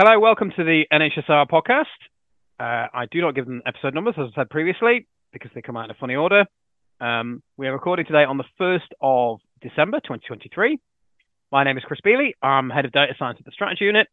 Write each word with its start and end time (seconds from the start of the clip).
Hello, 0.00 0.16
welcome 0.20 0.52
to 0.54 0.62
the 0.62 0.84
NHSR 0.92 1.50
podcast. 1.50 1.86
Uh, 2.60 2.86
I 2.94 3.06
do 3.10 3.20
not 3.20 3.34
give 3.34 3.46
them 3.46 3.62
episode 3.66 3.94
numbers, 3.94 4.14
as 4.16 4.26
I 4.30 4.42
said 4.42 4.48
previously, 4.48 5.08
because 5.32 5.50
they 5.56 5.60
come 5.60 5.76
out 5.76 5.86
in 5.86 5.90
a 5.90 5.94
funny 5.98 6.14
order. 6.14 6.44
Um, 7.00 7.42
we 7.56 7.66
are 7.66 7.72
recording 7.72 8.06
today 8.06 8.22
on 8.22 8.36
the 8.38 8.44
1st 8.60 8.92
of 9.00 9.40
December 9.60 9.98
2023. 9.98 10.78
My 11.50 11.64
name 11.64 11.76
is 11.78 11.82
Chris 11.82 11.98
Beeley. 12.06 12.34
I'm 12.40 12.70
head 12.70 12.84
of 12.84 12.92
data 12.92 13.12
science 13.18 13.38
at 13.40 13.44
the 13.44 13.50
strategy 13.50 13.86
unit. 13.86 14.06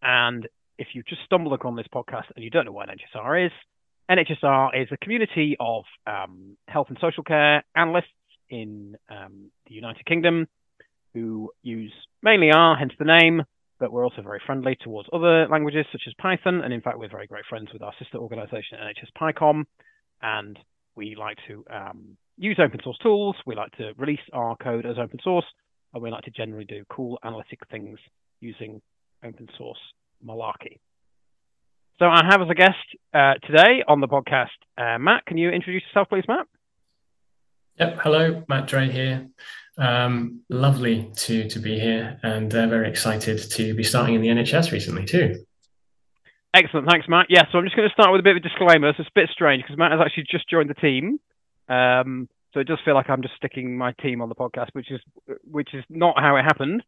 And 0.00 0.46
if 0.78 0.86
you've 0.92 1.06
just 1.06 1.22
stumbled 1.24 1.54
upon 1.54 1.74
this 1.74 1.88
podcast 1.92 2.26
and 2.36 2.44
you 2.44 2.50
don't 2.50 2.64
know 2.64 2.70
what 2.70 2.88
NHSR 2.88 3.46
is, 3.46 3.52
NHSR 4.08 4.80
is 4.80 4.88
a 4.92 4.96
community 4.96 5.56
of 5.58 5.82
um, 6.06 6.56
health 6.68 6.86
and 6.88 6.98
social 7.00 7.24
care 7.24 7.64
analysts 7.74 8.04
in 8.48 8.96
um, 9.10 9.50
the 9.66 9.74
United 9.74 10.06
Kingdom 10.06 10.46
who 11.14 11.50
use 11.64 11.92
mainly 12.22 12.52
R, 12.52 12.76
hence 12.76 12.92
the 12.96 13.04
name, 13.04 13.42
but 13.78 13.92
we're 13.92 14.04
also 14.04 14.22
very 14.22 14.40
friendly 14.44 14.76
towards 14.82 15.08
other 15.12 15.46
languages 15.48 15.86
such 15.92 16.02
as 16.06 16.14
Python. 16.20 16.62
And 16.62 16.72
in 16.72 16.80
fact, 16.80 16.98
we're 16.98 17.10
very 17.10 17.26
great 17.26 17.44
friends 17.48 17.68
with 17.72 17.82
our 17.82 17.92
sister 17.98 18.18
organization, 18.18 18.78
NHS 18.78 19.12
PyCom. 19.20 19.64
And 20.22 20.58
we 20.94 21.14
like 21.14 21.36
to 21.48 21.64
um, 21.70 22.16
use 22.38 22.58
open 22.62 22.80
source 22.82 22.98
tools. 22.98 23.36
We 23.46 23.54
like 23.54 23.72
to 23.72 23.92
release 23.96 24.20
our 24.32 24.56
code 24.56 24.86
as 24.86 24.96
open 24.98 25.18
source. 25.22 25.44
And 25.92 26.02
we 26.02 26.10
like 26.10 26.24
to 26.24 26.30
generally 26.30 26.64
do 26.64 26.84
cool 26.90 27.18
analytic 27.22 27.60
things 27.70 27.98
using 28.40 28.80
open 29.24 29.48
source 29.58 29.78
malarkey. 30.24 30.78
So 31.98 32.06
I 32.06 32.22
have 32.28 32.42
as 32.42 32.48
a 32.50 32.54
guest 32.54 32.76
uh, 33.14 33.34
today 33.46 33.82
on 33.88 34.00
the 34.00 34.08
podcast, 34.08 34.48
uh, 34.76 34.98
Matt. 34.98 35.24
Can 35.26 35.38
you 35.38 35.50
introduce 35.50 35.82
yourself, 35.88 36.08
please, 36.10 36.24
Matt? 36.28 36.46
Yep. 37.78 37.98
Hello, 38.02 38.44
Matt 38.48 38.66
Dray 38.68 38.90
here. 38.90 39.28
Um, 39.78 40.40
lovely 40.48 41.10
to 41.16 41.48
to 41.48 41.58
be 41.58 41.78
here, 41.78 42.18
and 42.22 42.54
uh, 42.54 42.66
very 42.66 42.88
excited 42.88 43.38
to 43.50 43.74
be 43.74 43.82
starting 43.82 44.14
in 44.14 44.22
the 44.22 44.28
NHS 44.28 44.72
recently 44.72 45.04
too. 45.04 45.44
Excellent, 46.54 46.88
thanks, 46.88 47.06
Matt. 47.08 47.26
Yeah, 47.28 47.44
so 47.52 47.58
I'm 47.58 47.64
just 47.64 47.76
going 47.76 47.88
to 47.88 47.92
start 47.92 48.12
with 48.12 48.20
a 48.20 48.22
bit 48.22 48.36
of 48.36 48.38
a 48.38 48.48
disclaimer. 48.48 48.92
So 48.92 49.02
it's 49.02 49.10
a 49.10 49.20
bit 49.20 49.28
strange 49.30 49.62
because 49.62 49.76
Matt 49.76 49.92
has 49.92 50.00
actually 50.00 50.24
just 50.30 50.48
joined 50.48 50.70
the 50.70 50.74
team, 50.74 51.20
um, 51.68 52.28
so 52.54 52.60
it 52.60 52.66
does 52.66 52.78
feel 52.84 52.94
like 52.94 53.10
I'm 53.10 53.20
just 53.20 53.34
sticking 53.36 53.76
my 53.76 53.92
team 54.00 54.22
on 54.22 54.30
the 54.30 54.34
podcast, 54.34 54.68
which 54.72 54.90
is 54.90 55.00
which 55.44 55.74
is 55.74 55.84
not 55.90 56.18
how 56.18 56.36
it 56.36 56.42
happened. 56.42 56.82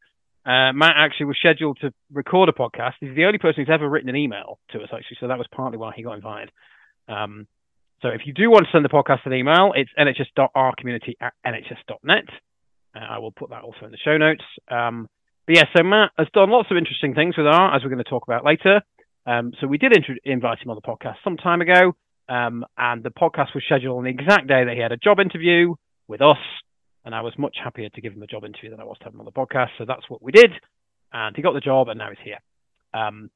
Uh, 0.46 0.72
Matt 0.72 0.94
actually 0.96 1.26
was 1.26 1.36
scheduled 1.36 1.76
to 1.82 1.92
record 2.10 2.48
a 2.48 2.52
podcast. 2.52 2.94
He's 3.00 3.14
the 3.14 3.26
only 3.26 3.36
person 3.36 3.64
who's 3.64 3.74
ever 3.74 3.86
written 3.86 4.08
an 4.08 4.16
email 4.16 4.58
to 4.70 4.78
us, 4.78 4.88
actually, 4.94 5.18
so 5.20 5.28
that 5.28 5.36
was 5.36 5.46
partly 5.54 5.76
why 5.76 5.92
he 5.94 6.02
got 6.02 6.14
invited. 6.14 6.50
Um, 7.06 7.46
so 8.00 8.08
if 8.08 8.22
you 8.24 8.32
do 8.32 8.48
want 8.48 8.64
to 8.64 8.72
send 8.72 8.84
the 8.84 8.88
podcast 8.88 9.26
an 9.26 9.34
email, 9.34 9.72
it's 9.74 9.90
nhs.rcommunity 9.98 11.14
at 11.20 11.34
nhs.net. 11.44 12.24
Uh, 12.98 13.04
I 13.04 13.18
will 13.18 13.32
put 13.32 13.50
that 13.50 13.62
also 13.62 13.84
in 13.84 13.90
the 13.90 13.98
show 13.98 14.16
notes. 14.16 14.42
Um, 14.70 15.08
but 15.46 15.56
yeah, 15.56 15.64
so 15.76 15.82
Matt 15.82 16.10
has 16.18 16.26
done 16.32 16.50
lots 16.50 16.70
of 16.70 16.76
interesting 16.76 17.14
things 17.14 17.36
with 17.36 17.46
R, 17.46 17.74
as 17.74 17.82
we're 17.82 17.90
going 17.90 18.02
to 18.02 18.10
talk 18.10 18.24
about 18.26 18.44
later. 18.44 18.82
Um, 19.26 19.52
so 19.60 19.66
we 19.66 19.78
did 19.78 19.96
int- 19.96 20.20
invite 20.24 20.58
him 20.60 20.70
on 20.70 20.76
the 20.76 20.82
podcast 20.82 21.16
some 21.22 21.36
time 21.36 21.60
ago, 21.60 21.94
um, 22.28 22.64
and 22.76 23.02
the 23.02 23.10
podcast 23.10 23.54
was 23.54 23.62
scheduled 23.64 23.98
on 23.98 24.04
the 24.04 24.10
exact 24.10 24.48
day 24.48 24.64
that 24.64 24.74
he 24.74 24.80
had 24.80 24.92
a 24.92 24.96
job 24.96 25.20
interview 25.20 25.74
with 26.06 26.22
us, 26.22 26.38
and 27.04 27.14
I 27.14 27.20
was 27.20 27.34
much 27.38 27.56
happier 27.62 27.88
to 27.90 28.00
give 28.00 28.12
him 28.14 28.22
a 28.22 28.26
job 28.26 28.44
interview 28.44 28.70
than 28.70 28.80
I 28.80 28.84
was 28.84 28.98
to 28.98 29.04
have 29.04 29.14
him 29.14 29.20
on 29.20 29.26
the 29.26 29.32
podcast. 29.32 29.70
So 29.78 29.84
that's 29.86 30.08
what 30.08 30.22
we 30.22 30.32
did, 30.32 30.52
and 31.12 31.36
he 31.36 31.42
got 31.42 31.54
the 31.54 31.60
job, 31.60 31.88
and 31.88 31.98
now 31.98 32.08
he's 32.08 32.24
here. 32.24 32.38
Um, 32.94 33.30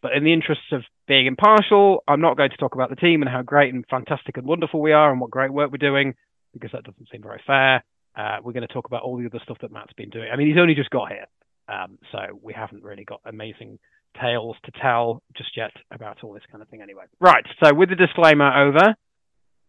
but 0.00 0.12
in 0.12 0.22
the 0.22 0.32
interests 0.32 0.70
of 0.72 0.82
being 1.06 1.26
impartial, 1.26 2.04
I'm 2.06 2.20
not 2.20 2.36
going 2.36 2.50
to 2.50 2.56
talk 2.56 2.74
about 2.74 2.90
the 2.90 2.96
team 2.96 3.22
and 3.22 3.30
how 3.30 3.42
great 3.42 3.74
and 3.74 3.84
fantastic 3.90 4.36
and 4.36 4.46
wonderful 4.46 4.80
we 4.80 4.92
are 4.92 5.10
and 5.10 5.20
what 5.20 5.30
great 5.30 5.52
work 5.52 5.72
we're 5.72 5.78
doing, 5.78 6.14
because 6.52 6.70
that 6.72 6.84
doesn't 6.84 7.08
seem 7.10 7.22
very 7.22 7.42
fair. 7.46 7.82
Uh, 8.16 8.38
we're 8.42 8.52
going 8.52 8.66
to 8.66 8.72
talk 8.72 8.86
about 8.86 9.02
all 9.02 9.16
the 9.16 9.26
other 9.26 9.40
stuff 9.42 9.58
that 9.62 9.72
Matt's 9.72 9.92
been 9.96 10.10
doing. 10.10 10.28
I 10.32 10.36
mean, 10.36 10.48
he's 10.48 10.58
only 10.60 10.74
just 10.74 10.90
got 10.90 11.08
here, 11.08 11.26
um, 11.68 11.98
so 12.10 12.18
we 12.42 12.52
haven't 12.52 12.82
really 12.82 13.04
got 13.04 13.20
amazing 13.24 13.78
tales 14.20 14.56
to 14.64 14.72
tell 14.80 15.22
just 15.36 15.56
yet 15.56 15.70
about 15.90 16.24
all 16.24 16.32
this 16.32 16.42
kind 16.50 16.62
of 16.62 16.68
thing. 16.68 16.82
Anyway, 16.82 17.04
right. 17.20 17.44
So 17.62 17.74
with 17.74 17.90
the 17.90 17.94
disclaimer 17.94 18.68
over, 18.68 18.96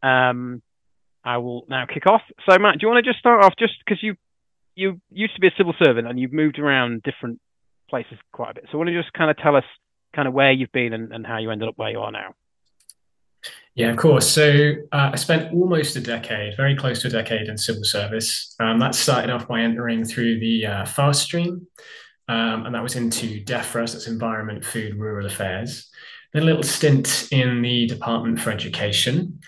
um, 0.01 0.61
I 1.23 1.37
will 1.37 1.65
now 1.69 1.85
kick 1.91 2.07
off. 2.07 2.21
So 2.49 2.57
Matt, 2.57 2.79
do 2.79 2.85
you 2.85 2.87
want 2.87 3.03
to 3.03 3.09
just 3.09 3.19
start 3.19 3.43
off, 3.43 3.53
just 3.59 3.73
because 3.85 4.01
you 4.01 4.15
you 4.75 5.01
used 5.11 5.35
to 5.35 5.41
be 5.41 5.47
a 5.47 5.51
civil 5.57 5.73
servant 5.83 6.07
and 6.07 6.17
you've 6.17 6.33
moved 6.33 6.57
around 6.57 7.03
different 7.03 7.39
places 7.89 8.17
quite 8.31 8.51
a 8.51 8.53
bit. 8.55 8.65
So 8.71 8.77
want 8.77 8.89
to 8.89 8.97
just 8.97 9.11
kind 9.13 9.29
of 9.29 9.37
tell 9.37 9.55
us 9.55 9.65
kind 10.15 10.27
of 10.27 10.33
where 10.33 10.51
you've 10.51 10.71
been 10.71 10.93
and, 10.93 11.11
and 11.11 11.27
how 11.27 11.37
you 11.37 11.51
ended 11.51 11.67
up 11.67 11.77
where 11.77 11.91
you 11.91 11.99
are 11.99 12.11
now? 12.11 12.33
Yeah, 13.79 13.91
of 13.91 13.95
course. 13.95 14.29
So 14.29 14.73
uh, 14.91 15.11
I 15.13 15.15
spent 15.15 15.53
almost 15.53 15.95
a 15.95 16.01
decade, 16.01 16.57
very 16.57 16.75
close 16.75 17.01
to 17.01 17.07
a 17.07 17.11
decade 17.11 17.47
in 17.47 17.57
civil 17.57 17.85
service. 17.85 18.53
Um, 18.59 18.77
that 18.79 18.93
started 18.93 19.29
off 19.29 19.47
by 19.47 19.61
entering 19.61 20.03
through 20.03 20.41
the 20.41 20.65
uh, 20.65 20.85
fast 20.85 21.23
stream, 21.23 21.65
um, 22.27 22.65
and 22.65 22.75
that 22.75 22.83
was 22.83 22.97
into 22.97 23.41
DEFRA, 23.41 23.87
so 23.87 23.93
that's 23.93 24.07
Environment, 24.07 24.65
Food, 24.65 24.95
Rural 24.95 25.27
Affairs. 25.27 25.89
Then 26.33 26.41
a 26.41 26.45
little 26.45 26.61
stint 26.61 27.29
in 27.31 27.61
the 27.61 27.87
Department 27.87 28.41
for 28.41 28.51
Education, 28.51 29.39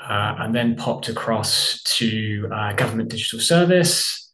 uh, 0.00 0.34
and 0.40 0.52
then 0.52 0.74
popped 0.74 1.08
across 1.08 1.80
to 1.84 2.48
uh, 2.52 2.72
Government 2.72 3.08
Digital 3.08 3.38
Service, 3.38 4.32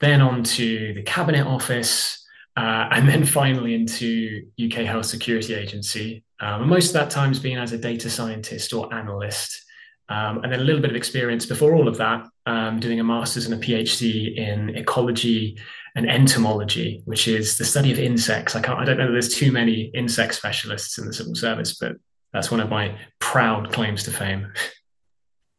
then 0.00 0.20
on 0.20 0.42
to 0.42 0.94
the 0.94 1.02
Cabinet 1.02 1.46
Office, 1.46 2.19
uh, 2.56 2.88
and 2.90 3.08
then 3.08 3.24
finally 3.24 3.74
into 3.74 4.42
UK 4.62 4.84
Health 4.84 5.06
Security 5.06 5.54
Agency. 5.54 6.24
Um, 6.40 6.68
most 6.68 6.88
of 6.88 6.92
that 6.94 7.10
time 7.10 7.28
has 7.28 7.38
been 7.38 7.58
as 7.58 7.72
a 7.72 7.78
data 7.78 8.10
scientist 8.10 8.72
or 8.72 8.92
analyst. 8.92 9.64
Um, 10.08 10.42
and 10.42 10.52
then 10.52 10.60
a 10.60 10.64
little 10.64 10.80
bit 10.80 10.90
of 10.90 10.96
experience 10.96 11.46
before 11.46 11.72
all 11.72 11.86
of 11.86 11.96
that, 11.98 12.26
um, 12.44 12.80
doing 12.80 12.98
a 12.98 13.04
master's 13.04 13.46
and 13.46 13.54
a 13.54 13.64
PhD 13.64 14.36
in 14.36 14.70
ecology 14.70 15.56
and 15.94 16.10
entomology, 16.10 17.02
which 17.04 17.28
is 17.28 17.58
the 17.58 17.64
study 17.64 17.92
of 17.92 17.98
insects. 17.98 18.56
I 18.56 18.60
can't, 18.60 18.78
I 18.78 18.84
don't 18.84 18.98
know 18.98 19.06
that 19.06 19.12
there's 19.12 19.34
too 19.34 19.52
many 19.52 19.90
insect 19.94 20.34
specialists 20.34 20.98
in 20.98 21.06
the 21.06 21.12
civil 21.12 21.36
service, 21.36 21.76
but 21.76 21.92
that's 22.32 22.50
one 22.50 22.60
of 22.60 22.68
my 22.68 22.96
proud 23.20 23.72
claims 23.72 24.02
to 24.04 24.10
fame. 24.10 24.52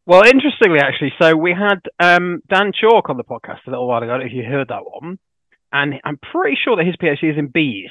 Well, 0.05 0.23
interestingly, 0.23 0.79
actually, 0.79 1.13
so 1.21 1.35
we 1.35 1.53
had 1.53 1.79
um, 1.99 2.41
Dan 2.49 2.71
Chalk 2.73 3.09
on 3.09 3.17
the 3.17 3.23
podcast 3.23 3.59
a 3.67 3.69
little 3.69 3.87
while 3.87 4.03
ago. 4.03 4.15
If 4.15 4.33
you 4.33 4.43
heard 4.43 4.69
that 4.69 4.83
one, 4.83 5.19
and 5.71 5.95
I'm 6.03 6.17
pretty 6.31 6.57
sure 6.61 6.75
that 6.75 6.85
his 6.85 6.95
PhD 6.95 7.31
is 7.31 7.37
in 7.37 7.47
bees. 7.47 7.89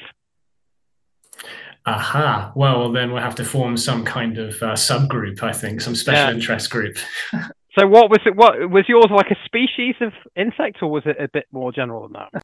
Aha. 1.85 2.51
Well, 2.55 2.91
then 2.91 3.11
we'll 3.11 3.23
have 3.23 3.35
to 3.35 3.45
form 3.45 3.75
some 3.75 4.05
kind 4.05 4.37
of 4.37 4.53
uh, 4.61 4.73
subgroup, 4.73 5.41
I 5.41 5.51
think, 5.51 5.81
some 5.81 5.95
special 5.95 6.27
yeah. 6.27 6.33
interest 6.33 6.69
group. 6.69 6.97
so, 7.77 7.87
what 7.87 8.11
was 8.11 8.19
it? 8.25 8.35
What 8.35 8.69
was 8.69 8.85
yours 8.87 9.07
like 9.09 9.31
a 9.31 9.37
species 9.45 9.95
of 9.99 10.13
insect, 10.35 10.83
or 10.83 10.91
was 10.91 11.03
it 11.05 11.17
a 11.19 11.27
bit 11.27 11.47
more 11.51 11.71
general 11.71 12.07
than 12.07 12.13
that? 12.13 12.43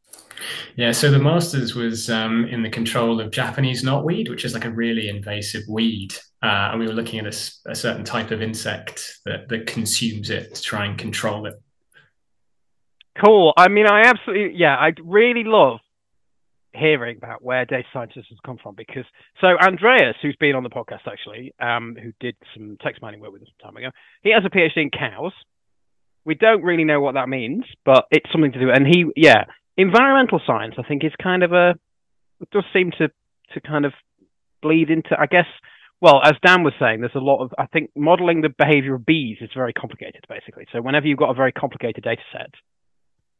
Yeah. 0.75 0.91
So 0.91 1.11
the 1.11 1.19
masters 1.19 1.75
was 1.75 2.09
um, 2.09 2.45
in 2.45 2.63
the 2.63 2.69
control 2.69 3.21
of 3.21 3.29
Japanese 3.29 3.83
knotweed, 3.83 4.29
which 4.29 4.43
is 4.43 4.55
like 4.55 4.65
a 4.65 4.71
really 4.71 5.07
invasive 5.07 5.63
weed, 5.69 6.13
uh, 6.41 6.69
and 6.71 6.79
we 6.79 6.87
were 6.87 6.93
looking 6.93 7.19
at 7.19 7.25
a, 7.25 7.69
a 7.69 7.75
certain 7.75 8.03
type 8.03 8.31
of 8.31 8.41
insect 8.41 9.19
that 9.25 9.49
that 9.49 9.67
consumes 9.67 10.31
it 10.31 10.55
to 10.55 10.61
try 10.63 10.85
and 10.85 10.97
control 10.97 11.45
it. 11.45 11.53
Cool. 13.23 13.53
I 13.57 13.67
mean, 13.67 13.87
I 13.87 14.01
absolutely, 14.05 14.57
yeah, 14.57 14.75
I 14.75 14.91
really 15.03 15.43
love 15.43 15.79
hearing 16.73 17.17
about 17.17 17.41
where 17.41 17.65
data 17.65 17.87
scientists 17.91 18.27
have 18.29 18.37
come 18.45 18.57
from 18.61 18.75
because 18.75 19.05
so 19.41 19.47
Andreas, 19.47 20.15
who's 20.21 20.35
been 20.39 20.55
on 20.55 20.63
the 20.63 20.69
podcast 20.69 21.07
actually, 21.07 21.53
um, 21.59 21.95
who 22.01 22.11
did 22.19 22.35
some 22.53 22.77
text 22.81 23.01
mining 23.01 23.19
work 23.19 23.31
with 23.31 23.41
us 23.41 23.47
some 23.59 23.71
time 23.71 23.77
ago, 23.77 23.89
he 24.21 24.31
has 24.31 24.43
a 24.45 24.49
PhD 24.49 24.77
in 24.77 24.91
cows. 24.91 25.33
We 26.25 26.35
don't 26.35 26.61
really 26.61 26.83
know 26.83 26.99
what 26.99 27.13
that 27.15 27.29
means, 27.29 27.63
but 27.85 28.05
it's 28.11 28.29
something 28.31 28.51
to 28.51 28.59
do. 28.59 28.69
And 28.69 28.85
he, 28.85 29.05
yeah, 29.15 29.45
environmental 29.77 30.41
science, 30.45 30.75
I 30.77 30.83
think, 30.83 31.03
is 31.03 31.13
kind 31.21 31.43
of 31.43 31.53
a 31.53 31.75
it 32.41 32.49
does 32.51 32.65
seem 32.73 32.91
to 32.99 33.09
to 33.53 33.61
kind 33.61 33.85
of 33.85 33.93
bleed 34.61 34.89
into, 34.89 35.19
I 35.19 35.25
guess. 35.25 35.47
Well, 35.99 36.21
as 36.23 36.33
Dan 36.45 36.61
was 36.61 36.73
saying, 36.79 36.99
there's 36.99 37.15
a 37.15 37.19
lot 37.19 37.41
of 37.41 37.51
I 37.57 37.65
think 37.65 37.89
modeling 37.95 38.41
the 38.41 38.49
behavior 38.49 38.95
of 38.95 39.05
bees 39.05 39.37
is 39.41 39.49
very 39.55 39.73
complicated, 39.73 40.25
basically. 40.29 40.67
So 40.71 40.81
whenever 40.81 41.07
you've 41.07 41.17
got 41.17 41.31
a 41.31 41.33
very 41.33 41.51
complicated 41.51 42.03
data 42.03 42.21
set, 42.31 42.53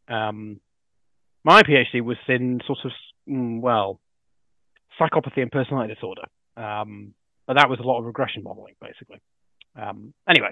um, 0.08 0.60
my 1.44 1.64
PhD 1.64 2.02
was 2.02 2.18
in 2.28 2.62
sort 2.66 2.80
of 2.86 2.92
mm, 3.30 3.62
well, 3.62 4.00
psychopathy 5.00 5.42
and 5.42 5.52
personality 5.52 5.94
disorder, 5.94 6.24
um, 6.56 7.14
but 7.46 7.58
that 7.58 7.70
was 7.70 7.80
a 7.80 7.84
lot 7.84 8.00
of 8.00 8.06
regression 8.06 8.44
modeling, 8.44 8.76
basically. 8.82 9.22
Um, 9.80 10.14
anyway, 10.28 10.50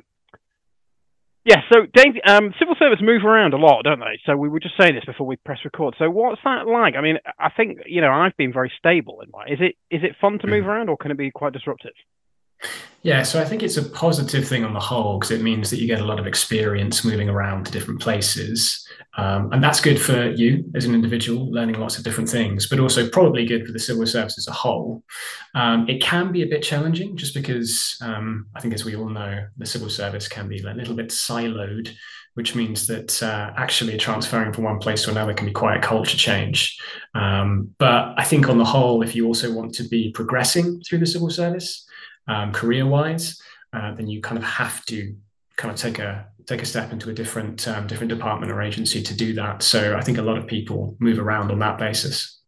yeah. 1.45 1.61
So 1.71 1.81
um, 2.25 2.53
civil 2.57 2.75
service 2.79 2.99
move 3.01 3.23
around 3.23 3.53
a 3.53 3.57
lot, 3.57 3.83
don't 3.83 3.99
they? 3.99 4.19
So 4.25 4.35
we 4.35 4.49
were 4.49 4.59
just 4.59 4.73
saying 4.79 4.95
this 4.95 5.05
before 5.05 5.27
we 5.27 5.35
press 5.35 5.59
record. 5.63 5.95
So 5.99 6.09
what's 6.09 6.41
that 6.43 6.65
like? 6.67 6.95
I 6.95 7.01
mean, 7.01 7.17
I 7.39 7.49
think 7.55 7.79
you 7.85 8.01
know 8.01 8.11
I've 8.11 8.35
been 8.35 8.51
very 8.51 8.71
stable 8.77 9.21
in 9.21 9.29
my. 9.31 9.45
Is 9.45 9.59
it 9.61 9.75
is 9.95 10.03
it 10.03 10.15
fun 10.19 10.39
to 10.39 10.47
move 10.47 10.63
mm. 10.63 10.67
around, 10.67 10.89
or 10.89 10.97
can 10.97 11.11
it 11.11 11.17
be 11.17 11.29
quite 11.29 11.53
disruptive? 11.53 11.93
Yeah, 13.05 13.21
so 13.21 13.39
I 13.39 13.45
think 13.45 13.61
it's 13.61 13.77
a 13.77 13.83
positive 13.83 14.47
thing 14.47 14.65
on 14.65 14.73
the 14.73 14.79
whole 14.79 15.19
because 15.19 15.29
it 15.29 15.43
means 15.43 15.69
that 15.69 15.77
you 15.77 15.85
get 15.85 16.01
a 16.01 16.05
lot 16.05 16.19
of 16.19 16.25
experience 16.25 17.05
moving 17.05 17.29
around 17.29 17.67
to 17.67 17.71
different 17.71 18.01
places. 18.01 18.83
Um, 19.15 19.53
and 19.53 19.63
that's 19.63 19.79
good 19.79 20.01
for 20.01 20.31
you 20.31 20.65
as 20.73 20.85
an 20.85 20.95
individual, 20.95 21.51
learning 21.51 21.79
lots 21.79 21.99
of 21.99 22.03
different 22.03 22.31
things, 22.31 22.67
but 22.67 22.79
also 22.79 23.07
probably 23.07 23.45
good 23.45 23.63
for 23.63 23.73
the 23.73 23.77
civil 23.77 24.07
service 24.07 24.39
as 24.39 24.47
a 24.47 24.51
whole. 24.51 25.03
Um, 25.53 25.87
it 25.87 26.01
can 26.01 26.31
be 26.31 26.41
a 26.41 26.47
bit 26.47 26.63
challenging 26.63 27.15
just 27.15 27.35
because 27.35 27.95
um, 28.01 28.47
I 28.55 28.59
think, 28.59 28.73
as 28.73 28.85
we 28.85 28.95
all 28.95 29.09
know, 29.09 29.45
the 29.55 29.67
civil 29.67 29.91
service 29.91 30.27
can 30.27 30.47
be 30.47 30.57
a 30.63 30.73
little 30.73 30.95
bit 30.95 31.09
siloed 31.09 31.95
which 32.33 32.53
means 32.53 32.85
that 32.87 33.23
uh, 33.23 33.53
actually 33.55 33.97
transferring 33.97 34.51
from 34.51 34.65
one 34.65 34.77
place 34.77 35.03
to 35.03 35.09
another 35.09 35.33
can 35.33 35.47
be 35.47 35.53
quite 35.53 35.77
a 35.77 35.79
culture 35.79 36.17
change. 36.17 36.77
Um, 37.13 37.73
but 37.77 38.13
I 38.17 38.25
think 38.25 38.49
on 38.49 38.57
the 38.57 38.65
whole, 38.65 39.01
if 39.03 39.15
you 39.15 39.25
also 39.25 39.53
want 39.53 39.73
to 39.75 39.83
be 39.83 40.11
progressing 40.11 40.81
through 40.81 40.99
the 40.99 41.07
civil 41.07 41.29
service, 41.29 41.87
um, 42.27 42.51
career-wise, 42.51 43.39
uh, 43.73 43.93
then 43.95 44.07
you 44.07 44.21
kind 44.21 44.37
of 44.37 44.43
have 44.43 44.85
to 44.85 45.15
kind 45.57 45.73
of 45.73 45.79
take 45.79 45.99
a 45.99 46.27
take 46.45 46.61
a 46.61 46.65
step 46.65 46.91
into 46.91 47.09
a 47.09 47.13
different 47.13 47.67
um, 47.67 47.87
different 47.87 48.09
department 48.09 48.51
or 48.51 48.61
agency 48.61 49.01
to 49.01 49.15
do 49.15 49.33
that. 49.33 49.63
So 49.63 49.95
I 49.95 50.01
think 50.01 50.17
a 50.17 50.21
lot 50.21 50.37
of 50.37 50.47
people 50.47 50.95
move 50.99 51.19
around 51.19 51.51
on 51.51 51.59
that 51.59 51.77
basis. 51.77 52.39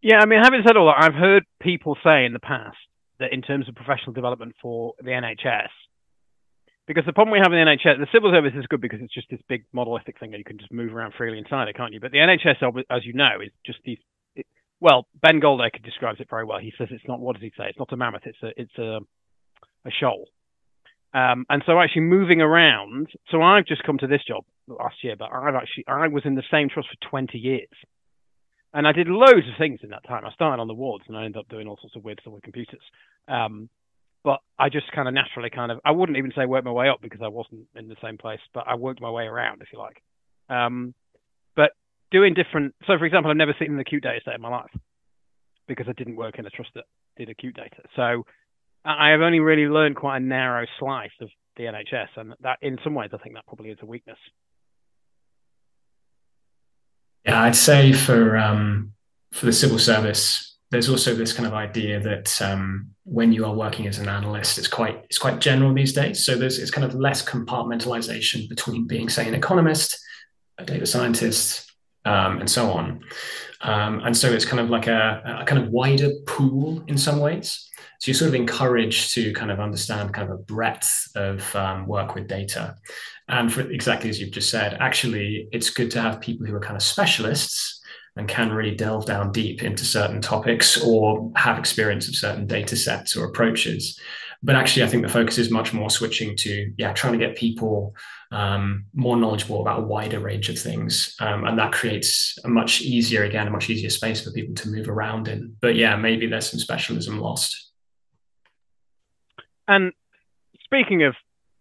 Yeah, 0.00 0.18
I 0.18 0.26
mean, 0.26 0.40
having 0.42 0.62
said 0.66 0.76
all 0.76 0.86
that, 0.86 0.96
I've 0.98 1.14
heard 1.14 1.44
people 1.60 1.96
say 2.04 2.24
in 2.24 2.32
the 2.32 2.40
past 2.40 2.76
that 3.20 3.32
in 3.32 3.40
terms 3.40 3.68
of 3.68 3.76
professional 3.76 4.12
development 4.12 4.56
for 4.60 4.94
the 5.00 5.10
NHS, 5.10 5.68
because 6.88 7.04
the 7.06 7.12
problem 7.12 7.32
we 7.32 7.38
have 7.38 7.52
in 7.52 7.64
the 7.64 7.70
NHS, 7.70 8.00
the 8.00 8.08
civil 8.12 8.32
service 8.32 8.52
is 8.56 8.66
good 8.66 8.80
because 8.80 9.00
it's 9.00 9.14
just 9.14 9.30
this 9.30 9.40
big 9.48 9.64
monolithic 9.72 10.18
thing 10.18 10.32
that 10.32 10.38
you 10.38 10.44
can 10.44 10.58
just 10.58 10.72
move 10.72 10.92
around 10.92 11.14
freely 11.16 11.38
inside 11.38 11.68
it, 11.68 11.76
can't 11.76 11.92
you? 11.92 12.00
But 12.00 12.10
the 12.10 12.18
NHS, 12.18 12.84
as 12.90 13.06
you 13.06 13.12
know, 13.12 13.40
is 13.42 13.50
just 13.64 13.78
these. 13.84 13.98
Well, 14.82 15.06
Ben 15.22 15.40
Goldacre 15.40 15.80
describes 15.84 16.18
it 16.18 16.26
very 16.28 16.44
well. 16.44 16.58
He 16.58 16.72
says 16.76 16.88
it's 16.90 17.06
not. 17.06 17.20
What 17.20 17.36
does 17.36 17.42
he 17.42 17.52
say? 17.56 17.66
It's 17.68 17.78
not 17.78 17.92
a 17.92 17.96
mammoth. 17.96 18.22
It's 18.26 18.42
a. 18.42 18.60
It's 18.60 18.78
a. 18.78 18.98
A 19.84 19.90
shoal. 19.90 20.26
Um, 21.14 21.44
and 21.48 21.62
so 21.66 21.80
actually 21.80 22.02
moving 22.02 22.40
around. 22.40 23.08
So 23.30 23.42
I've 23.42 23.66
just 23.66 23.82
come 23.84 23.98
to 23.98 24.06
this 24.06 24.24
job 24.26 24.44
last 24.66 24.96
year, 25.02 25.14
but 25.16 25.30
I've 25.32 25.54
actually 25.54 25.84
I 25.86 26.08
was 26.08 26.22
in 26.24 26.34
the 26.34 26.42
same 26.50 26.68
trust 26.68 26.88
for 26.88 27.10
20 27.10 27.38
years, 27.38 27.68
and 28.74 28.86
I 28.86 28.92
did 28.92 29.08
loads 29.08 29.46
of 29.48 29.58
things 29.58 29.80
in 29.82 29.90
that 29.90 30.06
time. 30.06 30.24
I 30.24 30.32
started 30.32 30.60
on 30.60 30.68
the 30.68 30.74
wards, 30.74 31.04
and 31.08 31.16
I 31.16 31.24
ended 31.24 31.40
up 31.40 31.48
doing 31.48 31.68
all 31.68 31.78
sorts 31.80 31.96
of 31.96 32.04
weird 32.04 32.20
stuff 32.20 32.34
with 32.34 32.42
computers. 32.42 32.82
Um, 33.28 33.68
but 34.24 34.40
I 34.58 34.68
just 34.68 34.90
kind 34.92 35.06
of 35.08 35.14
naturally 35.14 35.50
kind 35.50 35.70
of 35.72 35.78
I 35.84 35.92
wouldn't 35.92 36.18
even 36.18 36.32
say 36.34 36.46
worked 36.46 36.64
my 36.64 36.72
way 36.72 36.88
up 36.88 37.00
because 37.02 37.22
I 37.22 37.28
wasn't 37.28 37.66
in 37.76 37.88
the 37.88 37.96
same 38.02 38.18
place, 38.18 38.40
but 38.54 38.66
I 38.66 38.74
worked 38.76 39.00
my 39.00 39.10
way 39.10 39.24
around, 39.24 39.62
if 39.62 39.68
you 39.72 39.78
like. 39.78 40.02
Um, 40.48 40.94
doing 42.12 42.34
different. 42.34 42.74
So, 42.86 42.98
for 42.98 43.04
example, 43.04 43.30
I've 43.30 43.36
never 43.36 43.56
seen 43.58 43.72
an 43.72 43.80
acute 43.80 44.02
data 44.02 44.20
set 44.24 44.34
in 44.34 44.40
my 44.40 44.50
life 44.50 44.70
because 45.66 45.86
I 45.88 45.92
didn't 45.92 46.16
work 46.16 46.38
in 46.38 46.46
a 46.46 46.50
trust 46.50 46.70
that 46.74 46.84
did 47.16 47.28
acute 47.28 47.56
data. 47.56 47.82
So, 47.96 48.24
I 48.84 49.10
have 49.10 49.20
only 49.20 49.40
really 49.40 49.66
learned 49.66 49.96
quite 49.96 50.18
a 50.18 50.20
narrow 50.20 50.66
slice 50.78 51.10
of 51.20 51.28
the 51.56 51.64
NHS, 51.64 52.08
and 52.16 52.34
that, 52.40 52.58
in 52.62 52.78
some 52.82 52.94
ways, 52.94 53.10
I 53.12 53.18
think 53.18 53.34
that 53.34 53.46
probably 53.46 53.70
is 53.70 53.78
a 53.82 53.86
weakness. 53.86 54.18
Yeah, 57.24 57.42
I'd 57.42 57.56
say 57.56 57.92
for 57.92 58.36
um, 58.36 58.92
for 59.32 59.46
the 59.46 59.52
civil 59.52 59.78
service, 59.78 60.56
there's 60.70 60.88
also 60.88 61.14
this 61.14 61.32
kind 61.32 61.46
of 61.46 61.54
idea 61.54 62.00
that 62.00 62.40
um, 62.42 62.90
when 63.04 63.32
you 63.32 63.44
are 63.44 63.54
working 63.54 63.86
as 63.86 63.98
an 63.98 64.08
analyst, 64.08 64.58
it's 64.58 64.68
quite 64.68 65.04
it's 65.04 65.18
quite 65.18 65.38
general 65.38 65.72
these 65.72 65.92
days. 65.92 66.24
So 66.24 66.34
there's 66.34 66.58
it's 66.58 66.70
kind 66.70 66.84
of 66.84 66.94
less 66.94 67.24
compartmentalization 67.24 68.48
between 68.48 68.86
being, 68.86 69.08
say, 69.08 69.28
an 69.28 69.34
economist, 69.34 69.98
a 70.58 70.64
data 70.64 70.86
scientist, 70.86 71.71
um, 72.04 72.40
and 72.40 72.50
so 72.50 72.70
on. 72.70 73.00
Um, 73.60 74.00
and 74.00 74.16
so 74.16 74.32
it's 74.32 74.44
kind 74.44 74.60
of 74.60 74.70
like 74.70 74.86
a, 74.86 75.40
a, 75.42 75.44
kind 75.44 75.62
of 75.62 75.70
wider 75.70 76.10
pool 76.26 76.82
in 76.88 76.98
some 76.98 77.20
ways. 77.20 77.68
So 78.00 78.10
you're 78.10 78.16
sort 78.16 78.30
of 78.30 78.34
encouraged 78.34 79.14
to 79.14 79.32
kind 79.32 79.52
of 79.52 79.60
understand 79.60 80.12
kind 80.12 80.28
of 80.28 80.40
a 80.40 80.42
breadth 80.42 81.08
of 81.14 81.54
um, 81.54 81.86
work 81.86 82.16
with 82.16 82.26
data. 82.26 82.74
And 83.28 83.52
for 83.52 83.60
exactly 83.60 84.10
as 84.10 84.20
you've 84.20 84.32
just 84.32 84.50
said, 84.50 84.76
actually, 84.80 85.48
it's 85.52 85.70
good 85.70 85.90
to 85.92 86.00
have 86.00 86.20
people 86.20 86.44
who 86.44 86.54
are 86.56 86.60
kind 86.60 86.76
of 86.76 86.82
specialists 86.82 87.80
and 88.16 88.28
can 88.28 88.52
really 88.52 88.74
delve 88.74 89.06
down 89.06 89.32
deep 89.32 89.62
into 89.62 89.84
certain 89.84 90.20
topics 90.20 90.82
or 90.82 91.30
have 91.36 91.58
experience 91.58 92.08
of 92.08 92.16
certain 92.16 92.46
data 92.46 92.76
sets 92.76 93.16
or 93.16 93.24
approaches. 93.24 93.98
But 94.42 94.56
actually, 94.56 94.82
I 94.82 94.88
think 94.88 95.04
the 95.04 95.08
focus 95.08 95.38
is 95.38 95.52
much 95.52 95.72
more 95.72 95.88
switching 95.88 96.36
to, 96.38 96.72
yeah, 96.76 96.92
trying 96.92 97.12
to 97.12 97.24
get 97.24 97.36
people 97.36 97.94
um, 98.32 98.86
more 98.94 99.16
knowledgeable 99.16 99.60
about 99.60 99.80
a 99.80 99.82
wider 99.82 100.18
range 100.18 100.48
of 100.48 100.58
things. 100.58 101.14
Um, 101.20 101.44
and 101.44 101.58
that 101.58 101.72
creates 101.72 102.38
a 102.44 102.48
much 102.48 102.80
easier, 102.80 103.24
again, 103.24 103.46
a 103.46 103.50
much 103.50 103.70
easier 103.70 103.90
space 103.90 104.24
for 104.24 104.30
people 104.32 104.54
to 104.56 104.68
move 104.68 104.88
around 104.88 105.28
in. 105.28 105.56
But 105.60 105.76
yeah, 105.76 105.96
maybe 105.96 106.26
there's 106.26 106.50
some 106.50 106.60
specialism 106.60 107.18
lost. 107.20 107.70
And 109.68 109.92
speaking 110.64 111.04
of 111.04 111.14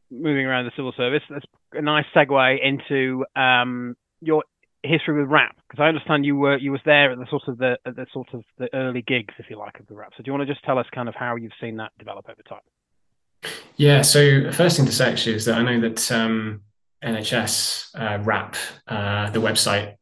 moving 0.10 0.46
around 0.46 0.66
the 0.66 0.72
civil 0.76 0.94
service, 0.98 1.24
that's 1.30 1.46
a 1.74 1.82
nice 1.82 2.06
segue 2.16 2.58
into 2.62 3.26
um, 3.36 3.96
your 4.22 4.44
history 4.84 5.20
with 5.20 5.30
rap? 5.30 5.56
Because 5.70 5.84
I 5.84 5.88
understand 5.88 6.26
you 6.26 6.36
were 6.36 6.58
you 6.58 6.72
was 6.72 6.82
there 6.86 7.12
at 7.12 7.18
the 7.18 7.28
sort 7.30 7.44
of 7.48 7.58
the 7.58 7.78
at 7.86 7.96
the 7.96 8.06
sort 8.14 8.28
of 8.34 8.44
the 8.58 8.74
early 8.74 9.02
gigs, 9.02 9.34
if 9.38 9.46
you 9.50 9.58
like, 9.58 9.80
of 9.80 9.88
the 9.88 9.96
rap. 9.96 10.14
So 10.18 10.24
do 10.24 10.30
you 10.30 10.34
want 10.34 10.48
to 10.48 10.54
just 10.54 10.66
tell 10.66 10.78
us 10.78 10.86
kind 10.94 11.10
of 11.10 11.16
how 11.16 11.36
you've 11.36 11.52
seen 11.60 11.78
that 11.78 11.92
develop 12.00 12.28
over 12.30 12.42
time? 12.48 12.62
Yeah. 13.78 14.02
So 14.02 14.52
first 14.52 14.78
thing 14.78 14.86
to 14.86 14.92
say 14.92 15.12
actually 15.12 15.36
is 15.36 15.46
that 15.46 15.58
I 15.58 15.64
know 15.64 15.82
that 15.82 16.12
um, 16.12 16.62
NHS 17.04 17.90
uh, 17.96 18.24
Rap, 18.24 18.56
uh, 18.88 19.30
the 19.32 19.42
website, 19.42 19.96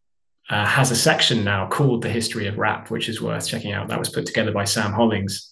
uh, 0.49 0.65
has 0.65 0.91
a 0.91 0.95
section 0.95 1.43
now 1.43 1.67
called 1.67 2.01
the 2.01 2.09
History 2.09 2.47
of 2.47 2.57
Rap, 2.57 2.89
which 2.89 3.07
is 3.07 3.21
worth 3.21 3.47
checking 3.47 3.71
out. 3.71 3.87
That 3.87 3.99
was 3.99 4.09
put 4.09 4.25
together 4.25 4.51
by 4.51 4.63
Sam 4.63 4.91
Hollings, 4.91 5.51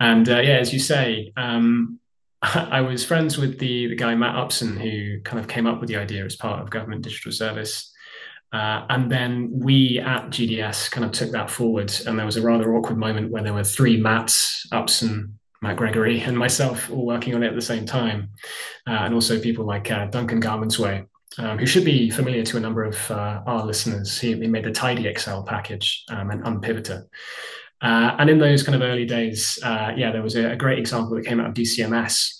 and 0.00 0.28
uh, 0.28 0.40
yeah, 0.40 0.58
as 0.58 0.72
you 0.72 0.78
say. 0.78 1.32
Um, 1.36 1.98
I 2.42 2.82
was 2.82 3.04
friends 3.04 3.36
with 3.36 3.58
the 3.58 3.88
the 3.88 3.96
guy 3.96 4.14
Matt 4.14 4.36
Upson, 4.36 4.76
who 4.76 5.20
kind 5.22 5.40
of 5.40 5.48
came 5.48 5.66
up 5.66 5.80
with 5.80 5.88
the 5.88 5.96
idea 5.96 6.24
as 6.24 6.36
part 6.36 6.62
of 6.62 6.70
Government 6.70 7.02
Digital 7.02 7.32
Service. 7.32 7.92
Uh, 8.52 8.86
and 8.88 9.10
then 9.12 9.50
we 9.52 9.98
at 9.98 10.30
GDS 10.30 10.90
kind 10.90 11.04
of 11.04 11.12
took 11.12 11.32
that 11.32 11.50
forward. 11.50 11.92
And 12.06 12.18
there 12.18 12.24
was 12.24 12.36
a 12.36 12.42
rather 12.42 12.74
awkward 12.74 12.96
moment 12.96 13.30
where 13.30 13.42
there 13.42 13.52
were 13.52 13.64
three 13.64 14.00
Matts, 14.00 14.66
Upson, 14.72 15.38
Matt 15.62 15.76
Gregory, 15.76 16.20
and 16.20 16.36
myself 16.36 16.90
all 16.90 17.06
working 17.06 17.34
on 17.34 17.42
it 17.42 17.48
at 17.48 17.54
the 17.54 17.62
same 17.62 17.84
time. 17.84 18.30
Uh, 18.86 19.02
and 19.04 19.14
also 19.14 19.40
people 19.40 19.64
like 19.64 19.90
uh, 19.90 20.06
Duncan 20.06 20.40
Garmonsway, 20.40 21.06
um, 21.38 21.58
who 21.58 21.66
should 21.66 21.84
be 21.84 22.10
familiar 22.10 22.44
to 22.44 22.56
a 22.56 22.60
number 22.60 22.84
of 22.84 23.10
uh, 23.10 23.42
our 23.46 23.64
listeners. 23.64 24.18
He, 24.20 24.34
he, 24.34 24.46
made 24.46 24.64
the 24.64 24.70
TidyXL 24.70 25.46
package 25.46 26.04
um, 26.10 26.30
and 26.30 26.42
unpivotr. 26.44 27.06
Uh, 27.80 28.16
and 28.18 28.28
in 28.30 28.38
those 28.38 28.62
kind 28.62 28.74
of 28.74 28.82
early 28.82 29.06
days, 29.06 29.58
uh, 29.62 29.92
yeah, 29.96 30.10
there 30.10 30.22
was 30.22 30.36
a, 30.36 30.52
a 30.52 30.56
great 30.56 30.78
example 30.78 31.14
that 31.14 31.24
came 31.24 31.40
out 31.40 31.46
of 31.46 31.54
DCMS 31.54 32.38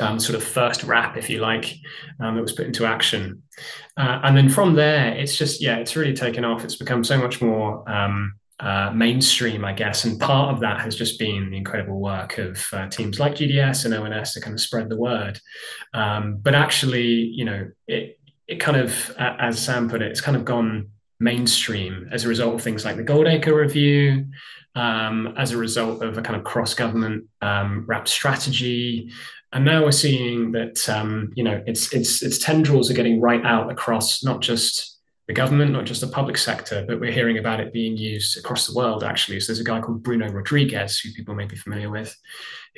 um, 0.00 0.18
sort 0.18 0.36
of 0.36 0.44
first 0.44 0.84
rap, 0.84 1.16
if 1.16 1.28
you 1.28 1.40
like, 1.40 1.74
um, 2.20 2.36
that 2.36 2.42
was 2.42 2.52
put 2.52 2.66
into 2.66 2.86
action. 2.86 3.42
Uh, 3.96 4.20
and 4.22 4.36
then 4.36 4.48
from 4.48 4.74
there, 4.74 5.14
it's 5.14 5.36
just, 5.36 5.60
yeah, 5.60 5.76
it's 5.76 5.96
really 5.96 6.14
taken 6.14 6.44
off. 6.44 6.64
It's 6.64 6.76
become 6.76 7.04
so 7.04 7.18
much 7.18 7.40
more 7.40 7.88
um, 7.90 8.34
uh, 8.60 8.90
mainstream, 8.94 9.64
I 9.64 9.72
guess. 9.72 10.04
And 10.04 10.20
part 10.20 10.52
of 10.52 10.60
that 10.60 10.80
has 10.80 10.96
just 10.96 11.18
been 11.18 11.50
the 11.50 11.56
incredible 11.56 12.00
work 12.00 12.38
of 12.38 12.66
uh, 12.72 12.88
teams 12.88 13.20
like 13.20 13.36
GDS 13.36 13.84
and 13.84 13.94
ONS 13.94 14.32
to 14.34 14.40
kind 14.40 14.54
of 14.54 14.60
spread 14.60 14.88
the 14.88 14.96
word. 14.96 15.40
Um, 15.94 16.38
but 16.40 16.54
actually, 16.54 17.06
you 17.06 17.44
know, 17.44 17.70
it, 17.86 18.18
it 18.46 18.60
kind 18.60 18.76
of, 18.76 19.14
as 19.18 19.62
Sam 19.62 19.88
put 19.88 20.02
it, 20.02 20.10
it's 20.10 20.20
kind 20.20 20.36
of 20.36 20.44
gone 20.44 20.90
mainstream 21.20 22.08
as 22.12 22.24
a 22.24 22.28
result 22.28 22.54
of 22.54 22.62
things 22.62 22.84
like 22.84 22.96
the 22.96 23.04
Goldacre 23.04 23.54
Review, 23.54 24.26
um, 24.74 25.34
as 25.36 25.52
a 25.52 25.56
result 25.56 26.02
of 26.02 26.18
a 26.18 26.22
kind 26.22 26.36
of 26.36 26.44
cross 26.44 26.74
government 26.74 27.24
um, 27.42 27.84
rap 27.86 28.08
strategy, 28.08 29.10
and 29.52 29.64
now 29.64 29.82
we're 29.82 29.92
seeing 29.92 30.52
that 30.52 30.88
um, 30.88 31.32
you 31.34 31.42
know 31.42 31.62
its 31.66 31.92
its 31.92 32.22
its 32.22 32.38
tendrils 32.38 32.90
are 32.90 32.94
getting 32.94 33.20
right 33.20 33.44
out 33.44 33.70
across 33.70 34.22
not 34.22 34.40
just 34.40 34.97
the 35.28 35.34
government, 35.34 35.72
not 35.72 35.84
just 35.84 36.00
the 36.00 36.06
public 36.06 36.38
sector, 36.38 36.84
but 36.88 36.98
we're 36.98 37.12
hearing 37.12 37.36
about 37.36 37.60
it 37.60 37.72
being 37.72 37.98
used 37.98 38.38
across 38.38 38.66
the 38.66 38.74
world. 38.74 39.04
Actually, 39.04 39.38
so 39.38 39.52
there's 39.52 39.60
a 39.60 39.64
guy 39.64 39.78
called 39.78 40.02
Bruno 40.02 40.26
Rodrigues, 40.30 40.98
who 40.98 41.12
people 41.12 41.34
may 41.34 41.44
be 41.44 41.54
familiar 41.54 41.90
with, 41.90 42.16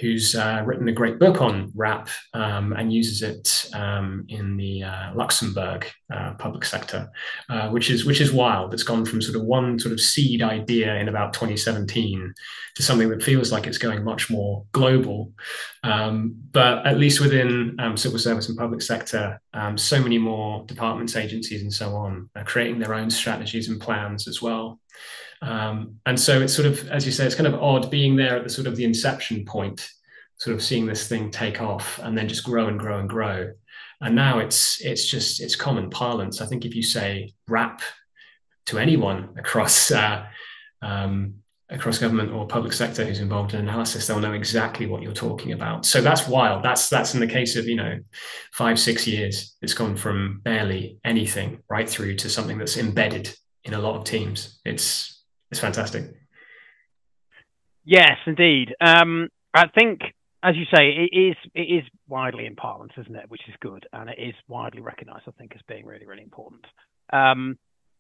who's 0.01 0.35
uh, 0.35 0.63
written 0.65 0.89
a 0.89 0.93
great 0.93 1.19
book 1.19 1.43
on 1.43 1.71
rap 1.75 2.09
um, 2.33 2.73
and 2.73 2.93
uses 2.93 3.23
it 3.23 3.69
um, 3.75 4.25
in 4.29 4.57
the 4.57 4.83
uh, 4.83 5.15
Luxembourg 5.15 5.87
uh, 6.13 6.33
public 6.35 6.65
sector, 6.65 7.11
uh, 7.51 7.69
which 7.69 7.91
is 7.91 8.05
which 8.05 8.21
is 8.21 8.33
wild. 8.33 8.73
It's 8.73 8.83
gone 8.83 9.05
from 9.05 9.21
sort 9.21 9.37
of 9.37 9.45
one 9.45 9.79
sort 9.79 9.93
of 9.93 10.01
seed 10.01 10.43
idea 10.43 10.97
in 10.97 11.09
about 11.09 11.35
2017 11.35 12.33
to 12.77 12.83
something 12.83 13.11
that 13.11 13.23
feels 13.23 13.53
like 13.53 13.67
it's 13.67 13.79
going 13.79 14.03
much 14.03 14.31
more 14.31 14.65
global. 14.73 15.33
Um, 15.83 16.35
but 16.53 16.87
at 16.87 16.99
least 16.99 17.21
within 17.21 17.77
um, 17.79 17.97
civil 17.97 18.19
service 18.19 18.49
and 18.49 18.57
public 18.57 18.83
sector, 18.83 19.41
um, 19.53 19.77
so 19.77 20.03
many 20.03 20.19
more 20.19 20.65
departments, 20.67 21.17
agencies, 21.17 21.63
and 21.63 21.73
so 21.73 21.95
on 21.95 22.31
are 22.37 22.45
creating 22.45 22.79
their 22.79 22.95
own 22.95 23.11
strategies 23.11 23.69
and 23.69 23.81
plans 23.81 24.27
as 24.27 24.41
well. 24.41 24.81
Um, 25.43 25.97
and 26.07 26.19
so 26.21 26.41
it's 26.41 26.55
sort 26.55 26.67
of, 26.67 26.89
as 26.89 27.07
you 27.07 27.13
say, 27.13 27.25
it's 27.25 27.35
kind 27.35 27.47
of 27.47 27.55
odd 27.55 27.91
being 27.91 28.17
there 28.17 28.37
at 28.37 28.45
the 28.45 28.51
sort 28.51 28.67
of 28.67 28.77
the 28.77 28.85
inception 28.85 29.45
point, 29.45 29.89
sort 30.37 30.55
of 30.55 30.63
seeing 30.63 30.87
this 30.87 31.09
thing 31.09 31.31
take 31.31 31.61
off 31.61 31.99
and 32.03 32.17
then 32.17 32.29
just 32.29 32.45
grow 32.45 32.67
and 32.69 32.79
grow 32.79 32.99
and 32.99 33.09
grow. 33.09 33.53
And 34.03 34.15
now 34.15 34.39
it's 34.39 34.81
it's 34.81 35.11
just 35.11 35.41
it's 35.41 35.57
common 35.57 35.91
parlance. 35.91 36.41
I 36.41 36.47
think 36.47 36.65
if 36.65 36.75
you 36.75 36.83
say 36.83 37.35
rap 37.47 37.83
to 38.67 38.79
anyone 38.79 39.31
across 39.37 39.91
uh, 39.91 40.27
um, 40.83 41.35
across 41.69 41.99
government 41.99 42.33
or 42.33 42.47
public 42.47 42.73
sector 42.73 43.05
who's 43.05 43.21
involved 43.21 43.55
in 43.55 43.61
analysis, 43.61 44.07
they'll 44.07 44.21
know 44.21 44.33
exactly 44.33 44.87
what 44.87 45.03
you're 45.03 45.13
talking 45.13 45.53
about. 45.53 45.87
So 45.87 46.01
that's 46.01 46.27
wild. 46.27 46.63
That's 46.63 46.89
that's 46.89 47.15
in 47.15 47.21
the 47.21 47.27
case 47.27 47.57
of 47.57 47.67
you 47.67 47.77
know 47.77 47.99
five 48.53 48.79
six 48.79 49.07
years. 49.07 49.57
It's 49.63 49.75
gone 49.75 49.97
from 49.97 50.41
barely 50.45 50.99
anything 51.05 51.63
right 51.69 51.89
through 51.89 52.17
to 52.17 52.31
something 52.31 52.59
that's 52.59 52.77
embedded 52.77 53.35
in 53.65 53.75
a 53.75 53.79
lot 53.79 53.97
of 53.97 54.05
teams. 54.05 54.61
It's 54.65 55.20
it's 55.51 55.61
fantastic. 55.61 56.15
Yes, 57.85 58.19
indeed. 58.27 58.75
Um, 58.81 59.29
I 59.55 59.67
think 59.69 60.01
as 60.43 60.57
you 60.57 60.65
say, 60.75 60.91
it 60.91 61.17
is 61.17 61.37
it 61.55 61.63
is 61.63 61.85
widely 62.09 62.47
in 62.47 62.57
parlance, 62.57 62.93
isn't 62.99 63.15
it? 63.15 63.29
Which 63.29 63.43
is 63.49 63.55
good, 63.61 63.87
and 63.93 64.09
it 64.09 64.19
is 64.19 64.35
widely 64.49 64.81
recognised, 64.81 65.25
I 65.29 65.33
think, 65.33 65.53
as 65.55 65.61
being 65.69 65.85
really 65.85 66.07
really 66.07 66.23
important. 66.23 66.65
Um, 67.13 67.59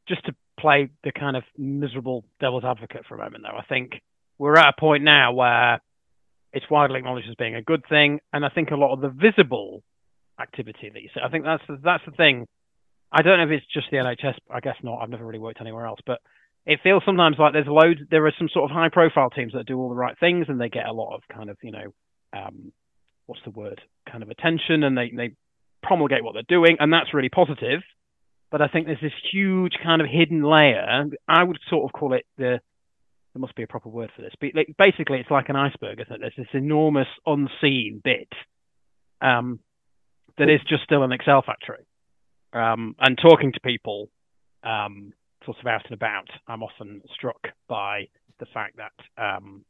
just 0.08 0.24
to 0.26 0.34
play 0.58 0.90
the 1.04 1.12
kind 1.12 1.36
of 1.36 1.44
miserable 1.56 2.24
devil's 2.40 2.64
advocate 2.64 3.04
for 3.06 3.14
a 3.14 3.18
moment, 3.18 3.44
though, 3.44 3.56
I 3.56 3.64
think 3.68 4.00
we're 4.38 4.56
at 4.56 4.74
a 4.76 4.80
point 4.80 5.04
now 5.04 5.32
where 5.32 5.80
it's 6.52 6.68
widely 6.70 6.98
acknowledged 6.98 7.28
as 7.28 7.34
being 7.36 7.54
a 7.54 7.62
good 7.62 7.82
thing, 7.88 8.20
and 8.32 8.44
I 8.44 8.48
think 8.48 8.70
a 8.70 8.76
lot 8.76 8.92
of 8.92 9.00
the 9.00 9.08
visible 9.08 9.82
activity 10.40 10.90
that 10.92 11.02
you 11.02 11.10
see, 11.14 11.20
I 11.22 11.28
think 11.28 11.44
that's 11.44 11.62
the, 11.68 11.78
that's 11.82 12.04
the 12.06 12.12
thing. 12.12 12.46
I 13.12 13.22
don't 13.22 13.38
know 13.38 13.44
if 13.44 13.50
it's 13.50 13.72
just 13.72 13.88
the 13.90 13.98
NHS. 13.98 14.36
I 14.50 14.60
guess 14.60 14.76
not. 14.82 15.00
I've 15.00 15.10
never 15.10 15.26
really 15.26 15.38
worked 15.38 15.60
anywhere 15.60 15.86
else, 15.86 16.00
but 16.06 16.20
it 16.66 16.80
feels 16.82 17.02
sometimes 17.04 17.36
like 17.38 17.52
there's 17.52 17.66
loads. 17.66 18.00
There 18.10 18.26
are 18.26 18.34
some 18.38 18.48
sort 18.52 18.70
of 18.70 18.74
high 18.74 18.88
profile 18.90 19.30
teams 19.30 19.52
that 19.54 19.66
do 19.66 19.78
all 19.78 19.88
the 19.88 19.94
right 19.94 20.18
things, 20.18 20.46
and 20.48 20.60
they 20.60 20.68
get 20.68 20.86
a 20.86 20.92
lot 20.92 21.14
of 21.14 21.22
kind 21.34 21.50
of 21.50 21.56
you 21.62 21.72
know, 21.72 21.94
um, 22.32 22.72
what's 23.26 23.42
the 23.44 23.50
word? 23.50 23.80
Kind 24.10 24.22
of 24.22 24.30
attention, 24.30 24.82
and 24.82 24.96
they 24.96 25.10
they 25.16 25.32
promulgate 25.82 26.22
what 26.22 26.34
they're 26.34 26.42
doing, 26.48 26.76
and 26.78 26.92
that's 26.92 27.14
really 27.14 27.30
positive. 27.30 27.80
But 28.50 28.60
I 28.60 28.68
think 28.68 28.86
there's 28.86 29.00
this 29.00 29.12
huge 29.32 29.74
kind 29.82 30.02
of 30.02 30.08
hidden 30.08 30.42
layer. 30.42 31.04
I 31.28 31.42
would 31.42 31.58
sort 31.68 31.84
of 31.84 31.92
call 31.92 32.14
it 32.14 32.26
the 32.36 32.60
there 33.34 33.40
must 33.40 33.54
be 33.54 33.62
a 33.62 33.68
proper 33.68 33.88
word 33.88 34.10
for 34.14 34.22
this. 34.22 34.32
But 34.40 34.50
basically, 34.76 35.18
it's 35.18 35.30
like 35.30 35.48
an 35.48 35.56
iceberg, 35.56 36.00
isn't 36.00 36.12
it? 36.12 36.20
There's 36.20 36.34
this 36.36 36.60
enormous 36.60 37.06
unseen 37.24 38.00
bit 38.02 38.28
um, 39.20 39.60
that 40.38 40.48
is 40.48 40.60
just 40.68 40.82
still 40.82 41.04
an 41.04 41.12
Excel 41.12 41.42
factory. 41.42 41.86
Um, 42.52 42.96
and 42.98 43.16
talking 43.16 43.52
to 43.52 43.60
people, 43.60 44.08
um, 44.64 45.12
sort 45.44 45.58
of 45.60 45.66
out 45.66 45.84
and 45.84 45.94
about, 45.94 46.28
I'm 46.46 46.62
often 46.62 47.02
struck 47.14 47.48
by 47.68 48.08
the 48.38 48.46
fact 48.46 48.76
that 48.78 49.22
um, 49.22 49.64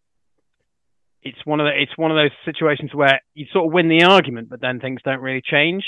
it's 1.23 1.45
one 1.45 1.61
of 1.61 1.67
the, 1.67 1.73
it's 1.81 1.97
one 1.97 2.11
of 2.11 2.17
those 2.17 2.31
situations 2.45 2.95
where 2.95 3.21
you 3.35 3.47
sort 3.53 3.67
of 3.67 3.73
win 3.73 3.89
the 3.89 4.05
argument, 4.05 4.49
but 4.49 4.61
then 4.61 4.81
things 4.81 5.01
don't 5.05 5.21
really 5.21 5.43
change, 5.43 5.85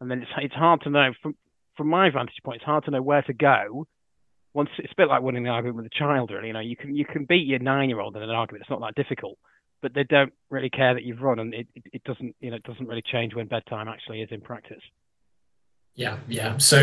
and 0.00 0.10
then 0.10 0.22
it's 0.22 0.30
it's 0.38 0.54
hard 0.54 0.82
to 0.82 0.90
know 0.90 1.12
from 1.22 1.34
from 1.76 1.88
my 1.88 2.10
vantage 2.10 2.36
point. 2.44 2.56
It's 2.56 2.64
hard 2.64 2.84
to 2.84 2.90
know 2.90 3.02
where 3.02 3.22
to 3.22 3.32
go 3.32 3.86
once 4.56 4.70
it's 4.78 4.92
a 4.92 4.96
bit 4.96 5.08
like 5.08 5.20
winning 5.20 5.44
the 5.44 5.50
argument 5.50 5.76
with 5.76 5.86
a 5.86 5.98
child, 5.98 6.30
really. 6.30 6.48
You 6.48 6.54
know, 6.54 6.60
you 6.60 6.76
can 6.76 6.96
you 6.96 7.04
can 7.04 7.26
beat 7.26 7.46
your 7.46 7.58
nine 7.58 7.90
year 7.90 8.00
old 8.00 8.16
in 8.16 8.22
an 8.22 8.30
argument. 8.30 8.62
It's 8.62 8.70
not 8.70 8.80
that 8.80 8.94
difficult, 8.94 9.38
but 9.82 9.92
they 9.94 10.04
don't 10.04 10.32
really 10.50 10.70
care 10.70 10.94
that 10.94 11.04
you've 11.04 11.20
run, 11.20 11.38
and 11.38 11.52
it, 11.52 11.66
it, 11.74 11.82
it 11.92 12.04
doesn't 12.04 12.34
you 12.40 12.50
know 12.50 12.56
it 12.56 12.62
doesn't 12.62 12.86
really 12.86 13.02
change 13.02 13.34
when 13.34 13.46
bedtime 13.48 13.86
actually 13.86 14.22
is 14.22 14.30
in 14.30 14.40
practice. 14.40 14.82
Yeah, 15.96 16.18
yeah. 16.28 16.58
So 16.58 16.78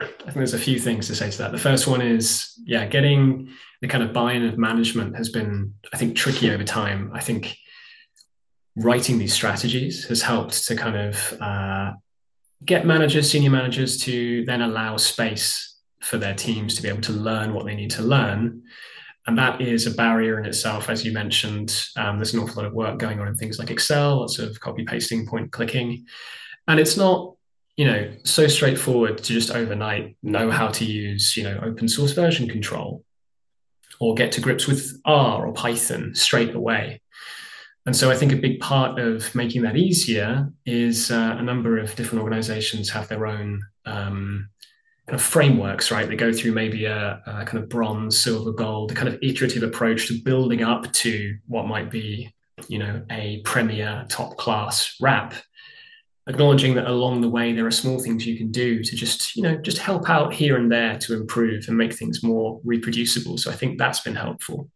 I 0.00 0.04
think 0.06 0.34
there's 0.34 0.52
a 0.52 0.58
few 0.58 0.78
things 0.78 1.06
to 1.06 1.14
say 1.14 1.30
to 1.30 1.38
that. 1.38 1.52
The 1.52 1.58
first 1.58 1.86
one 1.86 2.02
is, 2.02 2.52
yeah, 2.64 2.86
getting 2.86 3.48
the 3.80 3.88
kind 3.88 4.04
of 4.04 4.12
buy-in 4.12 4.44
of 4.44 4.58
management 4.58 5.16
has 5.16 5.30
been, 5.30 5.72
I 5.94 5.96
think, 5.96 6.16
tricky 6.16 6.50
over 6.50 6.64
time. 6.64 7.10
I 7.14 7.20
think 7.20 7.56
writing 8.76 9.18
these 9.18 9.32
strategies 9.32 10.04
has 10.08 10.20
helped 10.20 10.66
to 10.66 10.76
kind 10.76 10.96
of 10.96 11.40
uh, 11.40 11.92
get 12.62 12.84
managers, 12.84 13.30
senior 13.30 13.50
managers, 13.50 13.96
to 14.02 14.44
then 14.44 14.60
allow 14.60 14.98
space 14.98 15.78
for 16.00 16.18
their 16.18 16.34
teams 16.34 16.74
to 16.74 16.82
be 16.82 16.88
able 16.88 17.00
to 17.00 17.12
learn 17.12 17.54
what 17.54 17.64
they 17.64 17.74
need 17.74 17.90
to 17.92 18.02
learn. 18.02 18.62
And 19.26 19.38
that 19.38 19.62
is 19.62 19.86
a 19.86 19.92
barrier 19.92 20.38
in 20.38 20.44
itself, 20.44 20.90
as 20.90 21.06
you 21.06 21.12
mentioned. 21.12 21.86
Um, 21.96 22.18
there's 22.18 22.34
an 22.34 22.40
awful 22.40 22.62
lot 22.62 22.66
of 22.66 22.74
work 22.74 22.98
going 22.98 23.18
on 23.18 23.28
in 23.28 23.36
things 23.36 23.58
like 23.58 23.70
Excel, 23.70 24.20
lots 24.20 24.38
of 24.38 24.60
copy 24.60 24.84
pasting, 24.84 25.26
point 25.26 25.52
clicking. 25.52 26.04
And 26.66 26.78
it's 26.78 26.96
not, 26.98 27.34
you 27.78 27.84
know, 27.84 28.10
so 28.24 28.48
straightforward 28.48 29.18
to 29.18 29.32
just 29.32 29.52
overnight 29.52 30.16
know 30.20 30.50
how 30.50 30.66
to 30.66 30.84
use, 30.84 31.36
you 31.36 31.44
know, 31.44 31.60
open 31.62 31.86
source 31.88 32.10
version 32.10 32.48
control 32.48 33.04
or 34.00 34.16
get 34.16 34.32
to 34.32 34.40
grips 34.40 34.66
with 34.66 35.00
R 35.04 35.46
or 35.46 35.52
Python 35.52 36.12
straight 36.12 36.56
away. 36.56 37.00
And 37.86 37.94
so 37.94 38.10
I 38.10 38.16
think 38.16 38.32
a 38.32 38.36
big 38.36 38.58
part 38.58 38.98
of 38.98 39.32
making 39.32 39.62
that 39.62 39.76
easier 39.76 40.52
is 40.66 41.12
uh, 41.12 41.36
a 41.38 41.42
number 41.42 41.78
of 41.78 41.94
different 41.94 42.24
organizations 42.24 42.90
have 42.90 43.06
their 43.06 43.28
own 43.28 43.62
um, 43.86 44.48
kind 45.06 45.14
of 45.14 45.22
frameworks, 45.22 45.92
right? 45.92 46.08
They 46.08 46.16
go 46.16 46.32
through 46.32 46.52
maybe 46.52 46.84
a, 46.84 47.22
a, 47.26 47.44
kind 47.44 47.62
of 47.62 47.68
bronze, 47.68 48.18
silver, 48.18 48.50
gold, 48.50 48.90
a 48.90 48.94
kind 48.96 49.08
of 49.08 49.20
iterative 49.22 49.62
approach 49.62 50.08
to 50.08 50.20
building 50.20 50.64
up 50.64 50.92
to 50.94 51.38
what 51.46 51.68
might 51.68 51.92
be, 51.92 52.34
you 52.66 52.80
know, 52.80 53.02
a 53.08 53.40
premier 53.44 54.04
top 54.08 54.36
class 54.36 54.96
RAP. 55.00 55.32
Acknowledging 56.28 56.74
that 56.74 56.86
along 56.86 57.22
the 57.22 57.28
way 57.28 57.52
there 57.52 57.66
are 57.66 57.70
small 57.70 57.98
things 57.98 58.26
you 58.26 58.36
can 58.36 58.50
do 58.50 58.84
to 58.84 58.94
just, 58.94 59.34
you 59.34 59.42
know, 59.42 59.56
just 59.56 59.78
help 59.78 60.10
out 60.10 60.32
here 60.32 60.56
and 60.56 60.70
there 60.70 60.98
to 60.98 61.14
improve 61.14 61.66
and 61.68 61.76
make 61.76 61.94
things 61.94 62.22
more 62.22 62.60
reproducible. 62.64 63.38
So 63.38 63.50
I 63.50 63.54
think 63.54 63.78
that's 63.78 64.00
been 64.00 64.14
helpful. 64.14 64.68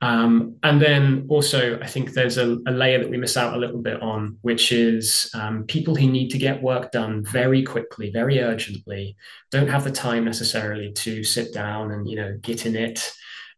Um, 0.00 0.56
and 0.62 0.82
then 0.82 1.26
also, 1.28 1.78
I 1.80 1.86
think 1.86 2.12
there's 2.12 2.36
a, 2.36 2.58
a, 2.66 2.72
layer 2.72 2.98
that 2.98 3.08
we 3.08 3.16
miss 3.16 3.36
out 3.36 3.54
a 3.54 3.58
little 3.58 3.80
bit 3.80 4.02
on, 4.02 4.36
which 4.42 4.70
is 4.70 5.30
um, 5.34 5.64
people 5.64 5.94
who 5.94 6.06
need 6.08 6.28
to 6.30 6.38
get 6.38 6.62
work 6.62 6.92
done 6.92 7.24
very 7.24 7.62
quickly, 7.62 8.10
very 8.10 8.40
urgently, 8.40 9.16
don't 9.50 9.68
have 9.68 9.84
the 9.84 9.90
time 9.90 10.24
necessarily 10.24 10.92
to 10.92 11.24
sit 11.24 11.54
down 11.54 11.92
and 11.92 12.06
you 12.08 12.16
know 12.16 12.36
get 12.42 12.66
in 12.66 12.74
init 12.74 13.10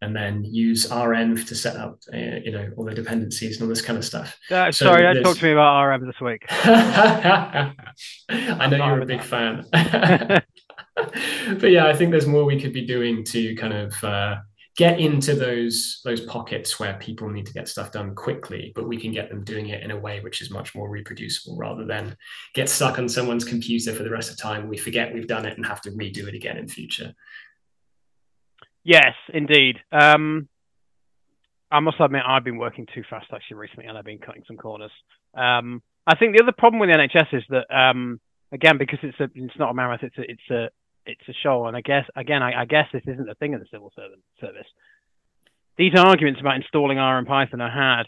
and 0.03 0.15
then 0.15 0.45
use 0.45 0.89
renv 0.89 1.47
to 1.47 1.55
set 1.55 1.77
up 1.77 1.99
uh, 2.13 2.17
you 2.17 2.53
know 2.53 2.71
all 2.77 2.85
the 2.85 2.95
dependencies 2.95 3.57
and 3.57 3.63
all 3.63 3.69
this 3.69 3.83
kind 3.83 3.99
of 3.99 4.05
stuff. 4.05 4.37
Uh, 4.51 4.71
so 4.71 4.87
sorry, 4.87 5.03
don't 5.03 5.23
talk 5.23 5.39
to 5.39 5.45
me 5.45 5.53
about 5.53 5.83
RM 5.85 6.07
this 6.07 6.21
week. 6.21 6.45
I 6.51 7.73
know 8.69 8.77
you're 8.77 9.03
a 9.03 9.07
big 9.07 9.23
fan. 9.23 9.65
but 9.73 10.43
yeah, 11.71 11.87
I 11.87 11.95
think 11.95 12.11
there's 12.11 12.27
more 12.27 12.45
we 12.45 12.61
could 12.61 12.73
be 12.73 12.87
doing 12.87 13.25
to 13.25 13.55
kind 13.57 13.73
of 13.73 14.05
uh, 14.05 14.37
get 14.77 15.01
into 15.01 15.35
those 15.35 16.01
those 16.05 16.21
pockets 16.23 16.79
where 16.79 16.95
people 16.95 17.29
need 17.31 17.47
to 17.47 17.53
get 17.53 17.67
stuff 17.67 17.91
done 17.91 18.15
quickly 18.15 18.73
but 18.75 18.87
we 18.87 18.99
can 18.99 19.11
get 19.11 19.31
them 19.31 19.43
doing 19.43 19.71
it 19.71 19.83
in 19.83 19.91
a 19.91 19.99
way 19.99 20.21
which 20.21 20.43
is 20.43 20.51
much 20.51 20.75
more 20.75 20.91
reproducible 20.91 21.57
rather 21.57 21.85
than 21.85 22.15
get 22.55 22.69
stuck 22.69 22.99
on 22.99 23.09
someone's 23.09 23.45
computer 23.45 23.95
for 23.95 24.03
the 24.03 24.11
rest 24.11 24.31
of 24.31 24.37
the 24.37 24.43
time 24.43 24.69
we 24.69 24.77
forget 24.77 25.13
we've 25.15 25.27
done 25.27 25.47
it 25.47 25.57
and 25.57 25.65
have 25.65 25.81
to 25.81 25.91
redo 25.93 26.29
it 26.29 26.35
again 26.35 26.59
in 26.59 26.69
future 26.69 27.13
yes 28.87 29.15
indeed 29.35 29.77
um, 29.93 30.49
i 31.71 31.81
must 31.81 31.97
admit 32.01 32.23
i've 32.27 32.45
been 32.45 32.59
working 32.59 32.87
too 32.95 33.03
fast 33.11 33.27
actually 33.35 33.57
recently 33.57 33.87
and 33.87 33.99
i've 33.99 34.05
been 34.05 34.19
cutting 34.19 34.45
some 34.47 34.57
corners 34.57 34.93
um, 35.35 35.83
i 36.07 36.17
think 36.17 36.37
the 36.37 36.43
other 36.43 36.55
problem 36.57 36.81
with 36.81 36.91
the 36.91 36.97
nhs 36.97 37.35
is 37.35 37.45
that 37.51 37.67
um, 37.75 38.21
again 38.53 38.79
because 38.79 38.99
it's 39.03 39.19
a 39.21 39.29
it's 39.35 39.59
not 39.59 39.71
a 39.71 39.75
marathon 39.75 40.11
it's 40.15 40.19
a, 40.19 40.31
it's 40.31 40.51
a 40.51 40.69
it's 41.07 41.29
a 41.29 41.33
show, 41.43 41.67
and 41.67 41.77
I 41.77 41.81
guess 41.81 42.05
again, 42.17 42.43
I, 42.43 42.63
I 42.63 42.65
guess 42.65 42.87
this 42.93 43.03
isn't 43.07 43.29
a 43.29 43.35
thing 43.37 43.53
in 43.53 43.61
the 43.61 43.67
civil 43.71 43.93
servant 43.97 44.23
service. 44.41 44.67
These 45.79 45.93
arguments 45.97 46.41
about 46.41 46.57
installing 46.57 46.99
R 46.99 47.19
and 47.19 47.27
Python 47.27 47.61
are 47.61 47.71
had 47.71 48.07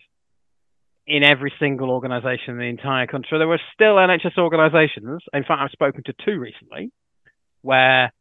in 1.07 1.25
every 1.25 1.53
single 1.59 1.91
organisation 1.91 2.55
in 2.55 2.59
the 2.59 2.65
entire 2.65 3.07
country. 3.07 3.39
There 3.39 3.49
were 3.49 3.61
still 3.73 3.97
NHS 3.97 4.37
organisations. 4.37 5.23
In 5.33 5.45
fact, 5.45 5.63
I've 5.63 5.71
spoken 5.71 6.03
to 6.05 6.15
two 6.25 6.39
recently 6.39 6.91
where 7.63 8.13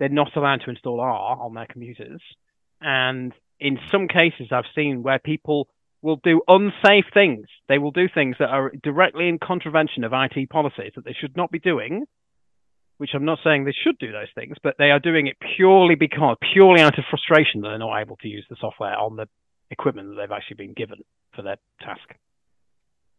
they're 0.00 0.08
not 0.08 0.34
allowed 0.34 0.62
to 0.64 0.70
install 0.70 0.98
R 0.98 1.38
on 1.40 1.54
their 1.54 1.66
computers, 1.66 2.20
and 2.80 3.32
in 3.60 3.78
some 3.92 4.08
cases, 4.08 4.48
I've 4.50 4.64
seen 4.74 5.04
where 5.04 5.20
people 5.20 5.68
will 6.02 6.18
do 6.24 6.42
unsafe 6.48 7.04
things. 7.14 7.46
They 7.68 7.78
will 7.78 7.92
do 7.92 8.08
things 8.12 8.36
that 8.40 8.48
are 8.48 8.72
directly 8.82 9.28
in 9.28 9.38
contravention 9.38 10.02
of 10.02 10.12
IT 10.12 10.50
policies 10.50 10.92
that 10.96 11.04
they 11.04 11.12
should 11.12 11.36
not 11.36 11.52
be 11.52 11.60
doing 11.60 12.06
which 13.00 13.14
I'm 13.14 13.24
not 13.24 13.38
saying 13.42 13.64
they 13.64 13.72
should 13.72 13.96
do 13.96 14.12
those 14.12 14.28
things, 14.34 14.56
but 14.62 14.74
they 14.78 14.90
are 14.90 14.98
doing 14.98 15.26
it 15.26 15.38
purely 15.56 15.94
because, 15.94 16.36
purely 16.52 16.82
out 16.82 16.98
of 16.98 17.04
frustration 17.08 17.62
that 17.62 17.70
they're 17.70 17.78
not 17.78 17.98
able 17.98 18.16
to 18.16 18.28
use 18.28 18.44
the 18.50 18.56
software 18.60 18.94
on 18.94 19.16
the 19.16 19.26
equipment 19.70 20.10
that 20.10 20.16
they've 20.16 20.30
actually 20.30 20.56
been 20.56 20.74
given 20.74 20.98
for 21.34 21.40
their 21.40 21.56
task. 21.80 22.14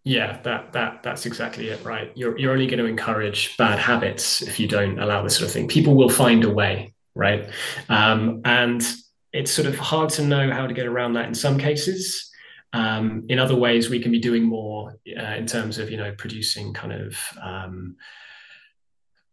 Yeah, 0.03 0.41
that 0.41 0.73
that 0.73 1.03
that's 1.03 1.27
exactly 1.27 1.69
it, 1.69 1.83
right? 1.85 2.11
You're 2.15 2.37
you're 2.37 2.51
only 2.51 2.65
going 2.65 2.79
to 2.79 2.85
encourage 2.85 3.55
bad 3.57 3.77
habits 3.77 4.41
if 4.41 4.59
you 4.59 4.67
don't 4.67 4.97
allow 4.97 5.21
this 5.21 5.35
sort 5.35 5.47
of 5.47 5.53
thing. 5.53 5.67
People 5.67 5.95
will 5.95 6.09
find 6.09 6.43
a 6.43 6.49
way, 6.49 6.93
right? 7.13 7.47
Um, 7.87 8.41
and 8.43 8.83
it's 9.31 9.51
sort 9.51 9.67
of 9.67 9.77
hard 9.77 10.09
to 10.11 10.23
know 10.23 10.51
how 10.51 10.65
to 10.65 10.73
get 10.73 10.87
around 10.87 11.13
that 11.13 11.27
in 11.27 11.35
some 11.35 11.57
cases. 11.57 12.31
Um, 12.73 13.25
in 13.29 13.37
other 13.37 13.55
ways, 13.55 13.89
we 13.89 13.99
can 13.99 14.11
be 14.11 14.19
doing 14.19 14.43
more 14.43 14.97
uh, 15.19 15.35
in 15.35 15.45
terms 15.45 15.77
of 15.77 15.91
you 15.91 15.97
know 15.97 16.13
producing 16.17 16.73
kind 16.73 16.93
of 16.93 17.17
um, 17.39 17.95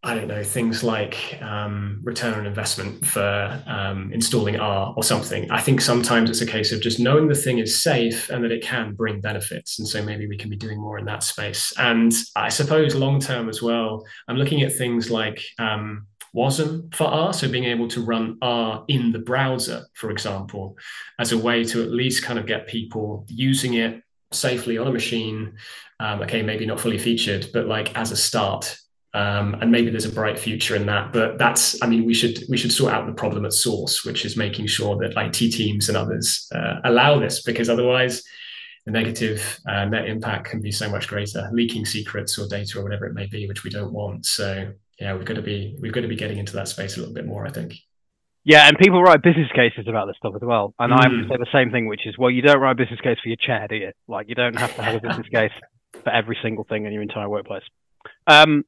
I 0.04 0.14
don't 0.14 0.28
know, 0.28 0.44
things 0.44 0.84
like 0.84 1.40
um, 1.42 1.98
return 2.04 2.34
on 2.34 2.46
investment 2.46 3.04
for 3.04 3.62
um, 3.66 4.12
installing 4.12 4.56
R 4.56 4.94
or 4.96 5.02
something. 5.02 5.50
I 5.50 5.60
think 5.60 5.80
sometimes 5.80 6.30
it's 6.30 6.40
a 6.40 6.46
case 6.46 6.70
of 6.70 6.80
just 6.80 7.00
knowing 7.00 7.26
the 7.26 7.34
thing 7.34 7.58
is 7.58 7.82
safe 7.82 8.30
and 8.30 8.44
that 8.44 8.52
it 8.52 8.62
can 8.62 8.94
bring 8.94 9.20
benefits. 9.20 9.80
And 9.80 9.88
so 9.88 10.00
maybe 10.00 10.28
we 10.28 10.36
can 10.36 10.50
be 10.50 10.56
doing 10.56 10.80
more 10.80 10.98
in 10.98 11.04
that 11.06 11.24
space. 11.24 11.72
And 11.78 12.12
I 12.36 12.48
suppose 12.48 12.94
long 12.94 13.18
term 13.18 13.48
as 13.48 13.60
well, 13.60 14.06
I'm 14.28 14.36
looking 14.36 14.62
at 14.62 14.72
things 14.72 15.10
like 15.10 15.44
um, 15.58 16.06
WASM 16.32 16.94
for 16.94 17.08
R, 17.08 17.32
so 17.32 17.50
being 17.50 17.64
able 17.64 17.88
to 17.88 18.00
run 18.00 18.38
R 18.40 18.84
in 18.86 19.10
the 19.10 19.18
browser, 19.18 19.84
for 19.94 20.12
example, 20.12 20.76
as 21.18 21.32
a 21.32 21.38
way 21.38 21.64
to 21.64 21.82
at 21.82 21.90
least 21.90 22.22
kind 22.22 22.38
of 22.38 22.46
get 22.46 22.68
people 22.68 23.26
using 23.28 23.74
it 23.74 24.00
safely 24.30 24.78
on 24.78 24.86
a 24.86 24.92
machine. 24.92 25.54
Um, 25.98 26.22
okay, 26.22 26.42
maybe 26.42 26.66
not 26.66 26.78
fully 26.78 26.98
featured, 26.98 27.48
but 27.52 27.66
like 27.66 27.96
as 27.96 28.12
a 28.12 28.16
start 28.16 28.78
um, 29.18 29.54
and 29.60 29.70
maybe 29.70 29.90
there's 29.90 30.04
a 30.04 30.12
bright 30.12 30.38
future 30.38 30.76
in 30.76 30.86
that 30.86 31.12
but 31.12 31.38
that's 31.38 31.82
i 31.82 31.86
mean 31.86 32.04
we 32.04 32.14
should 32.14 32.38
we 32.48 32.56
should 32.56 32.72
sort 32.72 32.92
out 32.92 33.06
the 33.06 33.12
problem 33.12 33.44
at 33.44 33.52
source 33.52 34.04
which 34.04 34.24
is 34.24 34.36
making 34.36 34.66
sure 34.66 34.96
that 34.96 35.12
it 35.16 35.32
teams 35.32 35.88
and 35.88 35.96
others 35.96 36.48
uh, 36.54 36.76
allow 36.84 37.18
this 37.18 37.42
because 37.42 37.68
otherwise 37.68 38.22
the 38.88 38.92
negative 38.92 39.60
uh, 39.68 39.84
net 39.84 40.08
impact 40.08 40.46
can 40.46 40.62
be 40.62 40.72
so 40.72 40.88
much 40.88 41.08
greater, 41.08 41.46
leaking 41.52 41.84
secrets 41.84 42.38
or 42.38 42.48
data 42.48 42.78
or 42.78 42.82
whatever 42.82 43.04
it 43.04 43.12
may 43.12 43.26
be, 43.26 43.46
which 43.46 43.62
we 43.62 43.68
don't 43.68 43.92
want. 43.92 44.24
So 44.24 44.72
yeah, 44.98 45.14
we've 45.14 45.26
got 45.26 45.34
to 45.34 45.42
be 45.42 45.76
we've 45.78 45.92
got 45.92 46.00
to 46.00 46.08
be 46.08 46.16
getting 46.16 46.38
into 46.38 46.54
that 46.54 46.68
space 46.68 46.96
a 46.96 47.00
little 47.00 47.14
bit 47.14 47.26
more, 47.26 47.46
I 47.46 47.50
think. 47.50 47.74
Yeah, 48.44 48.66
and 48.66 48.78
people 48.78 49.02
write 49.02 49.22
business 49.22 49.50
cases 49.54 49.86
about 49.88 50.06
this 50.06 50.16
stuff 50.16 50.32
as 50.34 50.42
well. 50.42 50.72
And 50.78 50.90
mm. 50.90 50.96
I 50.96 51.08
would 51.08 51.28
say 51.28 51.36
the 51.36 51.52
same 51.52 51.70
thing, 51.70 51.86
which 51.86 52.06
is, 52.06 52.16
well, 52.16 52.30
you 52.30 52.40
don't 52.40 52.60
write 52.60 52.72
a 52.72 52.74
business 52.76 52.98
case 53.00 53.18
for 53.22 53.28
your 53.28 53.36
chair, 53.36 53.66
do 53.68 53.76
you? 53.76 53.92
Like, 54.06 54.30
you 54.30 54.34
don't 54.34 54.56
have 54.56 54.74
to 54.76 54.82
have 54.82 54.94
a 54.94 55.06
business 55.06 55.28
case 55.32 55.52
for 56.02 56.08
every 56.08 56.38
single 56.40 56.64
thing 56.64 56.86
in 56.86 56.92
your 56.94 57.02
entire 57.02 57.28
workplace. 57.28 57.64
Um, 58.26 58.64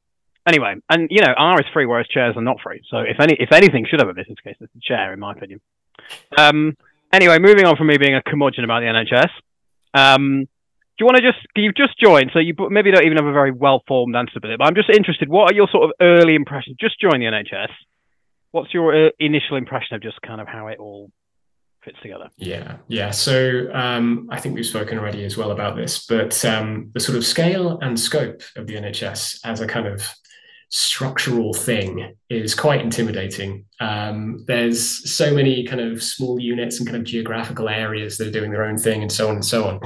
anyway, 0.47 0.77
and 0.89 1.09
you 1.11 1.21
know, 1.21 1.33
R 1.37 1.61
is 1.61 1.67
free, 1.73 1.87
whereas 1.87 2.07
chairs 2.09 2.37
are 2.37 2.43
not 2.43 2.59
free. 2.63 2.83
So 2.91 2.99
if 2.99 3.21
any, 3.21 3.37
if 3.39 3.53
anything, 3.53 3.87
should 3.89 4.01
have 4.01 4.09
a 4.09 4.15
business 4.15 4.39
case, 4.43 4.57
it's 4.61 4.73
the 4.73 4.81
chair, 4.83 5.13
in 5.13 5.21
my 5.21 5.33
opinion. 5.33 5.61
Um, 6.37 6.77
anyway, 7.13 7.39
moving 7.39 7.67
on 7.67 7.77
from 7.77 7.87
me 7.87 7.99
being 7.99 8.15
a 8.15 8.23
curmudgeon 8.23 8.65
about 8.65 8.81
the 8.81 8.87
NHS. 8.87 9.31
Um, 9.95 10.45
do 10.45 11.05
you 11.05 11.07
want 11.07 11.17
to 11.17 11.23
just 11.23 11.39
you've 11.57 11.75
just 11.75 11.99
joined, 11.99 12.31
so 12.33 12.39
you 12.39 12.55
maybe 12.71 12.91
don't 12.91 13.05
even 13.05 13.17
have 13.17 13.27
a 13.27 13.33
very 13.33 13.53
well 13.53 13.83
formed 13.89 14.15
answer 14.15 14.39
to 14.39 14.53
it, 14.53 14.59
but 14.59 14.65
I'm 14.65 14.75
just 14.75 14.91
interested. 14.91 15.29
What 15.29 15.51
are 15.51 15.55
your 15.55 15.69
sort 15.73 15.85
of 15.85 15.93
early 16.01 16.35
impressions? 16.35 16.77
Just 16.79 17.01
join 17.01 17.21
the 17.21 17.27
NHS. 17.27 17.71
What's 18.51 18.75
your 18.75 19.07
uh, 19.07 19.11
initial 19.19 19.57
impression 19.57 19.95
of 19.97 20.03
just 20.03 20.21
kind 20.23 20.41
of 20.41 20.47
how 20.49 20.67
it 20.67 20.79
all 20.79 21.11
fits 21.83 21.97
together? 22.03 22.29
Yeah, 22.37 22.77
yeah. 22.89 23.13
So 23.13 23.71
um, 23.73 24.29
I 24.31 24.41
think 24.41 24.55
we've 24.55 24.67
spoken 24.67 24.99
already 24.99 25.25
as 25.25 25.37
well 25.37 25.53
about 25.53 25.77
this, 25.77 26.05
but 26.05 26.45
um, 26.45 26.91
the 26.93 27.01
sort 27.01 27.17
of 27.17 27.25
scale 27.25 27.79
and 27.81 27.99
scope 27.99 28.43
of 28.57 28.67
the 28.67 28.75
NHS 28.75 29.41
as 29.45 29.61
a 29.61 29.67
kind 29.67 29.87
of 29.87 30.15
structural 30.71 31.53
thing 31.53 32.15
is 32.29 32.55
quite 32.55 32.81
intimidating. 32.81 33.65
Um, 33.81 34.45
there's 34.47 35.13
so 35.13 35.35
many 35.35 35.65
kind 35.65 35.81
of 35.81 36.03
small 36.03 36.39
units 36.39 36.79
and 36.79 36.87
kind 36.87 36.97
of 36.97 37.05
geographical 37.05 37.69
areas 37.69 38.17
that 38.17 38.29
are 38.29 38.33
doing 38.33 38.53
their 38.53 38.65
own 38.65 38.79
thing, 38.79 39.03
and 39.03 39.11
so 39.11 39.29
on 39.29 39.35
and 39.35 39.45
so 39.45 39.67
on. 39.67 39.81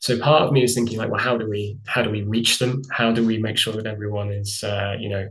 So 0.00 0.18
part 0.18 0.42
of 0.42 0.52
me 0.52 0.62
is 0.62 0.74
thinking 0.74 0.98
like, 0.98 1.10
well, 1.10 1.20
how 1.20 1.36
do 1.36 1.48
we 1.48 1.78
how 1.86 2.02
do 2.02 2.10
we 2.10 2.22
reach 2.22 2.58
them? 2.58 2.82
How 2.90 3.12
do 3.12 3.26
we 3.26 3.38
make 3.38 3.58
sure 3.58 3.74
that 3.74 3.86
everyone 3.86 4.32
is 4.32 4.62
uh, 4.62 4.96
you 4.98 5.08
know 5.08 5.28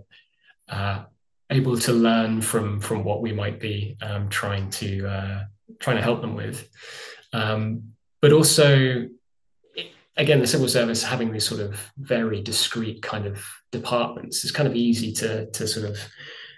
uh, 0.67 1.03
able 1.49 1.77
to 1.77 1.93
learn 1.93 2.41
from 2.41 2.79
from 2.81 3.03
what 3.03 3.21
we 3.21 3.31
might 3.31 3.59
be 3.59 3.97
um, 4.01 4.29
trying 4.29 4.69
to 4.71 5.07
uh, 5.07 5.43
trying 5.79 5.95
to 5.95 6.03
help 6.03 6.19
them 6.21 6.35
with? 6.35 6.69
Um, 7.31 7.93
but 8.21 8.33
also 8.33 9.07
again, 10.19 10.39
the 10.39 10.47
civil 10.47 10.67
service 10.67 11.01
having 11.01 11.31
these 11.31 11.47
sort 11.47 11.61
of 11.61 11.91
very 11.97 12.41
discrete 12.41 13.01
kind 13.01 13.25
of 13.25 13.43
departments 13.71 14.43
is 14.45 14.51
kind 14.51 14.67
of 14.67 14.75
easy 14.75 15.11
to 15.13 15.49
to 15.51 15.67
sort 15.67 15.89
of 15.89 15.97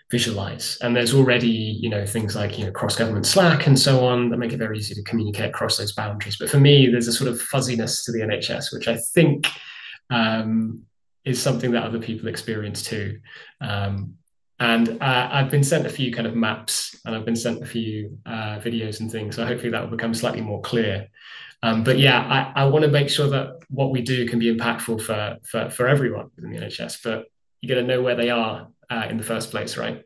visualize. 0.10 0.78
And 0.82 0.94
there's 0.94 1.14
already, 1.14 1.48
you 1.48 1.90
know, 1.90 2.06
things 2.06 2.36
like, 2.36 2.60
you 2.60 2.66
know, 2.66 2.72
cross-government 2.72 3.26
Slack 3.26 3.66
and 3.66 3.80
so 3.80 4.06
on 4.06 4.30
that 4.30 4.38
make 4.38 4.52
it 4.52 4.58
very 4.58 4.78
easy 4.78 4.94
to 4.94 5.04
communicate 5.04 5.50
across 5.50 5.78
those 5.78 5.94
boundaries. 5.94 6.36
But 6.38 6.50
for 6.50 6.60
me, 6.60 6.90
there's 6.90 7.08
a 7.08 7.14
sort 7.14 7.30
of 7.30 7.42
fuzziness 7.42 8.04
to 8.04 8.12
the 8.12 8.20
NHS, 8.20 8.74
which 8.74 8.90
I 8.90 8.98
think 8.98 9.48
um, 10.10 10.84
is 11.24 11.42
something 11.42 11.72
that 11.72 11.84
other 11.84 12.00
people 12.00 12.28
experience 12.28 12.84
too. 12.84 13.22
Um, 13.62 14.16
and 14.60 15.02
uh, 15.02 15.30
I've 15.32 15.50
been 15.50 15.64
sent 15.64 15.88
a 15.88 15.90
few 15.90 16.12
kind 16.14 16.28
of 16.28 16.36
maps 16.36 17.00
and 17.06 17.16
I've 17.16 17.26
been 17.26 17.36
sent 17.36 17.64
a 17.64 17.66
few 17.66 18.18
uh, 18.26 18.60
videos 18.60 19.00
and 19.00 19.10
things. 19.10 19.38
So 19.38 19.46
hopefully 19.46 19.72
that 19.72 19.82
will 19.82 19.98
become 19.98 20.14
slightly 20.14 20.42
more 20.42 20.62
clear. 20.62 21.08
Um, 21.64 21.84
but 21.84 22.00
yeah, 22.00 22.52
I, 22.56 22.64
I 22.64 22.66
want 22.66 22.86
to 22.86 22.92
make 22.92 23.10
sure 23.10 23.30
that 23.30 23.60
what 23.70 23.92
we 23.92 24.02
do 24.02 24.28
can 24.28 24.40
be 24.40 24.54
impactful 24.56 25.02
for 25.02 25.38
for, 25.44 25.70
for 25.70 25.88
everyone 25.88 26.32
within 26.36 26.52
the 26.52 26.60
NHS. 26.60 27.04
But 27.04 27.26
you 27.62 27.70
got 27.70 27.76
to 27.76 27.84
know 27.84 28.02
where 28.02 28.16
they 28.16 28.30
are 28.30 28.68
uh, 28.90 29.08
in 29.10 29.18
the 29.18 29.24
first 29.24 29.52
place, 29.52 29.78
right? 29.78 30.04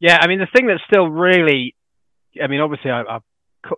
Yeah, 0.00 0.18
I 0.20 0.28
mean 0.28 0.38
the 0.38 0.46
thing 0.54 0.66
that's 0.66 0.82
still 0.86 1.08
really, 1.08 1.74
I 2.40 2.46
mean 2.46 2.60
obviously 2.60 2.90
I, 2.90 3.02
have 3.10 3.22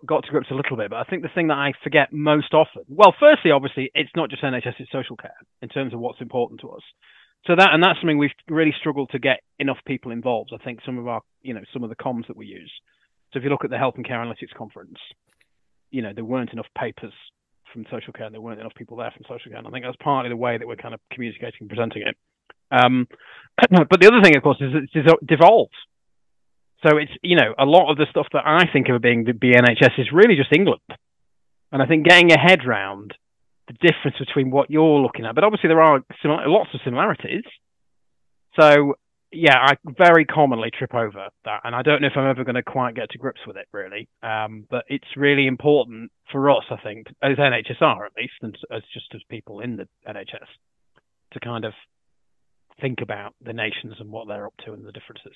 got 0.05 0.23
to 0.23 0.29
grips 0.29 0.51
a 0.51 0.53
little 0.53 0.77
bit, 0.77 0.91
but 0.91 0.97
I 0.97 1.03
think 1.03 1.23
the 1.23 1.29
thing 1.33 1.47
that 1.47 1.57
I 1.57 1.73
forget 1.83 2.13
most 2.13 2.53
often, 2.53 2.83
well, 2.87 3.15
firstly, 3.19 3.51
obviously 3.51 3.91
it's 3.95 4.11
not 4.15 4.29
just 4.29 4.43
NHS, 4.43 4.75
it's 4.79 4.91
social 4.91 5.17
care 5.17 5.35
in 5.61 5.69
terms 5.69 5.93
of 5.93 5.99
what's 5.99 6.21
important 6.21 6.61
to 6.61 6.69
us. 6.69 6.83
So 7.47 7.55
that 7.55 7.73
and 7.73 7.83
that's 7.83 7.99
something 7.99 8.19
we've 8.19 8.29
really 8.47 8.73
struggled 8.79 9.09
to 9.11 9.19
get 9.19 9.39
enough 9.57 9.79
people 9.87 10.11
involved. 10.11 10.51
I 10.53 10.63
think 10.63 10.79
some 10.85 10.99
of 10.99 11.07
our, 11.07 11.21
you 11.41 11.55
know, 11.55 11.61
some 11.73 11.83
of 11.83 11.89
the 11.89 11.95
comms 11.95 12.27
that 12.27 12.37
we 12.37 12.45
use. 12.45 12.71
So 13.33 13.39
if 13.39 13.43
you 13.43 13.49
look 13.49 13.63
at 13.63 13.71
the 13.71 13.79
Health 13.79 13.95
and 13.95 14.05
Care 14.05 14.17
Analytics 14.17 14.53
Conference, 14.55 14.97
you 15.91 16.01
know, 16.01 16.11
there 16.13 16.25
weren't 16.25 16.53
enough 16.53 16.67
papers 16.77 17.13
from 17.71 17.85
social 17.91 18.13
care 18.13 18.25
and 18.25 18.33
there 18.33 18.41
weren't 18.41 18.59
enough 18.59 18.75
people 18.75 18.97
there 18.97 19.11
from 19.11 19.23
social 19.23 19.49
care. 19.51 19.59
And 19.59 19.67
I 19.67 19.71
think 19.71 19.85
that's 19.85 19.97
partly 20.01 20.29
the 20.29 20.37
way 20.37 20.57
that 20.57 20.67
we're 20.67 20.75
kind 20.75 20.93
of 20.93 20.99
communicating 21.11 21.61
and 21.61 21.69
presenting 21.69 22.03
it. 22.07 22.17
Um, 22.71 23.07
but 23.69 23.99
the 23.99 24.07
other 24.07 24.21
thing, 24.23 24.35
of 24.35 24.43
course, 24.43 24.57
is 24.59 24.71
it's 24.93 25.09
devolved. 25.25 25.75
So 26.85 26.97
it's, 26.97 27.11
you 27.21 27.35
know, 27.35 27.53
a 27.59 27.65
lot 27.65 27.91
of 27.91 27.97
the 27.97 28.07
stuff 28.09 28.27
that 28.33 28.43
I 28.45 28.65
think 28.71 28.89
of 28.89 29.01
being 29.01 29.23
the 29.23 29.33
BNHS 29.33 29.99
is 29.99 30.07
really 30.11 30.35
just 30.35 30.51
England. 30.51 30.81
And 31.71 31.81
I 31.81 31.85
think 31.85 32.05
getting 32.05 32.29
your 32.29 32.39
head 32.39 32.65
round 32.65 33.13
the 33.67 33.73
difference 33.73 34.17
between 34.17 34.51
what 34.51 34.71
you're 34.71 34.99
looking 34.99 35.25
at, 35.25 35.35
but 35.35 35.43
obviously 35.43 35.67
there 35.67 35.81
are 35.81 36.01
lots 36.25 36.69
of 36.73 36.81
similarities. 36.83 37.43
So 38.59 38.95
yeah, 39.31 39.57
I 39.57 39.75
very 39.97 40.25
commonly 40.25 40.71
trip 40.71 40.93
over 40.93 41.29
that, 41.45 41.61
and 41.63 41.75
I 41.75 41.81
don't 41.81 42.01
know 42.01 42.07
if 42.07 42.17
I'm 42.17 42.29
ever 42.29 42.43
going 42.43 42.55
to 42.55 42.63
quite 42.63 42.95
get 42.95 43.09
to 43.11 43.17
grips 43.17 43.41
with 43.47 43.55
it, 43.55 43.67
really. 43.71 44.09
Um, 44.21 44.65
but 44.69 44.83
it's 44.87 45.07
really 45.15 45.47
important 45.47 46.11
for 46.31 46.49
us, 46.49 46.63
I 46.69 46.77
think, 46.77 47.07
as 47.21 47.37
NHSR 47.37 48.05
at 48.05 48.11
least, 48.17 48.33
and 48.41 48.57
as 48.71 48.81
just 48.93 49.07
as 49.15 49.21
people 49.29 49.61
in 49.61 49.77
the 49.77 49.87
NHS, 50.07 50.47
to 51.33 51.39
kind 51.39 51.65
of 51.65 51.73
think 52.81 52.99
about 53.01 53.33
the 53.41 53.53
nations 53.53 53.95
and 53.99 54.11
what 54.11 54.27
they're 54.27 54.47
up 54.47 54.53
to 54.65 54.73
and 54.73 54.85
the 54.85 54.91
differences. 54.91 55.33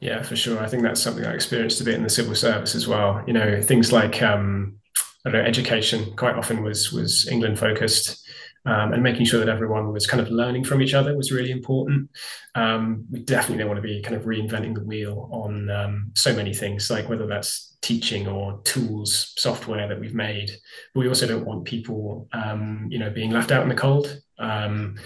Yeah, 0.00 0.22
for 0.22 0.36
sure. 0.36 0.62
I 0.62 0.66
think 0.66 0.82
that's 0.82 1.02
something 1.02 1.24
I 1.24 1.34
experienced 1.34 1.80
a 1.80 1.84
bit 1.84 1.94
in 1.94 2.02
the 2.02 2.10
civil 2.10 2.34
service 2.34 2.74
as 2.74 2.88
well. 2.88 3.22
You 3.26 3.32
know, 3.32 3.60
things 3.60 3.92
like 3.92 4.22
um, 4.22 4.78
I 5.24 5.30
don't 5.30 5.42
know, 5.42 5.48
education 5.48 6.14
quite 6.16 6.36
often 6.36 6.62
was 6.62 6.92
was 6.92 7.28
England 7.28 7.58
focused 7.58 8.26
um, 8.66 8.92
and 8.92 9.02
making 9.02 9.26
sure 9.26 9.40
that 9.40 9.48
everyone 9.48 9.92
was 9.92 10.06
kind 10.06 10.20
of 10.20 10.30
learning 10.30 10.64
from 10.64 10.80
each 10.80 10.94
other 10.94 11.16
was 11.16 11.32
really 11.32 11.50
important. 11.50 12.10
Um, 12.54 13.04
we 13.10 13.20
definitely 13.20 13.58
don't 13.58 13.68
want 13.68 13.78
to 13.78 13.88
be 13.88 14.00
kind 14.02 14.16
of 14.16 14.24
reinventing 14.24 14.74
the 14.74 14.84
wheel 14.84 15.28
on 15.30 15.70
um, 15.70 16.12
so 16.14 16.34
many 16.34 16.54
things, 16.54 16.90
like 16.90 17.08
whether 17.08 17.26
that's 17.26 17.76
teaching 17.82 18.26
or 18.26 18.60
tools, 18.64 19.34
software 19.36 19.86
that 19.86 20.00
we've 20.00 20.14
made. 20.14 20.50
But 20.94 21.00
we 21.00 21.08
also 21.08 21.26
don't 21.26 21.44
want 21.44 21.66
people, 21.66 22.28
um, 22.32 22.86
you 22.88 22.98
know, 22.98 23.10
being 23.10 23.30
left 23.30 23.52
out 23.52 23.62
in 23.62 23.68
the 23.68 23.74
cold. 23.74 24.22
Um, 24.38 24.96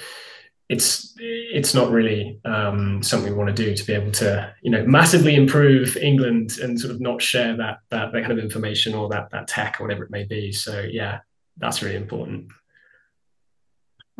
it's 0.68 1.14
it's 1.16 1.74
not 1.74 1.90
really 1.90 2.38
um, 2.44 3.02
something 3.02 3.32
we 3.32 3.38
want 3.38 3.54
to 3.54 3.64
do 3.64 3.74
to 3.74 3.84
be 3.86 3.94
able 3.94 4.12
to 4.12 4.54
you 4.62 4.70
know 4.70 4.84
massively 4.84 5.34
improve 5.34 5.96
England 5.96 6.58
and 6.58 6.78
sort 6.78 6.92
of 6.94 7.00
not 7.00 7.22
share 7.22 7.56
that 7.56 7.78
that, 7.88 8.12
that 8.12 8.20
kind 8.20 8.32
of 8.32 8.38
information 8.38 8.94
or 8.94 9.08
that 9.08 9.30
that 9.30 9.48
tech 9.48 9.80
or 9.80 9.84
whatever 9.84 10.04
it 10.04 10.10
may 10.10 10.24
be. 10.24 10.52
So 10.52 10.80
yeah, 10.80 11.20
that's 11.56 11.82
really 11.82 11.96
important. 11.96 12.48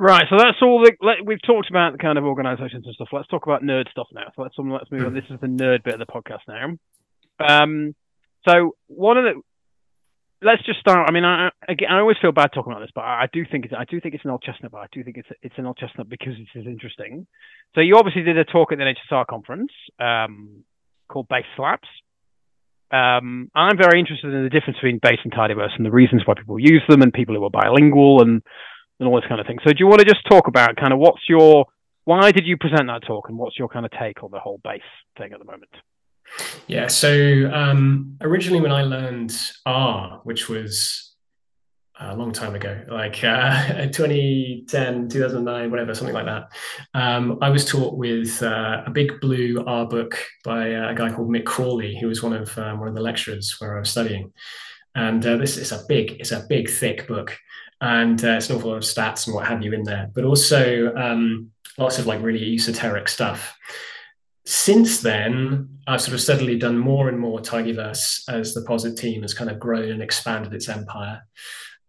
Right, 0.01 0.27
so 0.31 0.37
that's 0.39 0.59
all. 0.63 0.85
The, 0.85 0.93
let, 1.03 1.27
we've 1.27 1.43
talked 1.43 1.69
about 1.71 1.91
the 1.91 1.99
kind 1.99 2.19
of 2.19 2.25
organisations 2.25 2.87
and 2.87 2.95
stuff. 2.95 3.09
Let's 3.13 3.27
talk 3.27 3.47
about 3.47 3.65
nerd 3.65 3.91
stuff 3.91 4.07
now. 4.13 4.31
So 4.37 4.43
let's 4.43 4.55
let's 4.57 4.91
move 4.93 5.07
on. 5.07 5.13
This 5.13 5.25
is 5.29 5.41
the 5.41 5.49
nerd 5.49 5.83
bit 5.83 5.95
of 5.95 5.99
the 5.99 6.07
podcast 6.07 6.47
now. 6.47 6.79
Um, 7.45 7.97
so 8.49 8.77
one 8.87 9.19
of 9.19 9.25
the 9.25 9.43
let's 10.41 10.65
just 10.65 10.79
start. 10.79 11.11
I 11.11 11.13
mean, 11.13 11.25
I, 11.25 11.51
I, 11.69 11.75
I 11.91 11.99
always 11.99 12.17
feel 12.23 12.31
bad 12.31 12.51
talking 12.55 12.71
about 12.71 12.83
this, 12.83 12.93
but 12.95 13.01
I, 13.01 13.23
I 13.23 13.29
do 13.33 13.45
think 13.51 13.65
it's, 13.65 13.75
I 13.77 13.87
do 13.91 14.01
think 14.01 14.15
it's 14.15 14.25
an 14.25 14.31
old 14.31 14.43
chestnut. 14.43 14.71
But 14.71 14.79
I 14.79 14.87
do 14.93 15.03
think 15.03 15.17
it's 15.17 15.29
it's 15.43 15.59
an 15.59 15.67
old 15.67 15.79
chestnut 15.79 16.09
because 16.09 16.35
it 16.39 16.57
is 16.57 16.67
interesting. 16.67 17.27
So 17.75 17.81
you 17.81 17.97
obviously 17.97 18.23
did 18.23 18.39
a 18.39 18.45
talk 18.45 18.71
at 18.71 18.79
the 18.79 18.85
NHSR 18.85 19.27
conference 19.27 19.73
um, 19.99 20.63
called 21.09 21.27
Base 21.29 21.45
Slaps. 21.57 21.89
Um, 22.93 23.51
I'm 23.53 23.77
very 23.77 23.99
interested 23.99 24.33
in 24.33 24.45
the 24.45 24.49
difference 24.49 24.79
between 24.79 25.01
base 25.03 25.19
and 25.25 25.33
tidyverse 25.33 25.77
and 25.77 25.85
the 25.85 25.91
reasons 25.91 26.23
why 26.25 26.35
people 26.39 26.59
use 26.61 26.85
them 26.89 27.03
and 27.03 27.13
people 27.13 27.35
who 27.35 27.45
are 27.45 27.51
bilingual 27.51 28.23
and 28.23 28.43
and 28.99 29.09
all 29.09 29.17
this 29.17 29.29
kind 29.29 29.41
of 29.41 29.47
thing. 29.47 29.59
So 29.65 29.73
do 29.73 29.79
you 29.79 29.87
want 29.87 30.01
to 30.01 30.07
just 30.07 30.25
talk 30.29 30.49
about 30.49 30.77
kind 30.77 30.93
of 30.93 30.99
what's 30.99 31.23
your 31.29 31.67
why 32.05 32.33
did 32.33 32.47
you 32.47 32.57
present 32.57 32.87
that 32.87 33.03
talk 33.07 33.29
and 33.29 33.37
what's 33.37 33.59
your 33.59 33.69
kind 33.69 33.85
of 33.85 33.93
take 33.93 34.23
on 34.23 34.31
the 34.31 34.39
whole 34.39 34.61
base 34.65 34.81
thing 35.19 35.33
at 35.33 35.39
the 35.39 35.45
moment? 35.45 35.71
Yeah, 36.67 36.87
so 36.87 37.51
um, 37.53 38.17
originally 38.21 38.61
when 38.61 38.73
I 38.73 38.83
learned 38.83 39.39
R, 39.67 40.21
which 40.25 40.49
was 40.49 41.15
a 42.01 42.17
long 42.17 42.33
time 42.33 42.55
ago, 42.55 42.83
like 42.89 43.23
uh, 43.25 43.87
2010, 43.93 45.09
2009, 45.09 45.71
whatever, 45.71 45.95
something 45.95 46.15
like 46.15 46.27
that. 46.27 46.49
Um, 46.95 47.39
I 47.43 47.51
was 47.51 47.65
taught 47.65 47.97
with 47.97 48.43
uh, 48.43 48.85
a 48.87 48.91
big 48.91 49.21
blue 49.21 49.63
R 49.67 49.87
book 49.87 50.19
by 50.45 50.75
uh, 50.75 50.91
a 50.91 50.95
guy 50.95 51.11
called 51.11 51.29
Mick 51.29 51.45
Crawley, 51.45 51.99
who 51.99 52.07
was 52.07 52.23
one 52.23 52.33
of 52.33 52.57
um, 52.59 52.79
one 52.79 52.89
of 52.89 52.95
the 52.95 53.03
lecturers 53.03 53.57
where 53.59 53.77
I 53.77 53.81
was 53.81 53.91
studying. 53.91 54.33
And 54.95 55.25
uh, 55.27 55.37
this 55.37 55.57
is 55.57 55.73
a 55.73 55.85
big, 55.89 56.13
it's 56.21 56.33
a 56.33 56.47
big, 56.49 56.71
thick 56.71 57.07
book 57.07 57.37
and 57.81 58.23
uh, 58.25 58.29
it's 58.29 58.51
an 58.51 58.57
awful 58.57 58.71
lot 58.71 58.77
of 58.77 58.83
stats 58.83 59.27
and 59.27 59.35
what 59.35 59.47
have 59.47 59.62
you 59.62 59.73
in 59.73 59.85
there, 59.85 60.11
but 60.14 60.25
also 60.25 60.95
um, 60.95 61.51
lots 61.77 61.99
of 61.99 62.07
like 62.07 62.23
really 62.23 62.55
esoteric 62.55 63.09
stuff. 63.09 63.57
Since 64.45 65.03
then, 65.03 65.79
I've 65.87 66.01
sort 66.01 66.14
of 66.14 66.21
steadily 66.21 66.59
done 66.59 66.79
more 66.79 67.09
and 67.09 67.19
more 67.19 67.38
Tidyverse 67.38 68.23
as 68.29 68.55
the 68.55 68.62
Posit 68.62 68.97
team 68.97 69.23
has 69.23 69.35
kind 69.35 69.51
of 69.51 69.59
grown 69.59 69.91
and 69.91 70.03
expanded 70.03 70.55
its 70.55 70.69
empire. 70.69 71.23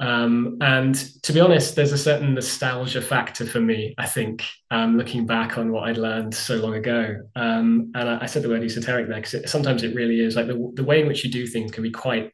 Um, 0.02 0.58
and 0.62 0.96
to 1.24 1.34
be 1.34 1.42
honest, 1.42 1.76
there's 1.76 1.92
a 1.92 1.98
certain 1.98 2.34
nostalgia 2.34 3.02
factor 3.02 3.46
for 3.46 3.60
me, 3.60 3.96
I 3.98 4.06
think, 4.06 4.46
um, 4.72 4.98
looking 4.98 5.26
back 5.26 5.58
on 5.58 5.72
what 5.72 5.90
I'd 5.90 5.98
learned 5.98 6.34
so 6.34 6.56
long 6.56 6.76
ago. 6.76 7.22
Um, 7.36 7.92
and 7.96 8.10
I, 8.10 8.20
I, 8.22 8.26
said 8.26 8.44
the 8.44 8.50
word 8.50 8.64
esoteric 8.64 9.10
there 9.10 9.22
because 9.22 9.52
sometimes 9.52 9.84
it 9.84 9.96
really 9.96 10.22
is 10.22 10.38
like 10.38 10.48
the, 10.48 10.72
the 10.76 10.86
way 10.86 11.02
in 11.02 11.08
which 11.08 11.26
you 11.26 11.32
do 11.32 11.46
things 11.46 11.72
can 11.72 11.84
be 11.84 11.92
quite 11.92 12.32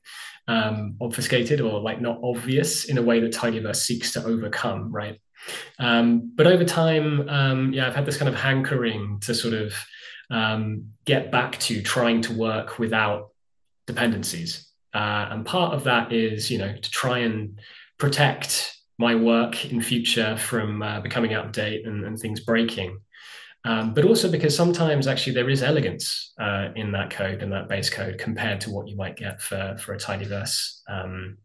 um, 0.47 0.95
obfuscated 1.01 1.61
or 1.61 1.79
like 1.79 2.01
not 2.01 2.19
obvious 2.23 2.85
in 2.85 2.97
a 2.97 3.01
way 3.01 3.19
that 3.19 3.33
tidyverse 3.33 3.77
seeks 3.77 4.11
to 4.13 4.23
overcome 4.23 4.91
right? 4.91 5.19
Um, 5.79 6.31
but 6.35 6.47
over 6.47 6.63
time 6.63 7.29
um, 7.29 7.71
yeah 7.73 7.85
i've 7.85 7.95
had 7.95 8.05
this 8.05 8.17
kind 8.17 8.29
of 8.29 8.35
hankering 8.35 9.19
to 9.21 9.35
sort 9.35 9.53
of 9.53 9.73
um, 10.29 10.91
get 11.05 11.31
back 11.31 11.59
to 11.59 11.81
trying 11.81 12.21
to 12.21 12.33
work 12.33 12.79
without 12.79 13.29
dependencies. 13.87 14.67
Uh, 14.93 15.27
and 15.31 15.45
part 15.45 15.73
of 15.73 15.83
that 15.83 16.11
is 16.11 16.49
you 16.49 16.57
know 16.57 16.73
to 16.73 16.91
try 16.91 17.19
and 17.19 17.59
protect 17.97 18.73
my 18.97 19.13
work 19.13 19.65
in 19.65 19.81
future 19.81 20.37
from 20.37 20.81
uh, 20.81 21.01
becoming 21.01 21.33
out 21.33 21.45
of 21.45 21.51
date 21.51 21.85
and, 21.85 22.05
and 22.05 22.17
things 22.17 22.39
breaking 22.39 22.97
um, 23.65 23.95
but 23.95 24.05
also 24.05 24.29
because 24.29 24.55
sometimes 24.55 25.07
actually 25.07 25.33
there 25.33 25.49
is 25.49 25.63
elegance 25.63 26.33
uh, 26.39 26.69
in 26.75 26.91
that 26.91 27.09
code 27.09 27.41
and 27.41 27.51
that 27.51 27.67
base 27.67 27.89
code 27.89 28.19
compared 28.19 28.61
to 28.61 28.69
what 28.69 28.87
you 28.87 28.95
might 28.95 29.17
get 29.17 29.41
for 29.41 29.75
for 29.79 29.93
a 29.93 29.97
tidyverse 29.97 30.81
um, 30.87 31.37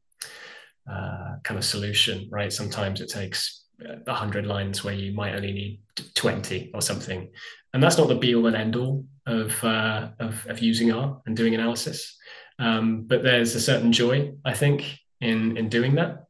uh, 0.89 1.37
kind 1.43 1.59
of 1.59 1.65
solution, 1.65 2.29
right? 2.31 2.53
Sometimes 2.53 3.01
it 3.01 3.09
takes 3.09 3.65
a 4.07 4.13
hundred 4.13 4.47
lines 4.47 4.85
where 4.85 4.95
you 4.95 5.15
might 5.15 5.35
only 5.35 5.53
need 5.53 5.81
twenty 6.15 6.71
or 6.75 6.83
something, 6.83 7.31
and 7.73 7.83
that's 7.83 7.97
not 7.97 8.09
the 8.09 8.15
be 8.15 8.35
all 8.35 8.47
and 8.47 8.57
end 8.57 8.77
all 8.77 9.05
of, 9.27 9.65
uh, 9.65 10.11
of 10.19 10.47
of, 10.47 10.59
using 10.59 10.93
R 10.93 11.23
and 11.25 11.35
doing 11.35 11.55
analysis. 11.55 12.19
Um, 12.59 13.05
but 13.07 13.23
there's 13.23 13.55
a 13.55 13.61
certain 13.61 13.93
joy, 13.93 14.33
I 14.45 14.53
think, 14.53 14.99
in 15.23 15.57
in 15.57 15.71
doing 15.71 15.95
that. 15.95 16.27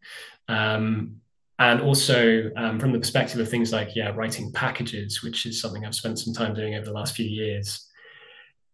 Um, 0.46 1.19
and 1.60 1.82
also 1.82 2.50
um, 2.56 2.80
from 2.80 2.90
the 2.90 2.98
perspective 2.98 3.38
of 3.38 3.48
things 3.48 3.72
like 3.72 3.94
yeah 3.94 4.08
writing 4.08 4.50
packages 4.52 5.22
which 5.22 5.46
is 5.46 5.60
something 5.60 5.84
i've 5.84 5.94
spent 5.94 6.18
some 6.18 6.34
time 6.34 6.54
doing 6.54 6.74
over 6.74 6.84
the 6.84 6.92
last 6.92 7.14
few 7.14 7.26
years 7.26 7.86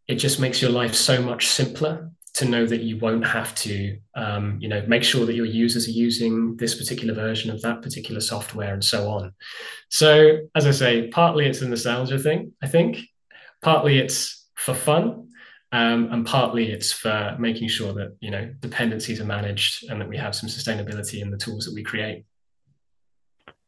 it 0.08 0.14
just 0.14 0.40
makes 0.40 0.62
your 0.62 0.70
life 0.70 0.94
so 0.94 1.20
much 1.20 1.48
simpler 1.48 2.10
to 2.32 2.44
know 2.44 2.66
that 2.66 2.82
you 2.82 2.98
won't 2.98 3.26
have 3.26 3.54
to 3.54 3.98
um, 4.14 4.58
you 4.60 4.68
know 4.68 4.82
make 4.86 5.02
sure 5.02 5.26
that 5.26 5.34
your 5.34 5.46
users 5.46 5.88
are 5.88 5.98
using 6.06 6.56
this 6.56 6.74
particular 6.74 7.14
version 7.14 7.50
of 7.50 7.60
that 7.62 7.82
particular 7.82 8.20
software 8.20 8.74
and 8.74 8.84
so 8.84 9.08
on. 9.08 9.32
So 9.90 10.38
as 10.54 10.66
i 10.66 10.70
say 10.70 11.08
partly 11.08 11.46
it's 11.46 11.62
a 11.62 11.68
nostalgia 11.68 12.18
thing 12.18 12.52
i 12.62 12.68
think. 12.68 12.98
Partly 13.62 13.98
it's 13.98 14.46
for 14.54 14.74
fun 14.74 15.28
um, 15.72 16.12
and 16.12 16.26
partly 16.26 16.70
it's 16.70 16.92
for 16.92 17.34
making 17.38 17.68
sure 17.68 17.94
that 17.94 18.16
you 18.20 18.30
know 18.30 18.54
dependencies 18.60 19.18
are 19.18 19.24
managed 19.24 19.88
and 19.90 20.00
that 20.00 20.08
we 20.08 20.18
have 20.18 20.34
some 20.34 20.48
sustainability 20.48 21.22
in 21.22 21.30
the 21.30 21.38
tools 21.38 21.64
that 21.64 21.74
we 21.74 21.82
create 21.82 22.26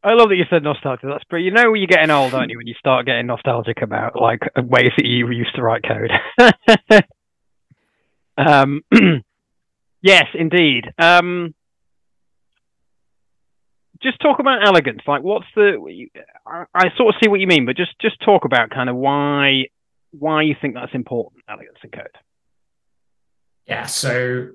I 0.03 0.13
love 0.13 0.29
that 0.29 0.37
you 0.37 0.45
said 0.49 0.63
nostalgia. 0.63 1.07
That's 1.07 1.23
pretty. 1.25 1.45
You 1.45 1.51
know, 1.51 1.71
when 1.71 1.81
you're 1.81 1.87
getting 1.87 2.09
old, 2.09 2.33
aren't 2.33 2.51
you? 2.51 2.57
When 2.57 2.67
you 2.67 2.75
start 2.79 3.05
getting 3.05 3.27
nostalgic 3.27 3.81
about 3.81 4.19
like 4.19 4.39
ways 4.55 4.91
that 4.95 5.05
you 5.05 5.29
used 5.29 5.55
to 5.55 5.61
write 5.61 5.83
code. 5.83 7.03
um, 8.37 8.81
yes, 10.01 10.25
indeed. 10.33 10.85
Um, 10.97 11.53
just 14.01 14.21
talk 14.21 14.39
about 14.39 14.65
elegance. 14.65 15.01
Like, 15.05 15.21
what's 15.21 15.47
the? 15.55 16.07
I, 16.47 16.63
I 16.73 16.85
sort 16.95 17.13
of 17.13 17.19
see 17.21 17.29
what 17.29 17.41
you 17.41 17.47
mean, 17.47 17.65
but 17.65 17.75
just 17.75 17.91
just 17.99 18.21
talk 18.21 18.45
about 18.45 18.69
kind 18.69 18.89
of 18.89 18.95
why 18.95 19.65
why 20.11 20.43
you 20.43 20.55
think 20.59 20.75
that's 20.75 20.95
important, 20.95 21.43
elegance 21.49 21.77
in 21.83 21.91
code. 21.91 22.07
Yeah. 23.67 23.85
So 23.85 24.49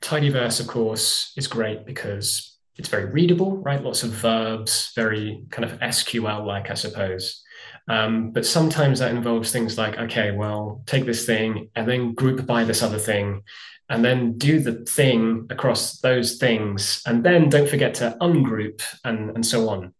tidyverse, 0.00 0.60
of 0.60 0.66
course, 0.66 1.32
is 1.36 1.46
great 1.46 1.84
because 1.84 2.57
it's 2.78 2.88
very 2.88 3.06
readable, 3.06 3.58
right? 3.58 3.82
Lots 3.82 4.04
of 4.04 4.10
verbs, 4.10 4.92
very 4.94 5.42
kind 5.50 5.64
of 5.64 5.78
SQL 5.80 6.46
like, 6.46 6.70
I 6.70 6.74
suppose. 6.74 7.42
Um, 7.88 8.30
but 8.30 8.46
sometimes 8.46 9.00
that 9.00 9.10
involves 9.10 9.50
things 9.50 9.76
like, 9.76 9.98
okay, 9.98 10.30
well, 10.30 10.82
take 10.86 11.04
this 11.04 11.26
thing 11.26 11.70
and 11.74 11.88
then 11.88 12.14
group 12.14 12.46
by 12.46 12.64
this 12.64 12.82
other 12.82 12.98
thing, 12.98 13.42
and 13.90 14.04
then 14.04 14.36
do 14.36 14.60
the 14.60 14.84
thing 14.84 15.46
across 15.50 15.98
those 16.00 16.36
things, 16.36 17.02
and 17.06 17.24
then 17.24 17.48
don't 17.48 17.68
forget 17.68 17.94
to 17.94 18.16
ungroup 18.20 18.82
and, 19.04 19.30
and 19.30 19.44
so 19.44 19.68
on. 19.70 19.94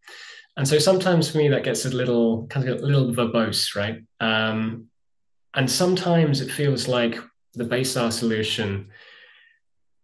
And 0.57 0.69
so 0.69 0.79
sometimes 0.79 1.31
for 1.31 1.39
me 1.39 1.49
that 1.49 1.65
gets 1.65 1.87
a 1.87 1.91
little 1.91 2.47
kind 2.49 2.69
of 2.69 2.83
a 2.83 2.87
little 2.87 3.13
verbose, 3.15 3.75
right? 3.75 4.03
Um, 4.21 4.89
and 5.55 5.71
sometimes 5.71 6.41
it 6.41 6.51
feels 6.51 6.87
like 6.87 7.19
the 7.55 7.65
base 7.65 7.97
R 7.97 8.11
solution 8.11 8.89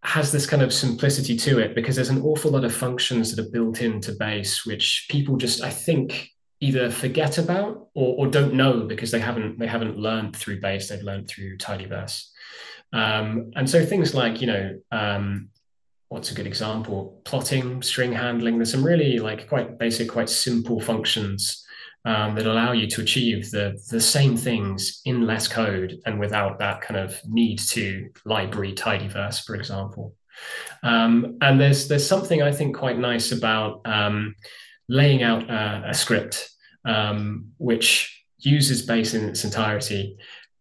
has 0.05 0.31
this 0.31 0.47
kind 0.47 0.63
of 0.63 0.73
simplicity 0.73 1.37
to 1.37 1.59
it 1.59 1.75
because 1.75 1.97
there's 1.97 2.11
an 2.11 2.23
awful 2.23 2.51
lot 2.51 2.65
of 2.65 2.75
functions 2.75 3.35
that 3.35 3.45
are 3.45 3.51
built 3.51 3.81
into 3.81 4.13
base 4.13 4.67
which 4.67 5.07
people 5.09 5.37
just 5.37 5.63
i 5.63 5.71
think 5.71 6.31
either 6.65 6.91
forget 6.91 7.37
about 7.37 7.89
or, 7.95 8.17
or 8.17 8.27
don't 8.27 8.55
know 8.55 8.81
because 8.83 9.11
they 9.11 9.21
haven't 9.21 9.59
they 9.59 9.67
haven't 9.67 9.99
learned 9.99 10.35
through 10.35 10.61
base 10.61 10.89
they've 10.89 11.03
learned 11.03 11.29
through 11.29 11.59
tidyverse. 11.59 12.27
Um, 12.93 13.51
and 13.57 13.69
so 13.69 13.85
things 13.85 14.15
like 14.15 14.41
you 14.41 14.47
know 14.47 14.81
um, 14.91 15.49
what's 16.09 16.31
a 16.31 16.35
good 16.35 16.47
example? 16.47 17.21
Plotting 17.25 17.83
string 17.83 18.13
handling. 18.13 18.57
There's 18.57 18.73
some 18.73 18.85
really 18.85 19.19
like 19.19 19.49
quite 19.49 19.79
basic 19.79 20.09
quite 20.09 20.31
simple 20.31 20.81
functions 20.81 21.64
um, 22.05 22.35
that 22.35 22.47
allow 22.47 22.73
you 22.73 22.87
to 22.87 23.01
achieve 23.01 23.51
the, 23.51 23.81
the 23.91 24.01
same 24.01 24.37
things 24.37 25.01
in 25.05 25.27
less 25.27 25.49
code 25.49 25.99
and 26.05 26.21
without 26.21 26.59
that 26.59 26.81
kind 26.83 27.01
of 27.01 27.19
need 27.27 27.59
to 27.59 28.11
library 28.25 28.73
tidyverse, 28.75 29.45
for 29.45 29.55
example. 29.55 30.15
Um, 30.83 31.39
and 31.41 31.61
there's 31.61 31.89
there's 31.89 32.07
something 32.07 32.43
I 32.43 32.53
think 32.53 32.77
quite 32.77 32.99
nice 32.99 33.33
about 33.33 33.81
um, 33.87 34.35
laying 34.89 35.23
out 35.23 35.49
a, 35.49 35.85
a 35.89 35.95
script 35.95 36.51
um, 36.85 37.53
which 37.59 38.25
uses 38.39 38.83
base 38.83 39.15
in 39.15 39.29
its 39.29 39.45
entirety, 39.45 40.19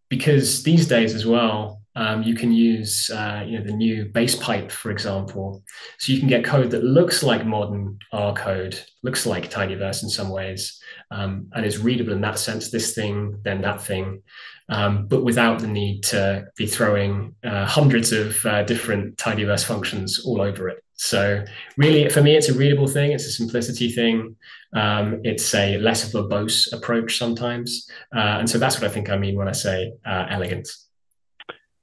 because 0.08 0.62
these 0.62 0.86
days 0.88 1.14
as 1.14 1.26
well, 1.26 1.82
um, 1.96 2.22
you 2.22 2.34
can 2.34 2.52
use 2.52 3.10
uh, 3.10 3.44
you 3.46 3.58
know 3.58 3.64
the 3.64 3.72
new 3.72 4.06
base 4.06 4.34
pipe, 4.34 4.70
for 4.72 4.90
example. 4.90 5.62
So 5.98 6.12
you 6.12 6.18
can 6.18 6.28
get 6.28 6.44
code 6.44 6.70
that 6.72 6.84
looks 6.84 7.22
like 7.22 7.46
modern 7.46 7.98
R 8.12 8.34
code, 8.34 8.80
looks 9.02 9.26
like 9.26 9.50
tidyverse 9.50 10.02
in 10.02 10.08
some 10.08 10.30
ways, 10.30 10.80
um, 11.10 11.48
and 11.52 11.64
is 11.64 11.78
readable 11.78 12.12
in 12.12 12.20
that 12.22 12.38
sense. 12.38 12.70
This 12.70 12.94
thing, 12.94 13.38
then 13.44 13.60
that 13.62 13.80
thing, 13.80 14.22
um, 14.68 15.06
but 15.06 15.24
without 15.24 15.60
the 15.60 15.68
need 15.68 16.02
to 16.04 16.46
be 16.56 16.66
throwing 16.66 17.34
uh, 17.44 17.66
hundreds 17.66 18.12
of 18.12 18.44
uh, 18.44 18.64
different 18.64 19.16
tidyverse 19.16 19.64
functions 19.64 20.24
all 20.24 20.40
over 20.40 20.68
it. 20.68 20.82
So 20.94 21.44
really, 21.76 22.08
for 22.08 22.22
me, 22.22 22.36
it's 22.36 22.48
a 22.48 22.54
readable 22.54 22.86
thing. 22.86 23.12
It's 23.12 23.26
a 23.26 23.32
simplicity 23.32 23.90
thing. 23.90 24.36
Um, 24.74 25.20
it's 25.22 25.54
a 25.54 25.78
less 25.78 26.12
verbose 26.12 26.72
approach 26.72 27.18
sometimes, 27.18 27.88
uh, 28.14 28.38
and 28.40 28.50
so 28.50 28.58
that's 28.58 28.80
what 28.80 28.90
I 28.90 28.92
think 28.92 29.10
I 29.10 29.16
mean 29.16 29.36
when 29.36 29.46
I 29.46 29.52
say 29.52 29.92
uh, 30.04 30.26
elegant. 30.28 30.68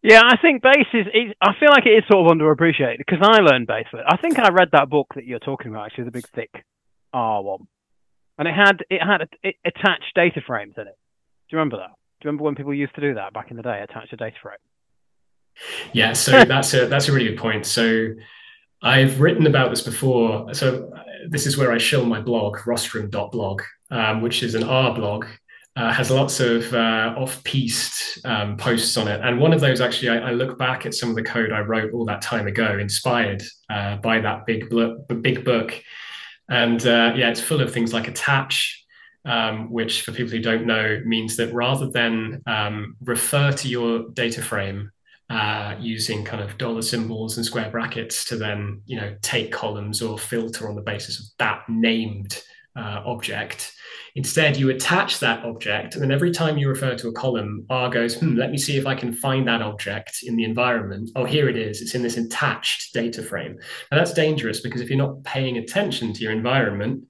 Yeah, 0.04 0.22
I 0.26 0.38
think 0.38 0.64
base 0.64 0.88
is, 0.94 1.06
is, 1.08 1.34
I 1.42 1.52
feel 1.60 1.70
like 1.70 1.86
it 1.86 1.92
is 1.92 2.04
sort 2.12 2.26
of 2.26 2.36
underappreciated 2.36 2.98
because 2.98 3.20
I 3.22 3.38
learned 3.42 3.68
base. 3.68 3.86
I 3.94 4.18
think 4.18 4.40
I 4.40 4.50
read 4.50 4.70
that 4.72 4.90
book 4.90 5.08
that 5.16 5.26
you're 5.26 5.40
talking 5.40 5.72
about, 5.72 5.88
actually, 5.88 6.06
the 6.06 6.12
big 6.12 6.28
thick 6.30 6.50
R 7.14 7.44
one, 7.44 7.68
and 8.38 8.48
it 8.48 8.56
had 8.56 8.84
it 8.90 9.02
had 9.02 9.28
it 9.44 9.56
attached 9.64 10.16
data 10.16 10.42
frames 10.46 10.74
in 10.78 10.88
it. 10.88 10.98
Do 11.50 11.56
you 11.56 11.60
remember 11.60 11.78
that? 11.78 11.90
Do 11.90 12.26
you 12.26 12.30
remember 12.30 12.46
when 12.46 12.56
people 12.56 12.74
used 12.74 12.96
to 12.96 13.02
do 13.02 13.14
that 13.16 13.34
back 13.34 13.52
in 13.52 13.58
the 13.58 13.64
day, 13.64 13.80
attach 13.84 14.12
a 14.12 14.16
data 14.16 14.36
frame? 14.42 14.56
Yeah, 15.94 16.14
so 16.14 16.32
that's 16.46 16.74
a 16.74 16.88
that's 16.88 17.08
a 17.08 17.14
really 17.14 17.30
good 17.30 17.38
point. 17.38 17.68
So 17.68 18.08
I've 18.82 19.22
written 19.22 19.46
about 19.46 19.70
this 19.70 19.82
before. 19.82 20.52
So 20.56 20.92
this 21.30 21.46
is 21.46 21.58
where 21.58 21.72
I 21.72 21.78
show 21.78 22.04
my 22.04 22.22
blog, 22.22 22.66
rostrum.blog, 22.66 23.62
um, 23.92 24.22
which 24.22 24.42
is 24.42 24.56
an 24.56 24.64
R 24.64 24.96
blog 24.96 25.26
uh, 25.76 25.92
has 25.92 26.12
lots 26.12 26.40
of 26.40 26.74
uh, 26.74 27.16
off-piste 27.18 28.26
um, 28.26 28.58
posts 28.58 28.98
on 28.98 29.08
it. 29.08 29.22
And 29.24 29.40
one 29.40 29.54
of 29.54 29.62
those, 29.62 29.80
actually, 29.80 30.10
I, 30.10 30.30
I, 30.30 30.32
look 30.32 30.58
back 30.58 30.86
at 30.86 30.94
some 30.94 31.10
of 31.10 31.16
the 31.16 31.24
code 31.24 31.54
I 31.54 31.62
wrote 31.62 31.94
all 31.94 32.04
that 32.06 32.22
time 32.22 32.46
ago, 32.46 32.78
inspired 32.78 33.42
uh, 33.70 33.96
by 33.98 34.20
that 34.20 34.46
big, 34.46 34.70
big 35.22 35.46
book. 35.46 35.82
And 36.50 36.86
uh, 36.86 37.14
yeah, 37.16 37.30
it's 37.30 37.40
full 37.40 37.62
of 37.62 37.72
things 37.74 37.94
like 37.94 38.10
attach, 38.10 38.86
um, 39.24 39.72
which 39.72 40.02
for 40.02 40.12
people 40.12 40.32
who 40.32 40.42
don't 40.42 40.66
know 40.66 41.02
means 41.06 41.38
that 41.38 41.54
rather 41.54 41.90
than 41.90 42.42
um, 42.48 42.98
refer 43.02 43.54
to 43.54 43.68
your 43.70 44.10
data 44.10 44.42
frame 44.42 44.92
uh, 45.30 45.76
using 45.80 46.26
kind 46.26 46.44
of 46.44 46.58
dollar 46.58 46.82
symbols 46.82 47.38
and 47.38 47.46
square 47.46 47.70
brackets 47.72 48.26
to 48.26 48.36
then, 48.36 48.82
you 48.86 49.00
know, 49.00 49.16
take 49.22 49.54
columns 49.54 50.02
or 50.02 50.20
filter 50.20 50.68
on 50.68 50.76
the 50.76 50.82
basis 50.82 51.18
of 51.22 51.26
that 51.40 51.64
named 51.70 52.44
uh, 52.76 53.02
object, 53.06 53.74
Instead, 54.16 54.58
you 54.58 54.70
attach 54.70 55.20
that 55.20 55.46
object, 55.46 55.94
and 55.94 56.04
then 56.04 56.12
every 56.12 56.32
time 56.32 56.58
you 56.58 56.68
refer 56.68 56.96
to 56.96 57.08
a 57.08 57.14
column, 57.14 57.66
R 57.70 57.90
goes, 57.90 58.16
hmm, 58.16 58.36
let 58.36 58.52
me 58.52 58.58
see 58.58 58.78
if 58.78 58.86
I 58.86 58.94
can 58.94 59.14
find 59.14 59.48
that 59.48 59.62
object 59.62 60.20
in 60.24 60.36
the 60.36 60.44
environment. 60.44 61.12
Oh, 61.16 61.24
here 61.24 61.48
it 61.48 61.58
is. 61.58 61.82
It's 61.82 61.96
in 61.96 62.04
this 62.04 62.18
attached 62.18 62.94
data 62.94 63.24
frame. 63.24 63.58
Now, 63.90 63.98
that's 63.98 64.14
dangerous 64.14 64.60
because 64.60 64.82
if 64.82 64.90
you're 64.90 64.98
not 64.98 65.24
paying 65.24 65.58
attention 65.58 66.12
to 66.12 66.24
your 66.24 66.34
environment, 66.34 67.06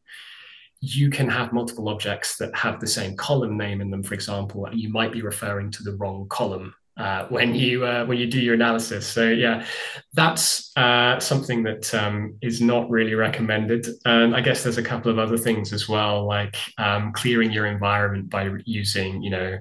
you 0.79 1.09
can 1.09 1.27
have 1.27 1.53
multiple 1.53 1.89
objects 1.89 2.37
that 2.37 2.55
have 2.55 2.79
the 2.79 2.87
same 2.87 3.15
column 3.15 3.57
name 3.57 3.81
in 3.81 3.89
them, 3.89 4.03
for 4.03 4.13
example, 4.13 4.65
and 4.65 4.79
you 4.79 4.89
might 4.89 5.11
be 5.11 5.23
referring 5.23 5.71
to 5.71 5.83
the 5.83 5.95
wrong 5.95 6.27
column 6.29 6.73
uh, 6.97 7.25
when 7.29 7.55
you 7.55 7.85
uh, 7.85 8.05
when 8.05 8.17
you 8.17 8.27
do 8.27 8.39
your 8.39 8.53
analysis. 8.53 9.07
So 9.07 9.29
yeah, 9.29 9.65
that's 10.13 10.75
uh, 10.77 11.19
something 11.19 11.63
that 11.63 11.93
um, 11.93 12.35
is 12.41 12.61
not 12.61 12.89
really 12.89 13.15
recommended. 13.15 13.87
And 14.05 14.35
I 14.35 14.41
guess 14.41 14.63
there's 14.63 14.77
a 14.77 14.83
couple 14.83 15.11
of 15.11 15.17
other 15.17 15.37
things 15.37 15.73
as 15.73 15.87
well, 15.87 16.25
like 16.25 16.57
um, 16.77 17.11
clearing 17.13 17.51
your 17.51 17.65
environment 17.65 18.29
by 18.29 18.51
using, 18.65 19.21
you 19.21 19.29
know, 19.29 19.57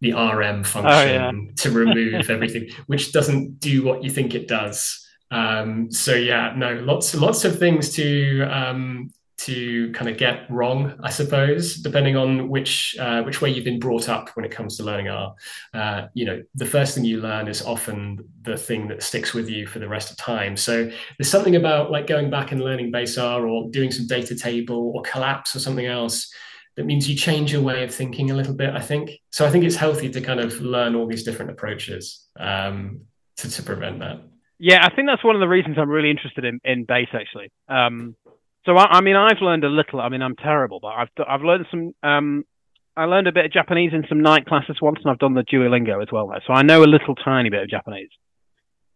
the 0.00 0.12
RM 0.12 0.64
function 0.64 0.92
oh, 0.92 1.30
yeah. 1.30 1.32
to 1.56 1.70
remove 1.70 2.30
everything, 2.30 2.70
which 2.86 3.12
doesn't 3.12 3.60
do 3.60 3.84
what 3.84 4.02
you 4.02 4.10
think 4.10 4.34
it 4.34 4.48
does. 4.48 5.00
Um, 5.30 5.90
so 5.90 6.14
yeah, 6.14 6.54
no, 6.56 6.74
lots 6.74 7.14
lots 7.14 7.44
of 7.44 7.58
things 7.58 7.90
to 7.94 8.42
um, 8.42 9.10
to 9.44 9.92
kind 9.92 10.08
of 10.08 10.16
get 10.16 10.50
wrong, 10.50 10.98
I 11.02 11.10
suppose, 11.10 11.76
depending 11.76 12.16
on 12.16 12.48
which 12.48 12.96
uh, 12.98 13.22
which 13.22 13.40
way 13.40 13.50
you've 13.50 13.64
been 13.64 13.78
brought 13.78 14.08
up 14.08 14.30
when 14.30 14.44
it 14.44 14.50
comes 14.50 14.76
to 14.76 14.84
learning 14.84 15.08
R. 15.08 15.34
Uh, 15.72 16.06
you 16.14 16.24
know, 16.24 16.42
the 16.54 16.66
first 16.66 16.94
thing 16.94 17.04
you 17.04 17.20
learn 17.20 17.48
is 17.48 17.62
often 17.62 18.18
the 18.42 18.56
thing 18.56 18.88
that 18.88 19.02
sticks 19.02 19.34
with 19.34 19.48
you 19.48 19.66
for 19.66 19.78
the 19.78 19.88
rest 19.88 20.10
of 20.10 20.16
time. 20.16 20.56
So 20.56 20.90
there's 21.18 21.30
something 21.30 21.56
about 21.56 21.90
like 21.90 22.06
going 22.06 22.30
back 22.30 22.52
and 22.52 22.60
learning 22.60 22.90
base 22.90 23.18
R 23.18 23.46
or 23.46 23.70
doing 23.70 23.90
some 23.90 24.06
data 24.06 24.36
table 24.36 24.92
or 24.94 25.02
collapse 25.02 25.54
or 25.54 25.60
something 25.60 25.86
else 25.86 26.32
that 26.76 26.86
means 26.86 27.08
you 27.08 27.16
change 27.16 27.52
your 27.52 27.62
way 27.62 27.84
of 27.84 27.94
thinking 27.94 28.30
a 28.30 28.34
little 28.34 28.54
bit. 28.54 28.74
I 28.74 28.80
think 28.80 29.12
so. 29.30 29.46
I 29.46 29.50
think 29.50 29.64
it's 29.64 29.76
healthy 29.76 30.08
to 30.10 30.20
kind 30.20 30.40
of 30.40 30.60
learn 30.60 30.94
all 30.94 31.06
these 31.06 31.22
different 31.22 31.50
approaches 31.50 32.26
um, 32.38 33.02
to 33.36 33.50
to 33.50 33.62
prevent 33.62 34.00
that. 34.00 34.20
Yeah, 34.58 34.86
I 34.86 34.94
think 34.94 35.08
that's 35.08 35.24
one 35.24 35.36
of 35.36 35.40
the 35.40 35.48
reasons 35.48 35.76
I'm 35.78 35.90
really 35.90 36.10
interested 36.10 36.44
in 36.44 36.60
in 36.64 36.84
base 36.84 37.08
actually. 37.12 37.50
Um, 37.68 38.16
so 38.66 38.76
I, 38.76 38.98
I, 38.98 39.00
mean, 39.00 39.16
I've 39.16 39.40
learned 39.40 39.64
a 39.64 39.68
little. 39.68 40.00
I 40.00 40.08
mean, 40.08 40.22
I'm 40.22 40.36
terrible, 40.36 40.80
but 40.80 40.88
I've 40.88 41.08
I've 41.26 41.42
learned 41.42 41.66
some. 41.70 41.94
Um, 42.02 42.44
I 42.96 43.04
learned 43.04 43.26
a 43.26 43.32
bit 43.32 43.44
of 43.44 43.52
Japanese 43.52 43.92
in 43.92 44.04
some 44.08 44.22
night 44.22 44.46
classes 44.46 44.78
once, 44.80 44.98
and 45.02 45.10
I've 45.10 45.18
done 45.18 45.34
the 45.34 45.42
Duolingo 45.42 46.00
as 46.00 46.08
well 46.12 46.28
now. 46.28 46.38
So 46.46 46.52
I 46.52 46.62
know 46.62 46.82
a 46.82 46.86
little 46.86 47.14
tiny 47.14 47.50
bit 47.50 47.62
of 47.62 47.68
Japanese, 47.68 48.10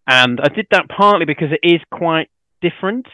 and 0.06 0.40
I 0.40 0.48
did 0.48 0.66
that 0.70 0.88
partly 0.88 1.26
because 1.26 1.48
it 1.50 1.66
is 1.66 1.80
quite 1.90 2.30
different. 2.62 3.06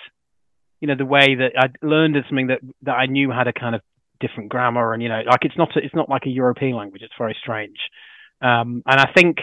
You 0.81 0.89
know, 0.89 0.97
the 0.97 1.07
way 1.07 1.35
that 1.37 1.53
I 1.57 1.87
learned 1.87 2.17
is 2.17 2.25
something 2.29 2.49
that 2.49 2.61
that 2.83 2.95
I 2.95 3.07
knew 3.07 3.31
had 3.31 3.49
a 3.49 3.53
kind 3.53 3.75
of 3.75 3.81
different 4.21 4.51
grammar, 4.51 4.93
and 4.93 5.03
you 5.03 5.09
know, 5.09 5.23
like 5.27 5.45
it's 5.45 5.57
not 5.57 5.77
a, 5.77 5.81
it's 5.85 5.95
not 5.95 6.09
like 6.09 6.27
a 6.27 6.31
European 6.31 6.77
language. 6.77 7.03
It's 7.03 7.15
very 7.19 7.37
strange, 7.41 7.79
um, 8.43 8.83
and 8.87 9.01
I 9.01 9.11
think 9.17 9.39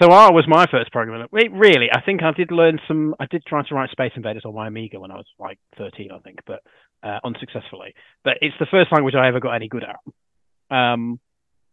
so 0.00 0.10
R 0.10 0.32
was 0.32 0.46
my 0.48 0.66
first 0.70 0.92
programming. 0.92 1.26
Really, 1.32 1.88
I 1.92 2.00
think 2.00 2.22
I 2.22 2.32
did 2.32 2.50
learn 2.50 2.78
some. 2.88 3.14
I 3.20 3.26
did 3.30 3.44
try 3.44 3.62
to 3.62 3.74
write 3.74 3.90
Space 3.90 4.12
Invaders 4.16 4.44
on 4.44 4.54
my 4.54 4.66
Amiga 4.66 4.98
when 4.98 5.10
I 5.10 5.16
was 5.16 5.26
like 5.38 5.58
13, 5.78 6.10
I 6.10 6.18
think, 6.20 6.38
but 6.46 6.60
uh, 7.02 7.18
unsuccessfully. 7.24 7.94
But 8.24 8.38
it's 8.40 8.54
the 8.58 8.66
first 8.70 8.92
language 8.92 9.14
I 9.14 9.28
ever 9.28 9.40
got 9.40 9.52
any 9.52 9.68
good 9.68 9.84
at. 9.84 10.74
Um, 10.74 11.20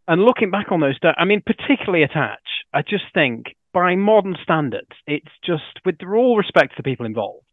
and 0.07 0.21
looking 0.21 0.51
back 0.51 0.71
on 0.71 0.79
those, 0.79 0.97
I 1.03 1.25
mean, 1.25 1.41
particularly 1.45 2.03
Attach, 2.03 2.39
I 2.73 2.81
just 2.81 3.05
think 3.13 3.55
by 3.73 3.95
modern 3.95 4.35
standards, 4.41 4.91
it's 5.05 5.31
just 5.45 5.63
with 5.85 5.95
all 6.03 6.37
respect 6.37 6.71
to 6.71 6.75
the 6.77 6.83
people 6.83 7.05
involved, 7.05 7.45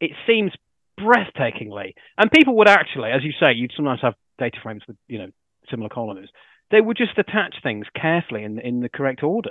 it 0.00 0.10
seems 0.26 0.52
breathtakingly. 0.98 1.94
And 2.18 2.30
people 2.30 2.56
would 2.56 2.68
actually, 2.68 3.10
as 3.10 3.22
you 3.22 3.32
say, 3.38 3.52
you'd 3.54 3.72
sometimes 3.76 4.00
have 4.02 4.14
data 4.38 4.58
frames 4.62 4.82
with 4.86 4.96
you 5.08 5.18
know 5.18 5.28
similar 5.70 5.88
columns. 5.88 6.28
They 6.70 6.80
would 6.80 6.96
just 6.96 7.18
attach 7.18 7.56
things 7.62 7.86
carefully 7.94 8.44
in 8.44 8.58
in 8.58 8.80
the 8.80 8.88
correct 8.88 9.22
order. 9.22 9.50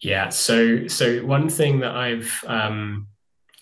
Yeah. 0.00 0.28
So 0.28 0.86
so 0.88 1.18
one 1.24 1.48
thing 1.48 1.80
that 1.80 1.94
I've 1.94 2.44
um, 2.46 3.08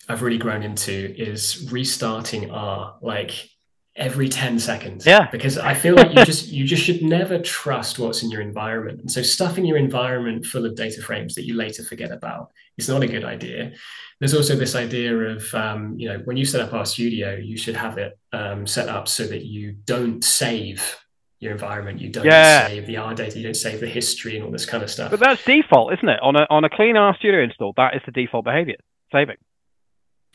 I've 0.07 0.21
really 0.21 0.37
grown 0.37 0.63
into 0.63 1.13
is 1.17 1.69
restarting 1.71 2.51
R 2.51 2.97
like 3.01 3.49
every 3.95 4.27
10 4.27 4.59
seconds. 4.59 5.05
Yeah. 5.05 5.29
Because 5.31 5.57
I 5.57 5.73
feel 5.73 5.95
like 5.95 6.13
you 6.13 6.25
just 6.25 6.49
you 6.49 6.65
just 6.65 6.83
should 6.83 7.01
never 7.01 7.39
trust 7.39 7.97
what's 7.97 8.23
in 8.23 8.29
your 8.29 8.41
environment. 8.41 8.99
And 8.99 9.11
so 9.11 9.21
stuffing 9.21 9.65
your 9.65 9.77
environment 9.77 10.45
full 10.45 10.65
of 10.65 10.75
data 10.75 11.01
frames 11.01 11.35
that 11.35 11.45
you 11.45 11.55
later 11.55 11.83
forget 11.83 12.11
about 12.11 12.49
is 12.77 12.89
not 12.89 13.03
a 13.03 13.07
good 13.07 13.23
idea. 13.23 13.71
There's 14.19 14.33
also 14.33 14.55
this 14.55 14.75
idea 14.75 15.17
of 15.17 15.53
um, 15.53 15.95
you 15.97 16.09
know 16.09 16.19
when 16.25 16.37
you 16.37 16.45
set 16.45 16.61
up 16.61 16.71
RStudio, 16.71 17.45
you 17.45 17.57
should 17.57 17.75
have 17.75 17.97
it 17.97 18.17
um, 18.33 18.67
set 18.67 18.89
up 18.89 19.07
so 19.07 19.25
that 19.27 19.45
you 19.45 19.73
don't 19.85 20.23
save 20.23 20.97
your 21.45 21.53
environment. 21.53 22.01
You 22.01 22.09
don't 22.09 22.25
yeah. 22.25 22.67
save 22.67 22.87
the 22.87 22.97
R 22.97 23.13
data. 23.13 23.37
You 23.37 23.43
don't 23.43 23.53
save 23.53 23.79
the 23.79 23.87
history 23.87 24.35
and 24.35 24.43
all 24.43 24.51
this 24.51 24.65
kind 24.65 24.83
of 24.83 24.89
stuff. 24.89 25.11
But 25.11 25.21
that's 25.21 25.43
default, 25.45 25.93
isn't 25.93 26.09
it? 26.09 26.19
On 26.21 26.35
a 26.35 26.45
on 26.49 26.65
a 26.65 26.69
clean 26.69 26.95
RStudio 26.95 27.43
install, 27.43 27.73
that 27.77 27.95
is 27.95 28.01
the 28.05 28.11
default 28.11 28.43
behavior. 28.43 28.75
Saving. 29.11 29.37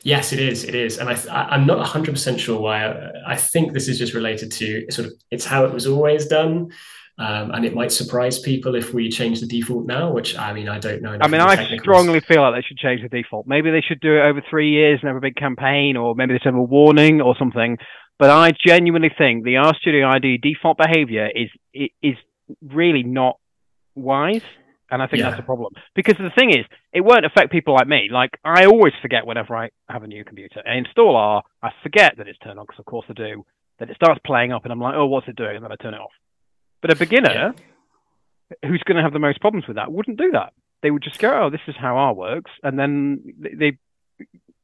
Yes, 0.02 0.32
it 0.32 0.40
is. 0.40 0.64
It 0.64 0.74
is, 0.74 0.96
and 0.96 1.10
I, 1.10 1.54
am 1.54 1.66
not 1.66 1.76
100 1.78 2.12
percent 2.12 2.40
sure 2.40 2.58
why. 2.58 2.86
I, 2.86 3.32
I, 3.32 3.36
think 3.36 3.74
this 3.74 3.86
is 3.86 3.98
just 3.98 4.14
related 4.14 4.50
to 4.52 4.90
sort 4.90 5.08
of 5.08 5.14
it's 5.30 5.44
how 5.44 5.66
it 5.66 5.72
was 5.74 5.86
always 5.86 6.26
done. 6.26 6.70
Um, 7.18 7.50
and 7.50 7.66
it 7.66 7.74
might 7.74 7.92
surprise 7.92 8.38
people 8.38 8.74
if 8.76 8.94
we 8.94 9.10
change 9.10 9.40
the 9.40 9.46
default 9.46 9.84
now, 9.84 10.10
which 10.10 10.38
I 10.38 10.54
mean, 10.54 10.70
I 10.70 10.78
don't 10.78 11.02
know. 11.02 11.18
I 11.20 11.28
mean, 11.28 11.42
I 11.42 11.76
strongly 11.76 12.20
feel 12.20 12.40
like 12.40 12.54
they 12.54 12.66
should 12.66 12.78
change 12.78 13.02
the 13.02 13.10
default. 13.10 13.46
Maybe 13.46 13.70
they 13.70 13.82
should 13.82 14.00
do 14.00 14.16
it 14.16 14.22
over 14.22 14.42
three 14.48 14.70
years 14.70 15.00
and 15.02 15.08
have 15.08 15.18
a 15.18 15.20
big 15.20 15.36
campaign, 15.36 15.98
or 15.98 16.14
maybe 16.14 16.32
they 16.32 16.38
should 16.38 16.54
have 16.54 16.54
a 16.54 16.62
warning 16.62 17.20
or 17.20 17.36
something 17.38 17.76
but 18.20 18.28
I 18.28 18.52
genuinely 18.52 19.10
think 19.16 19.44
the 19.44 19.54
RStudio 19.54 20.06
ID 20.06 20.38
default 20.38 20.76
behavior 20.76 21.28
is 21.34 21.48
is 22.02 22.16
really 22.62 23.02
not 23.02 23.38
wise. 23.96 24.42
And 24.92 25.00
I 25.00 25.06
think 25.06 25.20
yeah. 25.22 25.30
that's 25.30 25.40
a 25.40 25.44
problem 25.44 25.72
because 25.94 26.16
the 26.18 26.30
thing 26.30 26.50
is, 26.50 26.66
it 26.92 27.00
won't 27.00 27.24
affect 27.24 27.52
people 27.52 27.74
like 27.74 27.86
me. 27.86 28.08
Like 28.12 28.32
I 28.44 28.66
always 28.66 28.92
forget 29.00 29.24
whenever 29.24 29.56
I 29.56 29.70
have 29.88 30.02
a 30.02 30.06
new 30.06 30.24
computer. 30.24 30.62
I 30.66 30.74
install 30.76 31.16
R, 31.16 31.42
I 31.62 31.70
forget 31.82 32.16
that 32.18 32.28
it's 32.28 32.38
turned 32.40 32.58
on 32.58 32.66
because 32.66 32.80
of 32.80 32.84
course 32.84 33.06
I 33.08 33.14
do. 33.14 33.46
Then 33.78 33.88
it 33.88 33.96
starts 33.96 34.20
playing 34.26 34.52
up, 34.52 34.64
and 34.64 34.72
I'm 34.72 34.80
like, 34.80 34.94
oh, 34.94 35.06
what's 35.06 35.28
it 35.28 35.36
doing? 35.36 35.56
And 35.56 35.64
then 35.64 35.72
I 35.72 35.76
turn 35.76 35.94
it 35.94 36.00
off. 36.00 36.10
But 36.82 36.90
a 36.90 36.96
beginner 36.96 37.54
yeah. 38.62 38.68
who's 38.68 38.82
going 38.84 38.96
to 38.96 39.02
have 39.02 39.14
the 39.14 39.18
most 39.18 39.40
problems 39.40 39.66
with 39.66 39.76
that 39.76 39.90
wouldn't 39.90 40.18
do 40.18 40.32
that. 40.32 40.52
They 40.82 40.90
would 40.90 41.02
just 41.02 41.20
go, 41.20 41.44
oh, 41.44 41.50
this 41.50 41.60
is 41.68 41.76
how 41.78 41.96
R 41.96 42.12
works, 42.12 42.50
and 42.62 42.78
then 42.78 43.22
they 43.38 43.78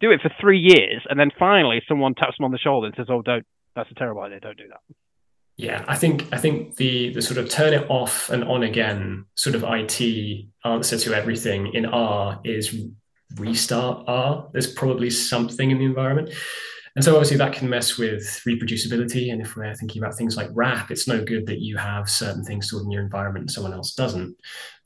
do 0.00 0.10
it 0.10 0.20
for 0.20 0.30
three 0.40 0.58
years, 0.58 1.02
and 1.08 1.18
then 1.18 1.30
finally 1.38 1.82
someone 1.88 2.14
taps 2.14 2.36
them 2.38 2.44
on 2.44 2.52
the 2.52 2.58
shoulder 2.58 2.86
and 2.86 2.96
says, 2.96 3.06
"Oh, 3.08 3.22
don't. 3.22 3.46
That's 3.74 3.90
a 3.90 3.94
terrible 3.94 4.22
idea. 4.22 4.40
Don't 4.40 4.58
do 4.58 4.68
that." 4.68 4.80
Yeah, 5.56 5.84
I 5.88 5.96
think 5.96 6.26
I 6.32 6.36
think 6.36 6.76
the 6.76 7.12
the 7.14 7.22
sort 7.22 7.38
of 7.38 7.48
turn 7.48 7.72
it 7.72 7.86
off 7.88 8.28
and 8.28 8.44
on 8.44 8.62
again 8.62 9.24
sort 9.34 9.54
of 9.54 9.64
IT 9.64 10.46
answer 10.64 10.98
to 10.98 11.14
everything 11.14 11.72
in 11.74 11.86
R 11.86 12.40
is 12.44 12.74
restart 13.36 14.04
R. 14.06 14.48
There's 14.52 14.72
probably 14.72 15.10
something 15.10 15.70
in 15.70 15.78
the 15.78 15.84
environment. 15.84 16.30
And 16.94 17.04
so 17.04 17.14
obviously 17.14 17.36
that 17.36 17.52
can 17.52 17.68
mess 17.68 17.98
with 17.98 18.22
reproducibility. 18.46 19.30
And 19.30 19.42
if 19.42 19.54
we're 19.54 19.74
thinking 19.74 20.02
about 20.02 20.16
things 20.16 20.36
like 20.36 20.48
RAP, 20.54 20.90
it's 20.90 21.06
no 21.06 21.22
good 21.22 21.46
that 21.46 21.60
you 21.60 21.76
have 21.76 22.08
certain 22.08 22.42
things 22.42 22.68
stored 22.68 22.84
in 22.84 22.90
your 22.90 23.02
environment 23.02 23.42
and 23.42 23.50
someone 23.50 23.74
else 23.74 23.92
doesn't. 23.92 24.34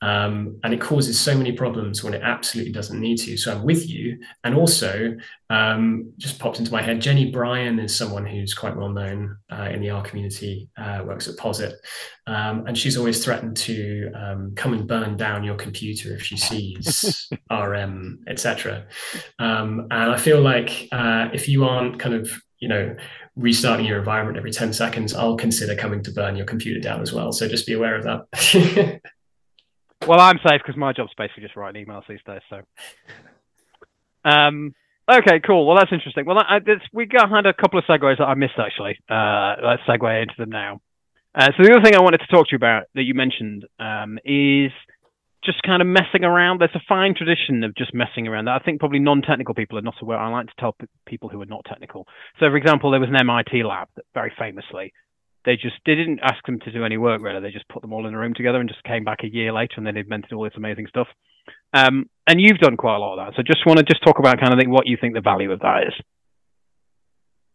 Um, 0.02 0.58
and 0.64 0.72
it 0.72 0.80
causes 0.80 1.20
so 1.20 1.36
many 1.36 1.52
problems 1.52 2.02
when 2.02 2.14
it 2.14 2.22
absolutely 2.22 2.72
doesn't 2.72 2.98
need 2.98 3.18
to. 3.18 3.36
So 3.36 3.52
I'm 3.52 3.64
with 3.64 3.88
you. 3.88 4.18
And 4.44 4.54
also, 4.54 5.16
um, 5.50 6.12
just 6.16 6.38
popped 6.38 6.58
into 6.58 6.72
my 6.72 6.80
head, 6.80 7.00
Jenny 7.00 7.30
Bryan 7.30 7.78
is 7.78 7.94
someone 7.94 8.24
who's 8.24 8.54
quite 8.54 8.76
well 8.76 8.88
known 8.88 9.36
uh, 9.52 9.68
in 9.70 9.80
the 9.80 9.90
R 9.90 10.02
community, 10.02 10.68
uh, 10.78 11.02
works 11.04 11.28
at 11.28 11.36
Posit. 11.36 11.74
Um, 12.26 12.66
and 12.66 12.78
she's 12.78 12.96
always 12.96 13.22
threatened 13.22 13.56
to 13.58 14.10
um, 14.14 14.52
come 14.56 14.72
and 14.72 14.86
burn 14.86 15.16
down 15.16 15.44
your 15.44 15.56
computer 15.56 16.14
if 16.14 16.22
she 16.22 16.36
sees 16.36 17.28
RM, 17.50 18.24
etc. 18.26 18.86
Um, 19.38 19.86
and 19.90 20.10
I 20.12 20.16
feel 20.16 20.40
like 20.40 20.88
uh, 20.92 21.28
if 21.34 21.48
you 21.48 21.64
aren't 21.64 21.98
kind 21.98 22.14
of, 22.14 22.30
you 22.58 22.68
know, 22.68 22.94
restarting 23.36 23.86
your 23.86 23.98
environment 23.98 24.38
every 24.38 24.50
10 24.50 24.72
seconds, 24.72 25.14
I'll 25.14 25.36
consider 25.36 25.74
coming 25.74 26.02
to 26.04 26.10
burn 26.10 26.36
your 26.36 26.46
computer 26.46 26.80
down 26.80 27.00
as 27.00 27.12
well. 27.12 27.32
So 27.32 27.48
just 27.48 27.66
be 27.66 27.72
aware 27.74 27.96
of 27.96 28.04
that. 28.04 29.00
Well, 30.06 30.20
I'm 30.20 30.38
safe 30.46 30.60
because 30.64 30.76
my 30.76 30.92
job's 30.92 31.12
basically 31.16 31.42
just 31.42 31.56
writing 31.56 31.84
emails 31.84 32.02
these 32.08 32.20
days. 32.26 32.40
So, 32.48 32.62
um, 34.24 34.74
okay, 35.10 35.40
cool. 35.46 35.66
Well, 35.66 35.76
that's 35.76 35.92
interesting. 35.92 36.24
Well, 36.24 36.38
I, 36.38 36.58
we 36.92 37.06
got, 37.06 37.30
had 37.30 37.46
a 37.46 37.52
couple 37.52 37.78
of 37.78 37.84
segues 37.84 38.18
that 38.18 38.24
I 38.24 38.34
missed 38.34 38.58
actually. 38.58 38.98
Uh, 39.08 39.56
let's 39.62 39.82
segue 39.88 40.22
into 40.22 40.34
them 40.38 40.50
now. 40.50 40.80
Uh, 41.34 41.48
so 41.56 41.62
the 41.62 41.72
other 41.72 41.84
thing 41.84 41.94
I 41.94 42.02
wanted 42.02 42.18
to 42.18 42.26
talk 42.26 42.48
to 42.48 42.52
you 42.52 42.56
about 42.56 42.84
that 42.94 43.02
you 43.02 43.14
mentioned 43.14 43.64
um, 43.78 44.18
is 44.24 44.72
just 45.44 45.62
kind 45.62 45.80
of 45.80 45.86
messing 45.86 46.24
around. 46.24 46.60
There's 46.60 46.74
a 46.74 46.82
fine 46.88 47.14
tradition 47.14 47.62
of 47.62 47.74
just 47.76 47.94
messing 47.94 48.26
around 48.26 48.46
that 48.46 48.60
I 48.60 48.64
think 48.64 48.80
probably 48.80 48.98
non-technical 48.98 49.54
people 49.54 49.78
are 49.78 49.82
not 49.82 49.94
aware. 50.02 50.18
I 50.18 50.28
like 50.28 50.46
to 50.46 50.52
tell 50.58 50.72
p- 50.72 50.86
people 51.06 51.28
who 51.28 51.40
are 51.40 51.46
not 51.46 51.64
technical. 51.66 52.06
So, 52.40 52.46
for 52.50 52.56
example, 52.56 52.90
there 52.90 53.00
was 53.00 53.08
an 53.08 53.20
MIT 53.20 53.62
lab 53.62 53.88
that 53.96 54.04
very 54.12 54.32
famously 54.38 54.92
they 55.44 55.56
just 55.56 55.76
they 55.86 55.94
didn't 55.94 56.20
ask 56.22 56.44
them 56.46 56.60
to 56.60 56.72
do 56.72 56.84
any 56.84 56.96
work 56.96 57.20
really. 57.22 57.40
They 57.40 57.50
just 57.50 57.68
put 57.68 57.82
them 57.82 57.92
all 57.92 58.06
in 58.06 58.14
a 58.14 58.18
room 58.18 58.34
together 58.34 58.60
and 58.60 58.68
just 58.68 58.82
came 58.84 59.04
back 59.04 59.24
a 59.24 59.32
year 59.32 59.52
later 59.52 59.74
and 59.76 59.86
then 59.86 59.96
invented 59.96 60.32
all 60.32 60.44
this 60.44 60.52
amazing 60.56 60.86
stuff. 60.88 61.08
Um, 61.72 62.08
and 62.26 62.40
you've 62.40 62.58
done 62.58 62.76
quite 62.76 62.96
a 62.96 62.98
lot 62.98 63.18
of 63.18 63.26
that. 63.26 63.36
So 63.36 63.42
just 63.42 63.66
want 63.66 63.78
to 63.78 63.84
just 63.84 64.02
talk 64.02 64.18
about 64.18 64.40
kind 64.40 64.52
of 64.52 64.68
what 64.68 64.86
you 64.86 64.96
think 65.00 65.14
the 65.14 65.20
value 65.20 65.52
of 65.52 65.60
that 65.60 65.88
is. 65.88 65.94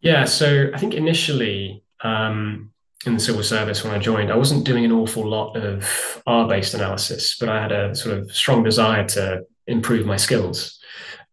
Yeah. 0.02 0.26
So 0.26 0.70
I 0.74 0.78
think 0.78 0.94
initially 0.94 1.84
um, 2.04 2.72
in 3.06 3.14
the 3.14 3.20
civil 3.20 3.44
service 3.44 3.84
when 3.84 3.94
I 3.94 4.00
joined, 4.00 4.32
I 4.32 4.38
wasn't 4.38 4.66
doing 4.66 4.86
an 4.86 4.92
awful 4.92 5.28
lot 5.28 5.56
of 5.56 6.22
R-based 6.26 6.74
analysis, 6.74 7.38
but 7.40 7.50
I 7.50 7.62
had 7.62 7.72
a 7.72 7.96
sort 7.96 8.18
of 8.18 8.32
strong 8.32 8.64
desire 8.64 9.06
to 9.10 9.46
improve 9.68 10.06
my 10.06 10.16
skills. 10.16 10.80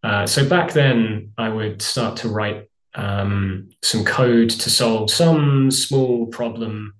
Uh, 0.03 0.27
so 0.27 0.49
back 0.49 0.73
then, 0.73 1.33
I 1.38 1.49
would 1.49 1.81
start 1.81 2.17
to 2.19 2.29
write 2.29 2.69
um, 2.94 3.70
some 3.83 4.05
code 4.05 4.50
to 4.50 4.70
solve 4.70 5.11
some 5.11 5.70
small 5.70 6.26
problem. 6.26 6.94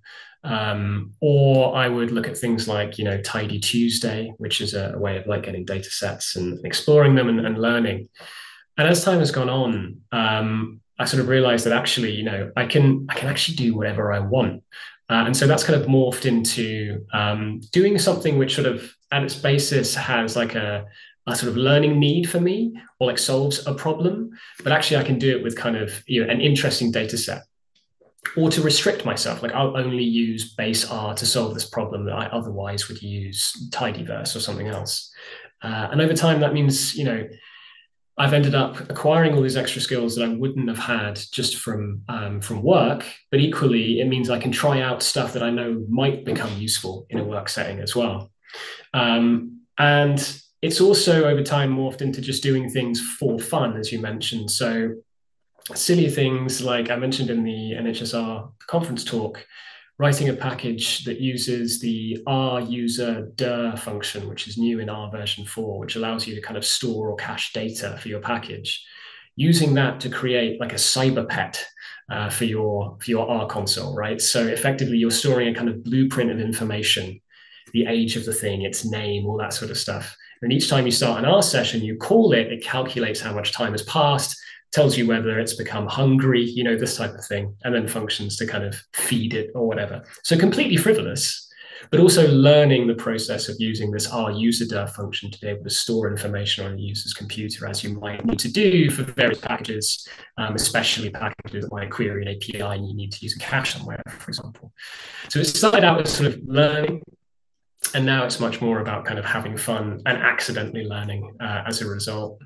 Um, 0.45 1.13
or 1.21 1.77
I 1.77 1.89
would 1.89 2.11
look 2.11 2.27
at 2.27 2.37
things 2.37 2.67
like, 2.67 2.99
you 2.99 3.05
know, 3.05 3.21
Tidy 3.21 3.61
Tuesday, 3.61 4.35
which 4.39 4.61
is 4.61 4.75
a, 4.75 4.93
a 4.95 4.99
way 4.99 5.17
of 5.17 5.27
like 5.27 5.45
getting 5.45 5.65
data 5.65 5.91
sets 5.91 6.35
and 6.35 6.65
exploring 6.67 7.15
them 7.15 7.29
and, 7.29 7.47
and 7.47 7.59
learning. 7.59 8.09
And 8.77 8.89
as 8.89 9.05
time 9.05 9.21
has 9.21 9.31
gone 9.31 9.49
on, 9.49 10.01
um, 10.11 10.81
I 10.99 11.05
sort 11.05 11.21
of 11.23 11.29
realized 11.29 11.67
that 11.67 11.73
actually, 11.73 12.13
you 12.13 12.25
know, 12.25 12.51
I 12.57 12.67
can 12.67 13.07
I 13.09 13.15
can 13.15 13.29
actually 13.29 13.57
do 13.57 13.77
whatever 13.77 14.13
I 14.13 14.19
want. 14.19 14.63
Uh, 15.09 15.25
and 15.27 15.37
so 15.37 15.47
that's 15.47 15.65
kind 15.65 15.81
of 15.81 15.87
morphed 15.89 16.27
into 16.27 17.05
um, 17.13 17.61
doing 17.71 17.99
something 17.99 18.39
which 18.39 18.55
sort 18.55 18.67
of 18.67 18.95
at 19.11 19.23
its 19.23 19.35
basis 19.35 19.95
has 19.95 20.37
like 20.37 20.55
a 20.55 20.87
a 21.27 21.37
sort 21.37 21.51
of 21.51 21.57
learning 21.57 21.99
need 21.99 22.29
for 22.29 22.41
me 22.41 22.75
or 22.99 23.07
like 23.07 23.19
solves 23.19 23.67
a 23.67 23.75
problem, 23.75 24.31
but 24.63 24.73
actually 24.73 24.97
I 24.97 25.05
can 25.05 25.19
do 25.19 25.37
it 25.37 25.43
with 25.43 25.57
kind 25.57 25.77
of 25.77 26.03
you 26.07 26.25
know 26.25 26.31
an 26.33 26.41
interesting 26.41 26.91
data 26.91 27.17
set. 27.17 27.43
Or 28.37 28.51
to 28.51 28.63
restrict 28.63 29.05
myself, 29.05 29.43
like 29.43 29.53
I'll 29.53 29.77
only 29.77 30.05
use 30.05 30.55
base 30.55 30.89
R 30.89 31.13
to 31.15 31.27
solve 31.27 31.55
this 31.55 31.69
problem 31.69 32.05
that 32.07 32.15
I 32.15 32.27
otherwise 32.27 32.89
would 32.89 33.03
use 33.03 33.69
tidyverse 33.71 34.37
or 34.37 34.41
something 34.41 34.69
else. 34.69 35.13
Uh, 35.61 35.89
and 35.91 36.01
over 36.01 36.15
time, 36.15 36.41
that 36.41 36.55
means 36.55 36.95
you 36.95 37.05
know 37.05 37.29
I've 38.19 38.35
ended 38.35 38.55
up 38.55 38.79
acquiring 38.91 39.35
all 39.35 39.43
these 39.43 39.57
extra 39.57 39.81
skills 39.81 40.15
that 40.17 40.25
I 40.25 40.35
wouldn't 40.35 40.69
have 40.69 40.79
had 40.79 41.21
just 41.33 41.57
from 41.57 42.03
um, 42.09 42.41
from 42.41 42.63
work. 42.63 43.05
But 43.31 43.41
equally, 43.41 44.01
it 44.01 44.07
means 44.07 44.29
I 44.29 44.39
can 44.39 44.53
try 44.53 44.81
out 44.81 45.03
stuff 45.03 45.33
that 45.33 45.43
I 45.43 45.51
know 45.51 45.85
might 45.89 46.25
become 46.25 46.57
useful 46.59 47.07
in 47.11 47.19
a 47.19 47.25
work 47.25 47.49
setting 47.49 47.81
as 47.81 47.97
well. 47.97 48.31
Um, 48.93 49.63
and 49.79 50.43
it's 50.63 50.81
also 50.81 51.25
over 51.25 51.43
time 51.43 51.77
morphed 51.77 52.01
into 52.01 52.21
just 52.21 52.43
doing 52.43 52.71
things 52.71 53.01
for 53.01 53.39
fun, 53.39 53.77
as 53.77 53.91
you 53.91 53.99
mentioned. 53.99 54.51
So 54.51 54.95
silly 55.75 56.09
things 56.09 56.61
like 56.61 56.89
I 56.89 56.97
mentioned 56.97 57.31
in 57.31 57.43
the 57.43 57.73
NHS-R 57.73 58.49
conference 58.69 59.03
talk, 59.03 59.45
writing 59.99 60.29
a 60.29 60.35
package 60.35 61.05
that 61.05 61.21
uses 61.21 61.81
the 61.81 62.23
R 62.29 62.61
user 62.61 63.33
dir 63.35 63.77
function, 63.77 64.29
which 64.29 64.47
is 64.47 64.57
new 64.57 64.79
in 64.79 64.89
R 64.89 65.11
version 65.11 65.45
4, 65.45 65.81
which 65.81 65.97
allows 65.97 66.29
you 66.29 66.37
to 66.37 66.41
kind 66.41 66.57
of 66.57 66.65
store 66.65 67.11
or 67.11 67.17
cache 67.17 67.53
data 67.53 67.99
for 68.01 68.09
your 68.09 68.21
package. 68.21 68.85
Using 69.35 69.75
that 69.75 69.99
to 70.01 70.11
create 70.11 70.61
like 70.61 70.73
a 70.73 70.77
cyber 70.77 71.29
pet 71.29 71.65
uh, 72.11 72.29
for 72.29 72.45
your 72.45 72.99
for 73.01 73.11
your 73.11 73.29
R 73.29 73.47
console, 73.47 73.97
right? 73.97 74.21
So 74.21 74.47
effectively, 74.47 74.99
you're 74.99 75.11
storing 75.11 75.49
a 75.49 75.55
kind 75.55 75.69
of 75.69 75.83
blueprint 75.83 76.31
of 76.31 76.39
information, 76.39 77.21
the 77.73 77.87
age 77.87 78.15
of 78.15 78.27
the 78.27 78.35
thing, 78.35 78.63
its 78.63 78.85
name, 78.85 79.27
all 79.27 79.39
that 79.39 79.55
sort 79.55 79.71
of 79.71 79.79
stuff. 79.79 80.15
And 80.43 80.53
each 80.53 80.69
time 80.69 80.87
you 80.87 80.93
start 80.93 81.21
an 81.21 81.25
R 81.25 81.43
session, 81.43 81.83
you 81.83 81.97
call 81.97 82.33
it, 82.33 82.53
it 82.53 82.65
calculates 82.65 83.21
how 83.21 83.33
much 83.33 83.53
time 83.53 83.73
has 83.73 83.83
passed, 83.83 84.37
tells 84.73 84.97
you 84.97 85.07
whether 85.07 85.39
it's 85.39 85.55
become 85.55 85.87
hungry, 85.87 86.43
you 86.43 86.65
know, 86.65 86.77
this 86.77 86.97
type 86.97 87.15
of 87.15 87.25
thing, 87.25 87.55
and 87.65 87.75
then 87.75 87.87
functions 87.87 88.37
to 88.39 88.47
kind 88.47 88.65
of 88.65 88.75
feed 88.93 89.35
it 89.35 89.51
or 89.55 89.69
whatever. 89.69 90.03
So 90.25 90.37
completely 90.37 90.77
frivolous, 90.77 91.49
but 91.91 92.01
also 92.01 92.29
learning 92.29 92.87
the 92.87 92.95
process 92.95 93.49
of 93.49 93.57
using 93.59 93.91
this 93.91 94.11
R 94.11 94.33
user 94.33 94.67
dir 94.67 94.87
function 94.87 95.31
to 95.31 95.41
be 95.41 95.49
able 95.49 95.65
to 95.65 95.71
store 95.71 96.11
information 96.11 96.65
on 96.65 96.75
a 96.75 96.77
user's 96.77 97.13
computer 97.13 97.67
as 97.67 97.85
you 97.85 97.99
might 97.99 98.25
need 98.25 98.39
to 98.41 98.51
do 98.51 98.91
for 98.91 99.03
various 99.03 99.41
packages, 99.41 100.09
um, 100.39 100.55
especially 100.55 101.11
packages 101.11 101.65
that 101.65 101.73
might 101.73 101.91
query 101.91 102.23
an 102.23 102.35
API 102.35 102.77
and 102.77 102.89
you 102.89 102.95
need 102.95 103.13
to 103.13 103.23
use 103.23 103.37
a 103.37 103.39
cache 103.39 103.75
somewhere, 103.75 104.03
for 104.19 104.31
example. 104.31 104.73
So 105.29 105.41
it 105.41 105.45
started 105.45 105.85
out 105.85 106.01
as 106.01 106.13
sort 106.13 106.33
of 106.33 106.41
learning 106.45 107.03
and 107.95 108.07
now 108.07 108.25
it's 108.25 108.41
much 108.41 108.61
more 108.61 108.81
about 108.81 109.05
kind 109.05 109.19
of 109.19 109.25
having 109.25 109.57
fun 109.57 110.01
and 110.07 110.19
accidentally 110.19 110.85
learning 110.85 111.37
uh, 111.41 111.65
as 111.67 111.83
a 111.83 111.89
result. 111.89 112.41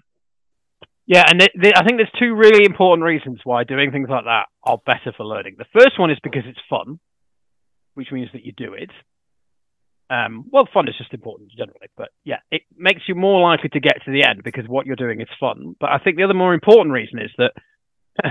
Yeah, 1.06 1.24
and 1.28 1.38
th- 1.38 1.52
th- 1.60 1.74
I 1.76 1.84
think 1.84 1.98
there's 1.98 2.10
two 2.18 2.34
really 2.34 2.64
important 2.64 3.04
reasons 3.04 3.40
why 3.44 3.62
doing 3.62 3.92
things 3.92 4.08
like 4.10 4.24
that 4.24 4.46
are 4.64 4.78
better 4.84 5.12
for 5.16 5.24
learning. 5.24 5.54
The 5.56 5.66
first 5.72 5.98
one 6.00 6.10
is 6.10 6.18
because 6.22 6.42
it's 6.46 6.58
fun, 6.68 6.98
which 7.94 8.10
means 8.10 8.28
that 8.32 8.44
you 8.44 8.52
do 8.56 8.74
it. 8.74 8.90
Um, 10.10 10.46
well, 10.50 10.68
fun 10.72 10.88
is 10.88 10.96
just 10.98 11.14
important 11.14 11.50
generally, 11.56 11.88
but 11.96 12.08
yeah, 12.24 12.38
it 12.50 12.62
makes 12.76 13.02
you 13.08 13.14
more 13.14 13.40
likely 13.40 13.68
to 13.70 13.80
get 13.80 14.04
to 14.04 14.12
the 14.12 14.24
end 14.24 14.42
because 14.44 14.64
what 14.68 14.86
you're 14.86 14.96
doing 14.96 15.20
is 15.20 15.28
fun. 15.38 15.76
But 15.80 15.90
I 15.90 15.98
think 15.98 16.16
the 16.16 16.24
other 16.24 16.34
more 16.34 16.54
important 16.54 16.92
reason 16.92 17.20
is 17.20 17.30
that 17.38 17.52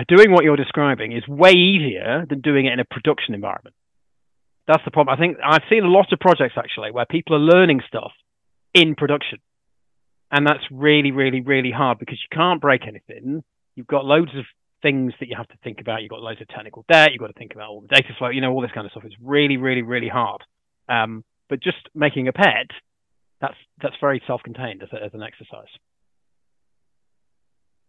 doing 0.08 0.32
what 0.32 0.44
you're 0.44 0.56
describing 0.56 1.12
is 1.12 1.28
way 1.28 1.52
easier 1.52 2.26
than 2.30 2.41
doing 2.41 2.65
it 2.65 2.74
in 2.74 2.80
a 2.80 2.86
production 2.86 3.34
environment. 3.34 3.76
That's 4.67 4.84
the 4.84 4.91
problem. 4.91 5.15
I 5.15 5.19
think 5.19 5.38
I've 5.43 5.62
seen 5.69 5.84
a 5.84 5.89
lot 5.89 6.12
of 6.12 6.19
projects 6.19 6.56
actually 6.58 6.91
where 6.91 7.06
people 7.06 7.36
are 7.36 7.39
learning 7.39 7.82
stuff 7.88 8.12
in 8.73 8.95
production 8.95 9.39
and 10.32 10.45
that's 10.45 10.63
really, 10.71 11.12
really, 11.12 11.41
really 11.41 11.71
hard 11.71 11.99
because 11.99 12.17
you 12.21 12.36
can't 12.36 12.62
break 12.62 12.82
anything. 12.88 13.43
You've 13.75 13.88
got 13.88 14.06
loads 14.06 14.32
of 14.36 14.45
things 14.82 15.13
that 15.19 15.30
you 15.30 15.36
have 15.38 15.47
to 15.47 15.58
think 15.63 15.82
about. 15.82 16.01
You've 16.01 16.10
got 16.10 16.21
loads 16.21 16.41
of 16.41 16.47
technical 16.47 16.86
debt. 16.91 17.12
You've 17.12 17.21
got 17.21 17.28
to 17.28 17.34
think 17.34 17.54
about 17.54 17.69
all 17.69 17.82
the 17.82 17.88
data 17.88 18.10
flow. 18.17 18.30
You 18.30 18.41
know, 18.41 18.51
all 18.51 18.62
this 18.62 18.71
kind 18.73 18.86
of 18.86 18.91
stuff. 18.91 19.04
It's 19.06 19.15
really, 19.21 19.58
really, 19.58 19.82
really 19.82 20.10
hard. 20.10 20.41
Um, 20.89 21.23
but 21.49 21.62
just 21.62 21.78
making 21.93 22.28
a 22.28 22.34
pet, 22.34 22.67
that's 23.39 23.56
that's 23.82 23.95
very 24.01 24.21
self-contained 24.25 24.82
as, 24.82 24.89
a, 24.93 25.04
as 25.06 25.13
an 25.13 25.21
exercise. 25.21 25.71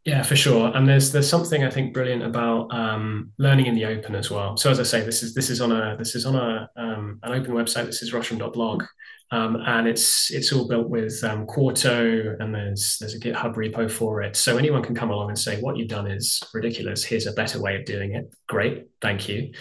Yeah, 0.07 0.23
for 0.23 0.37
sure. 0.37 0.71
And 0.73 0.89
there's 0.89 1.11
there's 1.11 1.29
something 1.29 1.65
I 1.65 1.71
think 1.71 1.93
brilliant 1.93 2.23
about 2.23 2.73
um, 2.73 3.33
learning 3.39 3.67
in 3.67 3.75
the 3.75 3.87
open 3.87 4.15
as 4.15 4.31
well. 4.31 4.57
So 4.57 4.71
as 4.71 4.79
I 4.79 4.85
say, 4.85 5.01
this 5.05 5.25
is 5.25 5.35
this 5.35 5.51
is 5.51 5.61
on 5.61 5.73
a 5.73 5.97
this 5.99 6.15
is 6.15 6.25
on 6.25 6.37
a 6.37 6.71
um, 6.77 7.19
an 7.25 7.33
open 7.33 7.53
website. 7.55 7.87
This 7.87 8.03
is 8.03 8.13
Rostrum.blog, 8.13 8.85
um, 9.33 9.57
and 9.67 9.89
it's 9.89 10.31
it's 10.31 10.53
all 10.53 10.69
built 10.69 10.89
with 10.89 11.25
um, 11.25 11.45
Quarto, 11.45 12.37
and 12.39 12.55
there's 12.55 12.99
there's 13.01 13.17
a 13.17 13.19
GitHub 13.19 13.57
repo 13.57 13.91
for 13.91 14.23
it. 14.23 14.37
So 14.37 14.57
anyone 14.57 14.85
can 14.85 14.95
come 14.95 15.11
along 15.11 15.31
and 15.31 15.39
say 15.39 15.61
what 15.61 15.77
you've 15.77 15.89
done 15.89 16.07
is 16.07 16.41
ridiculous. 16.55 17.03
Here's 17.03 17.27
a 17.27 17.33
better 17.33 17.61
way 17.61 17.75
of 17.75 17.85
doing 17.85 18.15
it. 18.15 18.33
Great, 18.47 18.87
thank 19.03 19.29
you. 19.29 19.55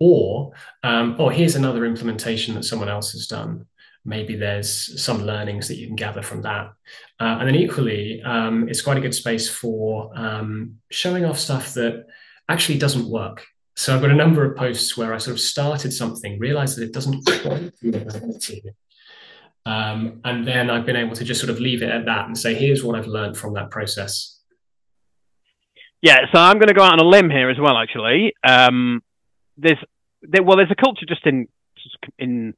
Or 0.00 0.52
um, 0.82 1.16
or 1.18 1.30
here's 1.30 1.54
another 1.54 1.84
implementation 1.84 2.54
that 2.54 2.64
someone 2.64 2.88
else 2.88 3.12
has 3.12 3.26
done. 3.26 3.66
Maybe 4.04 4.34
there's 4.34 5.02
some 5.02 5.24
learnings 5.24 5.68
that 5.68 5.76
you 5.76 5.86
can 5.86 5.96
gather 5.96 6.22
from 6.22 6.42
that. 6.42 6.72
Uh, 7.20 7.38
and 7.38 7.48
then 7.48 7.54
equally, 7.54 8.20
um, 8.22 8.68
it's 8.68 8.82
quite 8.82 8.96
a 8.96 9.00
good 9.00 9.14
space 9.14 9.48
for 9.48 10.10
um, 10.16 10.78
showing 10.90 11.24
off 11.24 11.38
stuff 11.38 11.74
that 11.74 12.06
actually 12.48 12.78
doesn't 12.78 13.08
work. 13.08 13.44
So 13.76 13.94
I've 13.94 14.02
got 14.02 14.10
a 14.10 14.14
number 14.14 14.44
of 14.44 14.56
posts 14.56 14.96
where 14.96 15.14
I 15.14 15.18
sort 15.18 15.34
of 15.34 15.40
started 15.40 15.92
something, 15.92 16.38
realized 16.38 16.76
that 16.76 16.84
it 16.84 16.92
doesn't 16.92 17.24
quite 17.24 17.72
um, 19.64 20.20
and 20.24 20.46
then 20.46 20.70
I've 20.70 20.86
been 20.86 20.96
able 20.96 21.14
to 21.14 21.24
just 21.24 21.40
sort 21.40 21.50
of 21.50 21.60
leave 21.60 21.82
it 21.82 21.90
at 21.90 22.04
that 22.06 22.26
and 22.26 22.36
say, 22.36 22.54
here's 22.54 22.82
what 22.82 22.96
I've 22.96 23.06
learned 23.06 23.36
from 23.36 23.54
that 23.54 23.70
process. 23.70 24.40
Yeah, 26.00 26.18
so 26.32 26.40
I'm 26.40 26.56
going 26.56 26.68
to 26.68 26.74
go 26.74 26.82
out 26.82 26.94
on 26.94 26.98
a 26.98 27.08
limb 27.08 27.30
here 27.30 27.48
as 27.48 27.58
well. 27.60 27.78
Actually, 27.78 28.34
um, 28.46 29.02
there's 29.56 29.78
there, 30.22 30.42
well, 30.42 30.56
there's 30.56 30.70
a 30.70 30.82
culture 30.82 31.06
just 31.06 31.24
in 31.26 31.46
in 32.18 32.54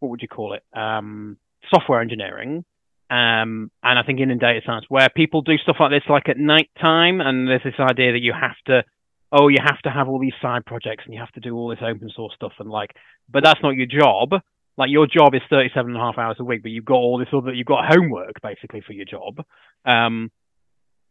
what 0.00 0.10
would 0.10 0.22
you 0.22 0.28
call 0.28 0.54
it? 0.54 0.62
Um, 0.76 1.36
software 1.72 2.00
engineering, 2.00 2.64
um, 3.10 3.70
and 3.82 3.98
I 3.98 4.02
think 4.04 4.20
in, 4.20 4.36
data 4.38 4.60
science 4.64 4.86
where 4.88 5.08
people 5.08 5.42
do 5.42 5.56
stuff 5.58 5.76
like 5.80 5.90
this 5.90 6.08
like 6.08 6.28
at 6.28 6.38
night 6.38 6.70
time, 6.80 7.20
and 7.20 7.48
there's 7.48 7.62
this 7.64 7.74
idea 7.78 8.12
that 8.12 8.22
you 8.22 8.32
have 8.32 8.56
to, 8.66 8.84
oh, 9.32 9.48
you 9.48 9.58
have 9.62 9.80
to 9.82 9.90
have 9.90 10.08
all 10.08 10.18
these 10.18 10.32
side 10.40 10.64
projects 10.66 11.04
and 11.04 11.14
you 11.14 11.20
have 11.20 11.32
to 11.32 11.40
do 11.40 11.54
all 11.54 11.68
this 11.68 11.80
open 11.82 12.10
source 12.14 12.34
stuff 12.34 12.52
and 12.58 12.70
like, 12.70 12.90
but 13.30 13.42
that's 13.44 13.60
not 13.62 13.74
your 13.74 13.86
job 13.86 14.40
like 14.76 14.90
your 14.90 15.06
job 15.06 15.34
is 15.34 15.42
37 15.50 15.90
and 15.90 15.96
a 15.96 16.00
half 16.00 16.18
hours 16.18 16.36
a 16.40 16.44
week, 16.44 16.62
but 16.62 16.70
you've 16.70 16.84
got 16.84 16.96
all 16.96 17.18
this 17.18 17.28
other, 17.32 17.52
you've 17.52 17.66
got 17.66 17.84
homework 17.88 18.40
basically 18.42 18.80
for 18.80 18.92
your 18.92 19.04
job. 19.04 19.44
Um, 19.84 20.30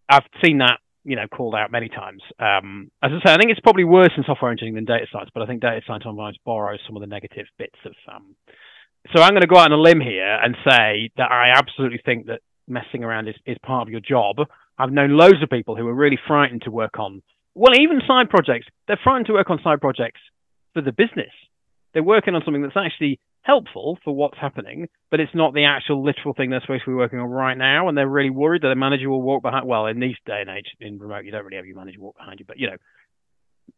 I've 0.09 0.25
seen 0.43 0.57
that, 0.57 0.79
you 1.05 1.15
know, 1.15 1.27
called 1.27 1.55
out 1.55 1.71
many 1.71 1.89
times. 1.89 2.21
Um, 2.39 2.91
as 3.01 3.11
I 3.11 3.25
say, 3.25 3.33
I 3.33 3.37
think 3.37 3.51
it's 3.51 3.59
probably 3.61 3.85
worse 3.85 4.11
in 4.17 4.23
software 4.25 4.51
engineering 4.51 4.75
than 4.75 4.85
data 4.85 5.05
science, 5.11 5.29
but 5.33 5.43
I 5.43 5.45
think 5.45 5.61
data 5.61 5.81
science 5.87 6.03
sometimes 6.03 6.37
borrows 6.45 6.79
some 6.85 6.95
of 6.97 7.01
the 7.01 7.07
negative 7.07 7.45
bits 7.57 7.79
of. 7.85 7.93
So 9.11 9.21
I'm 9.21 9.31
going 9.31 9.41
to 9.41 9.47
go 9.47 9.57
out 9.57 9.71
on 9.71 9.79
a 9.79 9.81
limb 9.81 9.99
here 9.99 10.39
and 10.41 10.55
say 10.67 11.11
that 11.17 11.29
I 11.31 11.49
absolutely 11.55 11.99
think 12.05 12.27
that 12.27 12.39
messing 12.67 13.03
around 13.03 13.27
is, 13.27 13.35
is 13.45 13.57
part 13.65 13.87
of 13.87 13.91
your 13.91 13.99
job. 13.99 14.37
I've 14.77 14.91
known 14.91 15.17
loads 15.17 15.43
of 15.43 15.49
people 15.49 15.75
who 15.75 15.87
are 15.87 15.93
really 15.93 16.19
frightened 16.27 16.63
to 16.63 16.71
work 16.71 16.97
on, 16.99 17.21
well, 17.53 17.75
even 17.77 18.01
side 18.07 18.29
projects. 18.29 18.67
They're 18.87 18.99
frightened 19.03 19.27
to 19.27 19.33
work 19.33 19.49
on 19.49 19.59
side 19.63 19.81
projects 19.81 20.21
for 20.73 20.81
the 20.81 20.91
business. 20.91 21.31
They're 21.93 22.01
working 22.01 22.33
on 22.33 22.41
something 22.43 22.63
that's 22.63 22.77
actually 22.77 23.19
helpful 23.41 23.99
for 24.03 24.15
what's 24.15 24.37
happening, 24.37 24.87
but 25.11 25.19
it's 25.19 25.35
not 25.35 25.53
the 25.53 25.65
actual 25.65 26.03
literal 26.03 26.33
thing 26.33 26.49
they're 26.49 26.61
supposed 26.61 26.85
to 26.85 26.91
be 26.91 26.95
working 26.95 27.19
on 27.19 27.29
right 27.29 27.57
now. 27.57 27.89
And 27.89 27.97
they're 27.97 28.07
really 28.07 28.29
worried 28.29 28.63
that 28.63 28.69
the 28.69 28.75
manager 28.75 29.09
will 29.09 29.21
walk 29.21 29.43
behind. 29.43 29.67
Well, 29.67 29.85
in 29.85 29.99
these 29.99 30.15
day 30.25 30.41
and 30.41 30.49
age, 30.49 30.67
in 30.79 30.97
remote, 30.97 31.25
you 31.25 31.31
don't 31.31 31.43
really 31.43 31.57
have 31.57 31.65
your 31.65 31.75
manager 31.75 31.99
walk 31.99 32.17
behind 32.17 32.39
you, 32.39 32.45
but 32.47 32.57
you 32.57 32.67
know, 32.67 32.77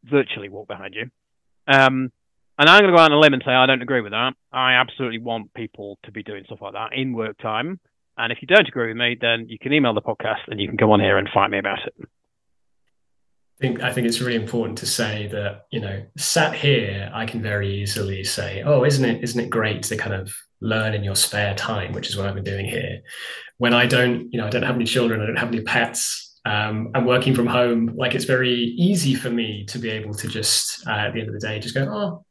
virtually 0.03 0.49
walk 0.49 0.67
behind 0.67 0.93
you. 0.93 1.09
Um, 1.67 2.11
and 2.57 2.69
I'm 2.69 2.81
going 2.81 2.91
to 2.91 2.97
go 2.97 3.01
out 3.01 3.11
on 3.11 3.17
a 3.17 3.19
limb 3.19 3.33
and 3.33 3.43
say 3.45 3.51
I 3.51 3.65
don't 3.65 3.81
agree 3.81 4.01
with 4.01 4.11
that. 4.11 4.33
I 4.51 4.73
absolutely 4.73 5.19
want 5.19 5.53
people 5.53 5.99
to 6.03 6.11
be 6.11 6.23
doing 6.23 6.43
stuff 6.45 6.61
like 6.61 6.73
that 6.73 6.93
in 6.93 7.13
work 7.13 7.37
time. 7.37 7.79
And 8.17 8.31
if 8.31 8.39
you 8.41 8.47
don't 8.47 8.67
agree 8.67 8.87
with 8.87 8.97
me, 8.97 9.17
then 9.19 9.47
you 9.49 9.59
can 9.59 9.73
email 9.73 9.93
the 9.93 10.01
podcast 10.01 10.47
and 10.47 10.59
you 10.59 10.67
can 10.67 10.77
come 10.77 10.89
on 10.91 11.01
here 11.01 11.17
and 11.17 11.27
fight 11.33 11.49
me 11.49 11.59
about 11.59 11.79
it. 11.85 11.93
I 13.57 13.61
think 13.61 13.81
I 13.81 13.93
think 13.93 14.05
it's 14.05 14.19
really 14.19 14.35
important 14.35 14.77
to 14.79 14.85
say 14.85 15.27
that 15.27 15.67
you 15.71 15.80
know 15.80 16.05
sat 16.17 16.53
here 16.53 17.09
I 17.13 17.25
can 17.25 17.41
very 17.41 17.82
easily 17.82 18.21
say 18.25 18.61
oh 18.65 18.84
isn't 18.84 19.05
it 19.05 19.23
isn't 19.23 19.45
it 19.45 19.49
great 19.49 19.84
to 19.84 19.95
kind 19.95 20.13
of 20.13 20.36
learn 20.59 20.93
in 20.93 21.05
your 21.05 21.15
spare 21.15 21.55
time 21.55 21.93
which 21.93 22.09
is 22.09 22.17
what 22.17 22.27
I've 22.27 22.36
been 22.36 22.43
doing 22.43 22.65
here 22.65 22.99
when 23.57 23.73
I 23.73 23.86
don't 23.86 24.27
you 24.34 24.41
know 24.41 24.47
I 24.47 24.49
don't 24.49 24.63
have 24.63 24.75
any 24.75 24.84
children 24.84 25.21
I 25.21 25.25
don't 25.25 25.38
have 25.38 25.53
any 25.53 25.61
pets 25.61 26.38
um, 26.45 26.91
I'm 26.93 27.05
working 27.05 27.34
from 27.34 27.47
home 27.47 27.93
like 27.95 28.13
it's 28.13 28.25
very 28.25 28.53
easy 28.53 29.15
for 29.15 29.30
me 29.30 29.63
to 29.69 29.80
be 29.80 29.89
able 29.89 30.13
to 30.15 30.27
just 30.27 30.86
uh, 30.86 30.91
at 30.91 31.13
the 31.13 31.21
end 31.21 31.30
of 31.30 31.39
the 31.39 31.47
day 31.47 31.57
just 31.59 31.75
go 31.75 31.88
oh 31.89 32.24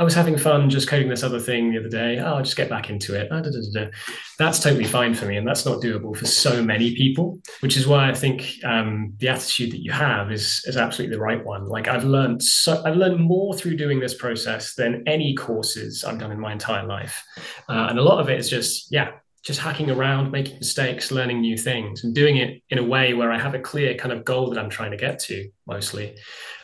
I 0.00 0.04
was 0.04 0.14
having 0.14 0.38
fun 0.38 0.70
just 0.70 0.86
coding 0.86 1.08
this 1.08 1.24
other 1.24 1.40
thing 1.40 1.72
the 1.72 1.78
other 1.80 1.88
day. 1.88 2.20
Oh, 2.20 2.34
I'll 2.36 2.42
just 2.42 2.56
get 2.56 2.68
back 2.68 2.88
into 2.88 3.14
it. 3.14 3.28
Ah, 3.32 3.40
da, 3.40 3.50
da, 3.50 3.84
da, 3.84 3.90
that's 4.38 4.60
totally 4.60 4.84
fine 4.84 5.12
for 5.12 5.26
me. 5.26 5.36
And 5.36 5.46
that's 5.46 5.66
not 5.66 5.82
doable 5.82 6.16
for 6.16 6.24
so 6.24 6.62
many 6.62 6.94
people, 6.94 7.40
which 7.60 7.76
is 7.76 7.88
why 7.88 8.08
I 8.08 8.14
think 8.14 8.54
um, 8.64 9.12
the 9.18 9.28
attitude 9.28 9.72
that 9.72 9.82
you 9.82 9.90
have 9.90 10.30
is, 10.30 10.62
is 10.66 10.76
absolutely 10.76 11.16
the 11.16 11.22
right 11.22 11.44
one. 11.44 11.66
Like 11.66 11.88
I've 11.88 12.04
learned 12.04 12.42
so 12.42 12.80
I've 12.84 12.96
learned 12.96 13.18
more 13.18 13.54
through 13.54 13.76
doing 13.76 13.98
this 13.98 14.14
process 14.14 14.74
than 14.74 15.02
any 15.08 15.34
courses 15.34 16.04
I've 16.04 16.18
done 16.18 16.30
in 16.30 16.38
my 16.38 16.52
entire 16.52 16.86
life. 16.86 17.24
Uh, 17.68 17.88
and 17.90 17.98
a 17.98 18.02
lot 18.02 18.20
of 18.20 18.28
it 18.28 18.38
is 18.38 18.48
just, 18.48 18.92
yeah, 18.92 19.10
just 19.42 19.58
hacking 19.58 19.90
around, 19.90 20.30
making 20.30 20.58
mistakes, 20.58 21.10
learning 21.10 21.40
new 21.40 21.56
things, 21.56 22.04
and 22.04 22.14
doing 22.14 22.36
it 22.36 22.62
in 22.70 22.78
a 22.78 22.84
way 22.84 23.14
where 23.14 23.32
I 23.32 23.38
have 23.38 23.54
a 23.54 23.58
clear 23.58 23.94
kind 23.94 24.12
of 24.12 24.24
goal 24.24 24.50
that 24.50 24.60
I'm 24.60 24.70
trying 24.70 24.92
to 24.92 24.96
get 24.96 25.18
to 25.20 25.50
mostly, 25.66 26.16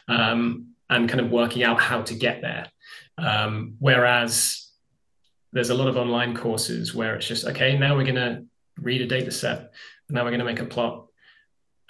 um, 0.07 0.74
and 0.91 1.09
kind 1.09 1.21
of 1.21 1.31
working 1.31 1.63
out 1.63 1.81
how 1.81 2.03
to 2.03 2.15
get 2.15 2.41
there. 2.41 2.67
Um, 3.17 3.77
whereas 3.79 4.69
there's 5.53 5.71
a 5.71 5.75
lot 5.75 5.89
of 5.89 5.97
online 5.97 6.37
courses 6.37 6.95
where 6.95 7.15
it's 7.17 7.27
just 7.27 7.47
okay, 7.47 7.79
now 7.79 7.97
we're 7.97 8.05
going 8.05 8.15
to 8.17 8.45
read 8.79 9.03
a 9.03 9.07
data 9.07 9.31
set, 9.31 9.73
now 10.11 10.25
we're 10.25 10.31
going 10.31 10.41
to 10.41 10.45
make 10.45 10.61
a 10.61 10.65
plot, 10.65 11.07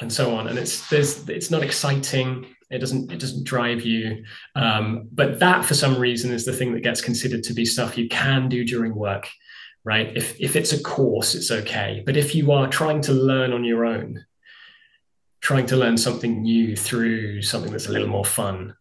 and 0.01 0.13
so 0.13 0.35
on. 0.37 0.49
And 0.49 0.59
it's 0.59 0.89
there's 0.89 1.29
it's 1.29 1.51
not 1.51 1.63
exciting. 1.63 2.47
It 2.71 2.79
doesn't 2.79 3.11
it 3.11 3.21
doesn't 3.21 3.45
drive 3.45 3.83
you. 3.83 4.25
Um, 4.55 5.09
but 5.13 5.41
that 5.41 5.65
for 5.65 5.75
some 5.75 5.99
reason 5.99 6.33
is 6.33 6.45
the 6.45 6.53
thing 6.53 6.73
that 6.75 6.83
gets 6.83 7.01
considered 7.01 7.43
to 7.45 7.55
be 7.55 7.65
stuff 7.65 7.99
you 7.99 8.09
can 8.09 8.49
do 8.49 8.65
during 8.65 8.95
work 8.95 9.29
right? 9.85 10.17
If, 10.17 10.41
if 10.41 10.57
it's 10.57 10.73
a 10.73 10.83
course, 10.83 11.35
it's 11.35 11.51
okay. 11.51 12.03
But 12.05 12.17
if 12.17 12.35
you 12.35 12.53
are 12.53 12.69
trying 12.69 13.03
to 13.03 13.13
learn 13.13 13.53
on 13.53 13.65
your 13.65 13.85
own, 13.85 14.25
trying 15.41 15.67
to 15.67 15.77
learn 15.77 15.99
something 15.99 16.43
new 16.43 16.75
through 16.75 17.43
something 17.43 17.71
that's 17.71 17.87
a 17.87 17.93
little 17.93 18.09
more 18.09 18.25
fun, 18.25 18.75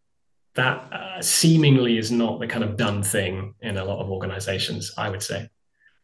that 0.56 0.94
uh, 0.94 1.22
seemingly 1.22 1.98
is 1.98 2.12
not 2.12 2.40
the 2.40 2.48
kind 2.48 2.64
of 2.64 2.78
done 2.78 3.04
thing 3.04 3.56
in 3.62 3.78
a 3.78 3.84
lot 3.84 4.00
of 4.00 4.10
organizations, 4.10 4.94
I 4.98 5.10
would 5.10 5.24
say. 5.24 5.50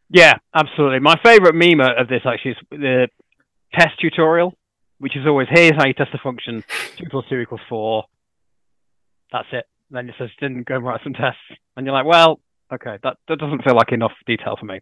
Yeah, 0.10 0.34
absolutely. 0.54 1.00
My 1.00 1.20
favorite 1.24 1.54
meme 1.54 1.82
of 1.82 2.08
this 2.08 2.22
actually 2.26 2.52
is 2.52 2.58
the 2.72 3.08
test 3.74 4.00
tutorial, 4.00 4.56
which 4.98 5.16
is 5.16 5.28
always 5.28 5.48
here's 5.52 5.76
how 5.76 5.86
you 5.86 5.94
test 5.94 6.12
the 6.12 6.18
function, 6.18 6.64
two 6.98 7.06
plus 7.12 7.26
two 7.30 7.38
equals 7.38 7.62
four. 7.70 8.06
That's 9.32 9.48
it. 9.52 9.66
And 9.90 9.98
then 9.98 10.10
it 10.10 10.16
says 10.18 10.30
didn't 10.40 10.66
go 10.68 10.76
and 10.76 10.86
write 10.86 11.02
some 11.04 11.14
tests. 11.14 11.40
And 11.78 11.86
you're 11.86 11.94
like, 11.94 12.08
well, 12.08 12.40
okay, 12.74 12.98
that 13.04 13.18
that 13.28 13.38
doesn't 13.38 13.64
feel 13.64 13.76
like 13.76 13.92
enough 13.92 14.14
detail 14.26 14.56
for 14.60 14.66
me. 14.66 14.80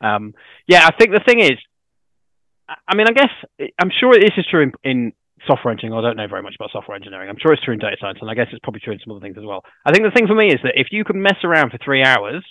Um, 0.00 0.34
yeah, 0.68 0.86
I 0.86 0.96
think 0.96 1.12
the 1.12 1.22
thing 1.26 1.40
is, 1.40 1.58
I 2.68 2.94
mean, 2.94 3.08
I 3.08 3.12
guess 3.12 3.70
I'm 3.80 3.90
sure 3.90 4.14
this 4.14 4.30
is 4.36 4.46
true 4.48 4.62
in, 4.62 4.72
in 4.84 5.12
software 5.46 5.72
engineering. 5.72 5.98
I 5.98 6.08
don't 6.08 6.16
know 6.16 6.28
very 6.28 6.42
much 6.42 6.54
about 6.58 6.70
software 6.72 6.96
engineering. 6.96 7.28
I'm 7.28 7.38
sure 7.40 7.52
it's 7.52 7.62
true 7.62 7.74
in 7.74 7.80
data 7.80 7.96
science, 8.00 8.18
and 8.20 8.30
I 8.30 8.34
guess 8.34 8.48
it's 8.52 8.60
probably 8.62 8.80
true 8.80 8.92
in 8.92 9.00
some 9.04 9.12
other 9.12 9.20
things 9.20 9.38
as 9.38 9.44
well. 9.44 9.62
I 9.84 9.92
think 9.92 10.04
the 10.04 10.14
thing 10.14 10.26
for 10.26 10.34
me 10.34 10.48
is 10.48 10.60
that 10.62 10.74
if 10.76 10.88
you 10.90 11.04
can 11.04 11.22
mess 11.22 11.38
around 11.44 11.70
for 11.70 11.78
three 11.78 12.02
hours, 12.02 12.44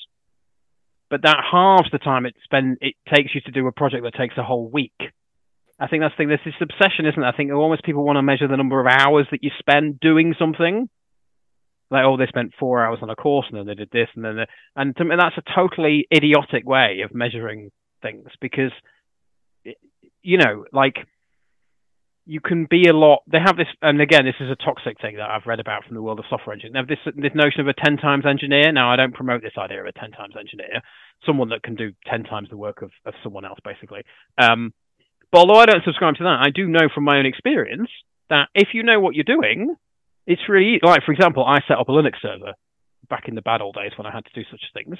but 1.10 1.24
that 1.24 1.38
halves 1.52 1.90
the 1.92 1.98
time 1.98 2.26
it 2.26 2.36
spend 2.44 2.78
it 2.82 2.96
takes 3.14 3.34
you 3.34 3.42
to 3.42 3.52
do 3.52 3.66
a 3.68 3.72
project 3.72 4.04
that 4.04 4.14
takes 4.14 4.38
a 4.38 4.44
whole 4.44 4.70
week. 4.70 4.98
I 5.80 5.88
think 5.88 6.04
that's 6.04 6.14
the 6.14 6.26
thing. 6.26 6.30
This 6.30 6.62
obsession, 6.62 7.06
isn't 7.06 7.22
it? 7.22 7.26
I 7.26 7.36
think 7.36 7.52
almost 7.52 7.84
people 7.84 8.04
want 8.04 8.18
to 8.18 8.22
measure 8.22 8.48
the 8.48 8.58
number 8.58 8.80
of 8.80 8.88
hours 8.88 9.28
that 9.32 9.44
you 9.44 9.52
spend 9.60 10.00
doing 10.00 10.36
something 10.38 10.90
like 11.92 12.04
oh 12.06 12.18
they 12.18 12.28
spent 12.28 12.54
four 12.60 12.86
hours 12.86 13.00
on 13.02 13.10
a 13.10 13.16
course 13.16 13.48
and 13.50 13.60
then 13.60 13.66
they 13.66 13.74
did 13.74 13.90
this 13.92 14.08
and 14.16 14.24
then 14.24 14.36
they, 14.38 14.46
and 14.76 14.96
to 14.96 15.06
me 15.06 15.16
that's 15.18 15.38
a 15.38 15.56
totally 15.56 16.08
idiotic 16.14 16.66
way 16.68 17.02
of 17.04 17.14
measuring 17.14 17.72
things 18.02 18.28
because 18.40 18.72
you 20.22 20.38
know 20.38 20.66
like 20.72 20.96
you 22.30 22.40
can 22.40 22.68
be 22.70 22.88
a 22.88 22.94
lot 22.94 23.24
they 23.32 23.40
have 23.44 23.58
this 23.58 23.68
and 23.82 24.00
again 24.02 24.26
this 24.26 24.40
is 24.40 24.50
a 24.52 24.64
toxic 24.64 25.02
thing 25.02 25.16
that 25.18 25.30
i've 25.30 25.48
read 25.48 25.60
about 25.60 25.84
from 25.84 25.96
the 25.96 26.02
world 26.02 26.20
of 26.20 26.26
software 26.30 26.54
engineering. 26.54 26.74
They 26.74 26.80
have 26.80 27.16
this 27.16 27.24
this 27.32 27.36
notion 27.36 27.62
of 27.62 27.68
a 27.68 27.74
10 27.74 27.98
times 27.98 28.26
engineer 28.26 28.72
now 28.72 28.92
i 28.92 28.96
don't 28.96 29.14
promote 29.14 29.42
this 29.42 29.58
idea 29.58 29.82
of 29.82 29.88
a 29.88 29.92
10 29.92 30.12
times 30.12 30.36
engineer 30.40 30.82
someone 31.26 31.50
that 31.50 31.64
can 31.64 31.76
do 31.76 31.92
10 32.10 32.24
times 32.24 32.50
the 32.50 32.58
work 32.58 32.82
of, 32.82 32.92
of 33.06 33.14
someone 33.24 33.44
else 33.46 33.60
basically. 33.66 34.04
Um, 34.38 34.74
but 35.32 35.40
although 35.40 35.60
i 35.60 35.66
don't 35.66 35.84
subscribe 35.84 36.16
to 36.16 36.24
that 36.24 36.40
i 36.46 36.50
do 36.54 36.68
know 36.68 36.88
from 36.94 37.04
my 37.04 37.18
own 37.18 37.26
experience 37.26 37.90
that 38.30 38.50
if 38.54 38.70
you 38.74 38.84
know 38.84 39.00
what 39.00 39.16
you're 39.16 39.24
doing 39.24 39.76
it's 40.30 40.48
really 40.48 40.80
like, 40.84 41.04
for 41.04 41.12
example, 41.12 41.44
I 41.44 41.58
set 41.68 41.80
up 41.80 41.90
a 41.90 41.92
Linux 41.92 42.22
server 42.22 42.54
back 43.10 43.28
in 43.28 43.34
the 43.34 43.42
bad 43.42 43.62
old 43.62 43.74
days 43.74 43.92
when 43.98 44.06
I 44.06 44.14
had 44.14 44.24
to 44.26 44.32
do 44.36 44.48
such 44.52 44.62
things, 44.76 44.96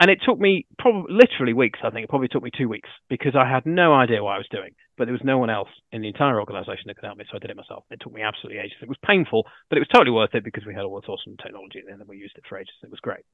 and 0.00 0.10
it 0.10 0.20
took 0.24 0.38
me 0.38 0.66
probably 0.78 1.12
literally 1.12 1.52
weeks. 1.52 1.80
I 1.82 1.90
think 1.90 2.04
it 2.04 2.10
probably 2.10 2.28
took 2.28 2.42
me 2.42 2.50
two 2.56 2.68
weeks 2.68 2.88
because 3.08 3.34
I 3.34 3.48
had 3.48 3.66
no 3.66 3.92
idea 3.94 4.22
what 4.22 4.34
I 4.34 4.38
was 4.38 4.48
doing, 4.50 4.70
but 4.96 5.06
there 5.06 5.12
was 5.12 5.24
no 5.24 5.38
one 5.38 5.50
else 5.50 5.68
in 5.90 6.02
the 6.02 6.08
entire 6.08 6.38
organization 6.38 6.84
that 6.86 6.96
could 6.96 7.06
help 7.06 7.18
me, 7.18 7.24
so 7.30 7.36
I 7.36 7.40
did 7.40 7.50
it 7.50 7.56
myself. 7.56 7.84
It 7.90 8.00
took 8.00 8.12
me 8.12 8.22
absolutely 8.22 8.60
ages. 8.60 8.78
It 8.80 8.88
was 8.88 8.98
painful, 9.04 9.44
but 9.68 9.76
it 9.76 9.82
was 9.82 9.92
totally 9.92 10.14
worth 10.14 10.34
it 10.34 10.44
because 10.44 10.64
we 10.66 10.74
had 10.74 10.84
all 10.84 11.00
this 11.00 11.08
awesome 11.08 11.36
technology 11.42 11.82
and 11.82 11.98
then 11.98 12.06
we 12.06 12.16
used 12.16 12.36
it 12.36 12.44
for 12.48 12.58
ages. 12.58 12.74
It 12.82 12.90
was 12.90 13.00
great. 13.00 13.26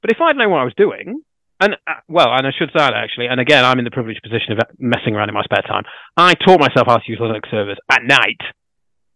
But 0.00 0.10
if 0.10 0.20
I'd 0.20 0.36
known 0.36 0.50
what 0.50 0.60
I 0.60 0.64
was 0.64 0.74
doing, 0.76 1.20
and 1.60 1.76
uh, 1.86 2.00
well, 2.08 2.32
and 2.32 2.46
I 2.46 2.50
should 2.56 2.70
say 2.72 2.80
that 2.80 2.94
actually, 2.94 3.26
and 3.26 3.38
again, 3.38 3.64
I'm 3.64 3.78
in 3.78 3.84
the 3.84 3.92
privileged 3.92 4.22
position 4.22 4.56
of 4.56 4.64
messing 4.78 5.14
around 5.14 5.28
in 5.28 5.34
my 5.34 5.44
spare 5.44 5.62
time. 5.62 5.84
I 6.16 6.32
taught 6.32 6.60
myself 6.60 6.88
how 6.88 6.96
to 6.96 7.10
use 7.10 7.20
Linux 7.20 7.50
servers 7.50 7.76
at 7.92 8.00
night 8.02 8.40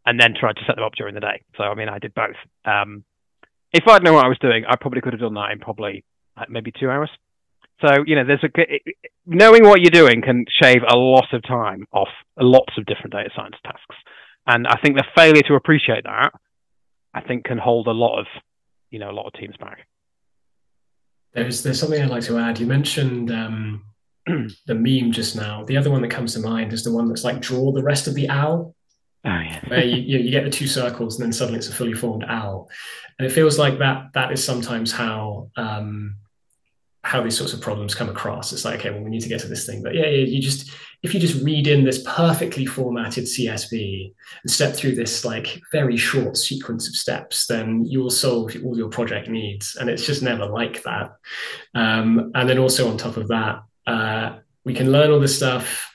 and 0.05 0.21
then 0.21 0.35
tried 0.39 0.57
to 0.57 0.65
set 0.67 0.77
them 0.77 0.85
up 0.85 0.93
during 0.97 1.15
the 1.15 1.25
day. 1.25 1.41
So 1.57 1.65
I 1.65 1.75
mean, 1.75 1.89
I 1.89 1.99
did 1.99 2.13
both. 2.13 2.37
Um, 2.67 3.05
if 3.73 3.89
I'd 3.89 4.05
known 4.05 4.15
what 4.15 4.27
I 4.27 4.29
was 4.29 4.39
doing, 4.39 4.65
I 4.69 4.77
probably 4.77 5.01
could 5.01 5.15
have 5.15 5.21
done 5.21 5.35
that 5.35 5.51
in 5.53 5.59
probably 5.59 6.05
maybe 6.49 6.73
two 6.73 6.91
hours. 6.91 7.11
So 7.81 8.05
you 8.07 8.17
know, 8.17 8.25
there's 8.25 8.45
a 8.45 8.81
knowing 9.27 9.65
what 9.65 9.81
you're 9.81 9.91
doing 9.91 10.23
can 10.23 10.45
shave 10.49 10.83
a 10.89 10.97
lot 10.97 11.33
of 11.33 11.43
time 11.43 11.87
off 11.93 12.09
lots 12.39 12.73
of 12.79 12.87
different 12.87 13.13
data 13.13 13.31
science 13.35 13.57
tasks, 13.65 13.97
and 14.47 14.67
I 14.67 14.77
think 14.83 14.97
the 14.97 15.05
failure 15.15 15.43
to 15.49 15.55
appreciate 15.55 16.05
that, 16.05 16.33
I 17.13 17.21
think, 17.21 17.45
can 17.45 17.59
hold 17.59 17.89
a 17.89 17.93
lot 17.93 18.21
of 18.21 18.27
you 18.91 18.99
know 18.99 19.11
a 19.11 19.13
lot 19.13 19.27
of 19.27 19.33
teams 19.35 19.57
back. 19.59 19.87
There's 21.33 21.63
there's 21.63 21.81
something 21.81 22.01
I'd 22.01 22.11
like 22.11 22.23
to 22.25 22.39
add. 22.39 22.61
You 22.61 22.67
mentioned 22.67 23.33
um, 23.33 23.85
the 24.27 24.75
meme 24.75 25.13
just 25.13 25.35
now. 25.35 25.65
The 25.65 25.77
other 25.77 25.91
one 25.91 26.03
that 26.03 26.11
comes 26.11 26.35
to 26.35 26.41
mind 26.41 26.73
is 26.73 26.85
the 26.85 26.93
one 26.93 27.09
that's 27.09 27.25
like 27.25 27.41
draw 27.41 27.73
the 27.73 27.83
rest 27.83 28.07
of 28.07 28.15
the 28.15 28.29
owl. 28.29 28.75
Oh, 29.27 29.31
yeah. 29.31 29.61
where 29.69 29.83
you, 29.83 30.19
you 30.19 30.31
get 30.31 30.45
the 30.45 30.51
two 30.51 30.67
circles 30.67 31.17
and 31.17 31.25
then 31.25 31.33
suddenly 31.33 31.59
it's 31.59 31.71
a 31.71 31.73
fully 31.73 31.95
formed 31.95 32.25
owl. 32.29 32.69
And 33.19 33.25
it 33.25 33.33
feels 33.33 33.59
like 33.59 33.79
that 33.79 34.13
that 34.13 34.33
is 34.33 34.45
sometimes 34.45 34.93
how 34.93 35.49
um, 35.57 36.17
how 37.05 37.23
these 37.23 37.37
sorts 37.37 37.53
of 37.53 37.61
problems 37.61 37.95
come 37.95 38.09
across. 38.09 38.53
It's 38.53 38.65
like, 38.65 38.81
okay, 38.81 38.91
well, 38.91 39.03
we 39.03 39.11
need 39.11 39.21
to 39.21 39.29
get 39.29 39.41
to 39.41 39.49
this 39.49 39.67
thing. 39.67 39.83
But 39.83 39.95
yeah, 39.95 40.07
yeah, 40.07 40.25
you 40.25 40.41
just 40.41 40.71
if 41.03 41.13
you 41.13 41.21
just 41.21 41.45
read 41.45 41.67
in 41.67 41.85
this 41.85 42.03
perfectly 42.03 42.65
formatted 42.65 43.25
CSV 43.25 44.13
and 44.43 44.51
step 44.51 44.75
through 44.75 44.95
this 44.95 45.23
like 45.23 45.61
very 45.71 45.99
short 45.99 46.37
sequence 46.39 46.89
of 46.89 46.97
steps, 46.97 47.47
then 47.47 47.85
you 47.85 48.01
will 48.01 48.11
solve 48.11 48.57
all 48.65 48.77
your 48.77 48.89
project 48.89 49.29
needs. 49.29 49.77
And 49.77 49.91
it's 49.91 50.07
just 50.07 50.23
never 50.23 50.47
like 50.47 50.83
that. 50.85 51.13
Um, 51.75 52.33
and 52.35 52.49
then 52.49 52.59
also 52.59 52.91
on 52.91 52.97
top 52.97 53.19
of 53.19 53.29
that, 53.29 53.63
uh, 53.87 54.39
we 54.65 54.73
can 54.73 54.91
learn 54.91 55.11
all 55.11 55.21
this 55.21 55.37
stuff 55.37 55.91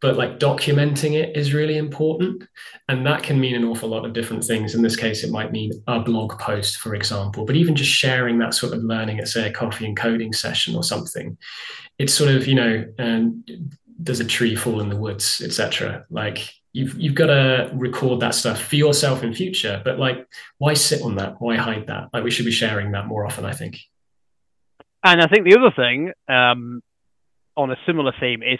but 0.00 0.16
like 0.16 0.38
documenting 0.38 1.14
it 1.14 1.36
is 1.36 1.54
really 1.54 1.76
important. 1.76 2.44
And 2.88 3.06
that 3.06 3.22
can 3.22 3.40
mean 3.40 3.54
an 3.54 3.64
awful 3.64 3.88
lot 3.88 4.04
of 4.04 4.12
different 4.12 4.44
things. 4.44 4.74
In 4.74 4.82
this 4.82 4.96
case 4.96 5.24
it 5.24 5.30
might 5.30 5.52
mean 5.52 5.72
a 5.86 6.00
blog 6.00 6.38
post 6.38 6.78
for 6.78 6.94
example 6.94 7.44
but 7.44 7.56
even 7.56 7.74
just 7.74 7.90
sharing 7.90 8.38
that 8.38 8.54
sort 8.54 8.74
of 8.74 8.82
learning 8.82 9.18
at 9.18 9.28
say 9.28 9.48
a 9.48 9.52
coffee 9.52 9.86
and 9.86 9.96
coding 9.96 10.32
session 10.32 10.76
or 10.76 10.82
something. 10.82 11.36
It's 11.98 12.12
sort 12.12 12.30
of 12.30 12.46
you 12.46 12.54
know 12.54 12.84
and 12.98 13.74
does 14.02 14.20
a 14.20 14.24
tree 14.24 14.54
fall 14.54 14.80
in 14.80 14.90
the 14.90 14.96
woods 14.96 15.40
etc 15.42 16.04
like 16.10 16.52
you've 16.74 17.00
you've 17.00 17.14
got 17.14 17.28
to 17.28 17.70
record 17.72 18.20
that 18.20 18.34
stuff 18.34 18.60
for 18.62 18.76
yourself 18.76 19.22
in 19.22 19.32
future 19.32 19.80
but 19.82 19.98
like 19.98 20.26
why 20.58 20.74
sit 20.74 21.00
on 21.00 21.16
that? 21.16 21.36
Why 21.40 21.56
hide 21.56 21.86
that? 21.86 22.10
Like 22.12 22.22
we 22.22 22.30
should 22.30 22.44
be 22.44 22.52
sharing 22.52 22.92
that 22.92 23.06
more 23.06 23.24
often 23.24 23.46
i 23.46 23.52
think. 23.52 23.78
And 25.02 25.22
i 25.22 25.26
think 25.26 25.46
the 25.46 25.56
other 25.58 25.72
thing 25.74 26.12
um, 26.28 26.82
on 27.56 27.70
a 27.70 27.76
similar 27.86 28.12
theme 28.20 28.42
is 28.42 28.58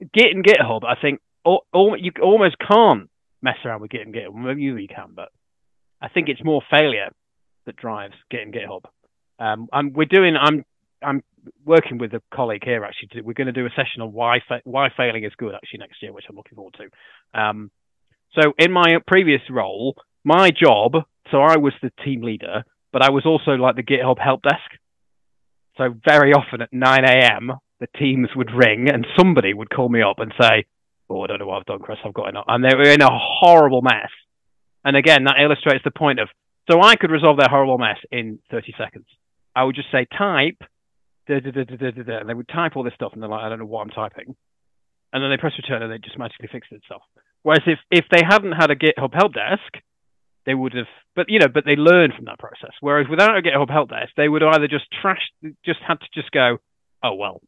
Git 0.00 0.34
and 0.34 0.44
GitHub, 0.44 0.84
I 0.84 1.00
think 1.00 1.20
all, 1.44 1.64
all, 1.72 1.96
you 1.98 2.12
almost 2.22 2.56
can't 2.58 3.08
mess 3.42 3.56
around 3.64 3.80
with 3.80 3.90
Git 3.90 4.06
and 4.06 4.14
GitHub. 4.14 4.34
Maybe 4.34 4.62
you 4.62 4.88
can, 4.88 5.12
but 5.14 5.28
I 6.00 6.08
think 6.08 6.28
it's 6.28 6.44
more 6.44 6.62
failure 6.70 7.10
that 7.66 7.76
drives 7.76 8.14
Git 8.30 8.42
and 8.42 8.54
GitHub. 8.54 8.82
Um, 9.38 9.68
I'm, 9.72 9.92
we're 9.92 10.04
doing. 10.06 10.36
I'm 10.40 10.64
I'm 11.02 11.22
working 11.64 11.98
with 11.98 12.14
a 12.14 12.22
colleague 12.32 12.64
here 12.64 12.84
actually. 12.84 13.22
We're 13.22 13.34
going 13.34 13.46
to 13.46 13.52
do 13.52 13.66
a 13.66 13.70
session 13.70 14.00
on 14.00 14.12
why 14.12 14.40
fa- 14.46 14.62
why 14.64 14.88
failing 14.96 15.24
is 15.24 15.32
good 15.36 15.54
actually 15.54 15.80
next 15.80 16.02
year, 16.02 16.12
which 16.12 16.24
I'm 16.28 16.36
looking 16.36 16.56
forward 16.56 16.76
to. 16.78 17.40
Um, 17.40 17.70
so 18.40 18.52
in 18.58 18.72
my 18.72 18.98
previous 19.06 19.42
role, 19.50 19.96
my 20.24 20.50
job, 20.50 20.94
so 21.30 21.42
I 21.42 21.56
was 21.58 21.72
the 21.82 21.92
team 22.04 22.22
leader, 22.22 22.64
but 22.92 23.02
I 23.02 23.10
was 23.10 23.26
also 23.26 23.52
like 23.52 23.76
the 23.76 23.82
GitHub 23.82 24.18
help 24.18 24.42
desk. 24.42 24.80
So 25.76 25.94
very 26.06 26.32
often 26.32 26.62
at 26.62 26.72
9 26.72 27.04
a.m., 27.04 27.52
the 27.80 27.86
teams 27.98 28.28
would 28.36 28.50
ring 28.54 28.88
and 28.92 29.06
somebody 29.16 29.52
would 29.52 29.70
call 29.70 29.88
me 29.88 30.02
up 30.02 30.18
and 30.18 30.32
say, 30.40 30.64
"Oh, 31.08 31.22
I 31.22 31.26
don't 31.26 31.38
know 31.38 31.46
what 31.46 31.58
I've 31.58 31.66
done, 31.66 31.80
Chris. 31.80 31.98
I've 32.04 32.14
got 32.14 32.28
it," 32.28 32.34
and 32.46 32.64
they 32.64 32.74
were 32.74 32.90
in 32.90 33.02
a 33.02 33.10
horrible 33.10 33.82
mess. 33.82 34.10
And 34.84 34.96
again, 34.96 35.24
that 35.24 35.40
illustrates 35.40 35.84
the 35.84 35.90
point 35.90 36.20
of 36.20 36.28
so 36.70 36.80
I 36.80 36.96
could 36.96 37.10
resolve 37.10 37.38
their 37.38 37.48
horrible 37.48 37.78
mess 37.78 37.98
in 38.10 38.38
30 38.50 38.74
seconds. 38.78 39.06
I 39.54 39.64
would 39.64 39.74
just 39.74 39.90
say 39.92 40.06
type, 40.16 40.56
da, 41.28 41.40
da, 41.40 41.50
da, 41.50 42.18
and 42.18 42.28
they 42.28 42.34
would 42.34 42.48
type 42.48 42.74
all 42.74 42.82
this 42.82 42.94
stuff, 42.94 43.12
and 43.12 43.22
they're 43.22 43.30
like, 43.30 43.42
"I 43.42 43.48
don't 43.48 43.58
know 43.58 43.66
what 43.66 43.82
I'm 43.82 43.90
typing," 43.90 44.34
and 45.12 45.22
then 45.22 45.30
they 45.30 45.36
press 45.36 45.58
return, 45.58 45.82
and 45.82 45.92
it 45.92 46.02
just 46.02 46.18
magically 46.18 46.48
fixed 46.48 46.72
itself. 46.72 47.02
Whereas 47.42 47.62
if 47.66 47.78
if 47.90 48.06
they 48.10 48.22
hadn't 48.24 48.52
had 48.52 48.70
a 48.70 48.76
GitHub 48.76 49.14
help 49.14 49.34
desk, 49.34 49.82
they 50.46 50.54
would 50.54 50.74
have 50.74 50.86
but 51.16 51.26
you 51.28 51.38
know 51.38 51.48
but 51.48 51.64
they 51.64 51.76
learned 51.76 52.14
from 52.14 52.26
that 52.26 52.38
process 52.38 52.72
whereas 52.80 53.06
without 53.08 53.36
a 53.36 53.42
GitHub 53.42 53.70
help 53.70 53.90
desk 53.90 54.10
they 54.16 54.28
would 54.28 54.42
either 54.42 54.68
just 54.68 54.84
trash 55.00 55.30
just 55.64 55.80
had 55.86 56.00
to 56.00 56.06
just 56.14 56.30
go 56.30 56.58
oh 57.02 57.14
well 57.14 57.40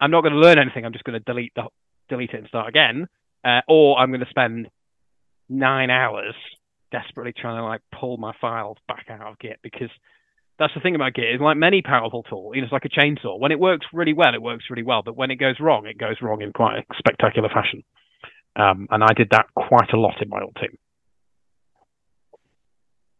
I'm 0.00 0.10
not 0.10 0.22
going 0.22 0.34
to 0.34 0.40
learn 0.40 0.58
anything. 0.58 0.84
I'm 0.84 0.92
just 0.92 1.04
going 1.04 1.18
to 1.18 1.24
delete 1.24 1.52
the 1.54 1.64
delete 2.08 2.30
it 2.30 2.38
and 2.38 2.48
start 2.48 2.68
again, 2.68 3.08
uh, 3.44 3.60
or 3.68 3.98
I'm 3.98 4.10
going 4.10 4.20
to 4.20 4.30
spend 4.30 4.68
nine 5.48 5.90
hours 5.90 6.34
desperately 6.92 7.32
trying 7.32 7.58
to 7.58 7.64
like 7.64 7.80
pull 7.98 8.16
my 8.16 8.32
files 8.40 8.78
back 8.86 9.06
out 9.10 9.22
of 9.22 9.38
Git 9.38 9.58
because 9.62 9.90
that's 10.58 10.72
the 10.74 10.80
thing 10.80 10.94
about 10.94 11.14
Git. 11.14 11.24
It's 11.24 11.42
like 11.42 11.56
many 11.56 11.82
powerful 11.82 12.22
tools. 12.22 12.52
You 12.54 12.60
know, 12.60 12.66
it's 12.66 12.72
like 12.72 12.84
a 12.84 12.88
chainsaw. 12.88 13.38
When 13.38 13.52
it 13.52 13.58
works 13.58 13.86
really 13.92 14.12
well, 14.12 14.34
it 14.34 14.42
works 14.42 14.64
really 14.70 14.82
well. 14.82 15.02
But 15.04 15.16
when 15.16 15.30
it 15.30 15.36
goes 15.36 15.56
wrong, 15.60 15.86
it 15.86 15.98
goes 15.98 16.16
wrong 16.22 16.42
in 16.42 16.52
quite 16.52 16.78
a 16.78 16.84
spectacular 16.96 17.48
fashion. 17.48 17.82
Um, 18.54 18.86
and 18.90 19.02
I 19.02 19.12
did 19.14 19.28
that 19.32 19.46
quite 19.54 19.92
a 19.92 20.00
lot 20.00 20.22
in 20.22 20.28
my 20.30 20.40
old 20.40 20.56
team. 20.60 20.78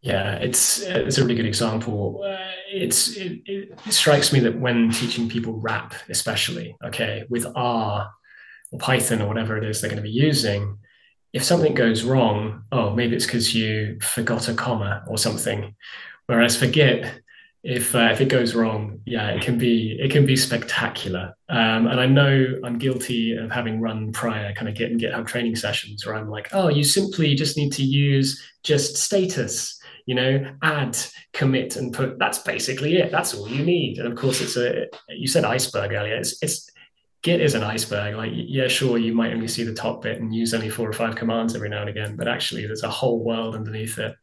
Yeah, 0.01 0.35
it's 0.35 0.81
it's 0.81 1.17
a 1.17 1.23
really 1.23 1.35
good 1.35 1.45
example. 1.45 2.23
Uh, 2.23 2.37
it's 2.71 3.15
it, 3.17 3.41
it, 3.45 3.79
strikes 3.91 4.31
me 4.31 4.39
that 4.41 4.59
when 4.59 4.91
teaching 4.91 5.27
people 5.27 5.59
RAP, 5.59 5.95
especially 6.09 6.75
okay, 6.83 7.25
with 7.29 7.47
R 7.55 8.11
or 8.71 8.79
Python 8.79 9.21
or 9.21 9.27
whatever 9.27 9.57
it 9.57 9.63
is 9.63 9.81
they're 9.81 9.89
going 9.89 10.01
to 10.01 10.07
be 10.07 10.09
using, 10.09 10.77
if 11.33 11.43
something 11.43 11.73
goes 11.73 12.03
wrong, 12.03 12.63
oh, 12.71 12.91
maybe 12.91 13.15
it's 13.15 13.25
because 13.25 13.55
you 13.55 13.99
forgot 14.01 14.47
a 14.49 14.53
comma 14.53 15.03
or 15.07 15.17
something. 15.17 15.75
Whereas 16.27 16.57
for 16.57 16.67
Git, 16.67 17.21
if 17.63 17.95
uh, 17.95 18.09
if 18.11 18.21
it 18.21 18.29
goes 18.29 18.55
wrong, 18.55 19.01
yeah, 19.05 19.29
it 19.29 19.41
can 19.41 19.57
be 19.57 19.97
it 19.99 20.11
can 20.11 20.25
be 20.25 20.35
spectacular. 20.35 21.35
Um, 21.49 21.87
and 21.87 21.99
I 21.99 22.05
know 22.05 22.59
I'm 22.63 22.77
guilty 22.77 23.35
of 23.35 23.51
having 23.51 23.81
run 23.81 24.11
prior 24.11 24.53
kind 24.53 24.69
of 24.69 24.75
Git 24.75 24.91
and 24.91 25.01
GitHub 25.01 25.27
training 25.27 25.55
sessions 25.55 26.05
where 26.05 26.15
I'm 26.15 26.29
like, 26.29 26.49
oh, 26.53 26.69
you 26.69 26.83
simply 26.83 27.35
just 27.35 27.57
need 27.57 27.73
to 27.73 27.83
use 27.83 28.41
git 28.63 28.79
status, 28.79 29.76
you 30.07 30.15
know, 30.15 30.51
add, 30.63 30.97
commit, 31.33 31.75
and 31.75 31.93
put. 31.93 32.17
That's 32.17 32.39
basically 32.39 32.95
it. 32.95 33.11
That's 33.11 33.35
all 33.35 33.47
you 33.47 33.63
need. 33.63 33.99
And 33.99 34.07
of 34.11 34.17
course, 34.17 34.41
it's 34.41 34.57
a 34.57 34.87
you 35.09 35.27
said 35.27 35.45
iceberg 35.45 35.91
earlier. 35.93 36.15
It's 36.15 36.41
it's 36.41 36.71
Git 37.23 37.41
is 37.41 37.55
an 37.55 37.63
iceberg. 37.63 38.15
Like, 38.15 38.31
yeah, 38.33 38.69
sure, 38.69 38.97
you 38.97 39.13
might 39.13 39.33
only 39.33 39.47
see 39.49 39.63
the 39.63 39.73
top 39.73 40.03
bit 40.03 40.21
and 40.21 40.33
use 40.33 40.53
only 40.53 40.69
four 40.69 40.87
or 40.87 40.93
five 40.93 41.15
commands 41.15 41.55
every 41.55 41.67
now 41.67 41.81
and 41.81 41.89
again, 41.89 42.15
but 42.15 42.27
actually, 42.27 42.65
there's 42.65 42.83
a 42.83 42.89
whole 42.89 43.23
world 43.23 43.53
underneath 43.53 43.99
it. 43.99 44.15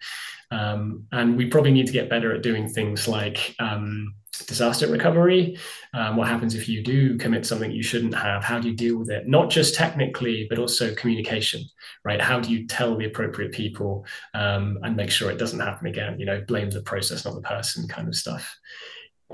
Um, 0.50 1.04
and 1.12 1.36
we 1.36 1.46
probably 1.46 1.72
need 1.72 1.86
to 1.86 1.92
get 1.92 2.08
better 2.08 2.34
at 2.34 2.42
doing 2.42 2.68
things 2.68 3.06
like 3.06 3.54
um, 3.58 4.14
disaster 4.38 4.86
recovery. 4.86 5.58
Um, 5.92 6.16
what 6.16 6.28
happens 6.28 6.54
if 6.54 6.68
you 6.68 6.82
do 6.82 7.16
commit 7.18 7.46
something 7.46 7.70
you 7.70 7.82
shouldn't 7.82 8.14
have? 8.14 8.42
How 8.42 8.58
do 8.58 8.68
you 8.68 8.74
deal 8.74 8.98
with 8.98 9.10
it? 9.10 9.28
Not 9.28 9.50
just 9.50 9.74
technically, 9.74 10.46
but 10.48 10.58
also 10.58 10.94
communication, 10.94 11.62
right? 12.04 12.20
How 12.20 12.40
do 12.40 12.52
you 12.52 12.66
tell 12.66 12.96
the 12.96 13.06
appropriate 13.06 13.52
people 13.52 14.04
um, 14.34 14.78
and 14.82 14.96
make 14.96 15.10
sure 15.10 15.30
it 15.30 15.38
doesn't 15.38 15.60
happen 15.60 15.86
again? 15.86 16.18
You 16.18 16.26
know, 16.26 16.42
blame 16.46 16.70
the 16.70 16.82
process, 16.82 17.24
not 17.24 17.34
the 17.34 17.42
person, 17.42 17.88
kind 17.88 18.08
of 18.08 18.14
stuff 18.14 18.58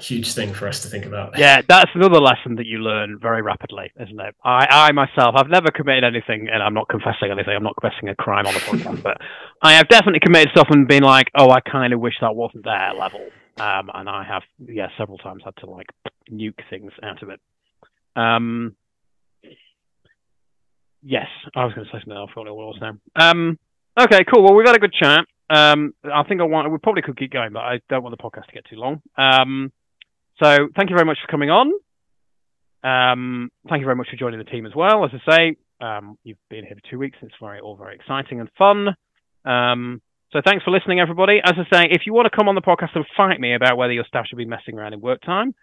huge 0.01 0.33
thing 0.33 0.53
for 0.53 0.69
us 0.69 0.83
to 0.83 0.89
think 0.89 1.05
about. 1.05 1.37
Yeah, 1.39 1.63
that's 1.69 1.91
another 1.95 2.21
lesson 2.21 2.57
that 2.57 2.67
you 2.67 2.79
learn 2.79 3.19
very 3.21 3.43
rapidly, 3.43 3.93
isn't 4.01 4.21
it? 4.21 4.35
I, 4.45 4.67
I 4.71 4.93
myself, 4.93 5.35
I've 5.37 5.49
never 5.49 5.71
committed 5.71 6.05
anything, 6.05 6.49
and 6.51 6.63
I'm 6.63 6.75
not 6.75 6.89
confessing 6.89 7.31
anything. 7.31 7.55
I'm 7.55 7.63
not 7.63 7.75
confessing 7.81 8.09
a 8.09 8.15
crime 8.15 8.47
on 8.47 8.55
the 8.55 8.61
podcast, 8.61 9.03
but 9.05 9.19
I 9.63 9.75
have 9.75 9.89
definitely 9.89 10.21
committed 10.21 10.51
stuff 10.53 10.69
and 10.71 10.87
been 10.89 11.03
like, 11.03 11.29
oh, 11.37 11.51
I 11.51 11.61
kind 11.61 11.93
of 11.93 12.01
wish 12.01 12.15
that 12.21 12.35
wasn't 12.35 12.65
there 12.65 12.95
level. 12.95 13.27
Um, 13.61 13.91
and 13.93 14.09
I 14.09 14.25
have, 14.25 14.43
yeah, 14.59 14.89
several 14.97 15.19
times 15.19 15.43
had 15.45 15.55
to 15.59 15.67
like 15.67 15.89
nuke 16.31 16.61
things 16.71 16.93
out 17.03 17.23
of 17.23 17.29
it. 17.29 17.41
Um, 18.17 18.75
yes, 21.03 21.27
I 21.55 21.65
was 21.65 21.75
going 21.75 21.87
to 21.87 21.93
say 21.93 22.01
something 22.01 22.17
else. 22.17 22.31
I 22.31 22.35
forgot 22.35 22.57
what 22.57 22.63
it 22.63 22.81
was 22.81 22.81
now. 22.81 23.31
Um, 23.31 23.59
okay, 24.01 24.21
cool. 24.33 24.45
Well, 24.45 24.55
we've 24.55 24.67
had 24.67 24.77
a 24.77 24.81
good 24.81 24.95
chat. 24.95 25.21
Um, 25.51 25.93
I 26.05 26.23
think 26.23 26.41
I 26.41 26.45
want. 26.45 26.73
We 26.73 26.79
probably 26.79 27.03
could 27.03 27.19
keep 27.19 27.33
going, 27.33 27.53
but 27.53 27.61
I 27.61 27.81
don't 27.91 28.03
want 28.03 28.17
the 28.17 28.23
podcast 28.23 28.47
to 28.47 28.53
get 28.53 28.65
too 28.65 28.77
long. 28.77 29.03
Um, 29.19 29.73
so 30.43 30.69
thank 30.75 30.89
you 30.89 30.97
very 30.97 31.07
much 31.07 31.19
for 31.21 31.31
coming 31.31 31.51
on. 31.51 31.73
Um, 32.83 33.51
thank 33.69 33.81
you 33.81 33.87
very 33.87 33.97
much 33.97 34.09
for 34.09 34.17
joining 34.17 34.39
the 34.39 34.51
team 34.51 34.65
as 34.65 34.73
well. 34.75 35.05
As 35.05 35.11
I 35.13 35.37
say, 35.37 35.57
um, 35.81 36.17
you've 36.25 36.39
been 36.49 36.65
here 36.65 36.77
for 36.77 36.91
two 36.91 36.99
weeks. 36.99 37.19
It's 37.21 37.35
very 37.43 37.61
all 37.61 37.77
very 37.77 37.97
exciting 37.97 38.41
and 38.41 38.49
fun. 38.57 38.97
Um, 39.45 40.01
so 40.33 40.41
thanks 40.45 40.65
for 40.65 40.71
listening, 40.71 41.01
everybody. 41.01 41.41
As 41.45 41.55
I 41.57 41.65
say, 41.75 41.89
if 41.91 42.03
you 42.07 42.13
want 42.13 42.27
to 42.31 42.37
come 42.37 42.49
on 42.49 42.55
the 42.55 42.61
podcast 42.61 42.95
and 42.95 43.05
fight 43.17 43.41
me 43.41 43.55
about 43.55 43.77
whether 43.77 43.93
your 43.93 44.05
staff 44.05 44.27
should 44.29 44.39
be 44.39 44.45
messing 44.45 44.79
around 44.79 44.93
in 44.93 45.01
work 45.01 45.21
time, 45.23 45.55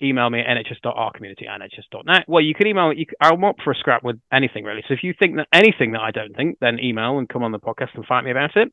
email 0.00 0.30
me 0.30 0.40
at 0.40 0.46
nhs.rcommunity 0.46 1.48
at 1.48 1.60
nhs.net. 1.60 2.24
Well, 2.28 2.42
you 2.42 2.54
can 2.54 2.66
email. 2.68 2.92
You 2.92 3.06
I'm 3.20 3.42
up 3.44 3.56
for 3.64 3.72
a 3.72 3.74
scrap 3.74 4.04
with 4.04 4.20
anything 4.32 4.64
really. 4.64 4.82
So 4.86 4.94
if 4.94 5.02
you 5.02 5.14
think 5.18 5.36
that 5.36 5.48
anything 5.52 5.92
that 5.92 6.00
I 6.00 6.10
don't 6.12 6.36
think, 6.36 6.58
then 6.60 6.78
email 6.78 7.18
and 7.18 7.28
come 7.28 7.42
on 7.42 7.52
the 7.52 7.58
podcast 7.58 7.94
and 7.94 8.04
fight 8.06 8.24
me 8.24 8.30
about 8.30 8.56
it. 8.56 8.72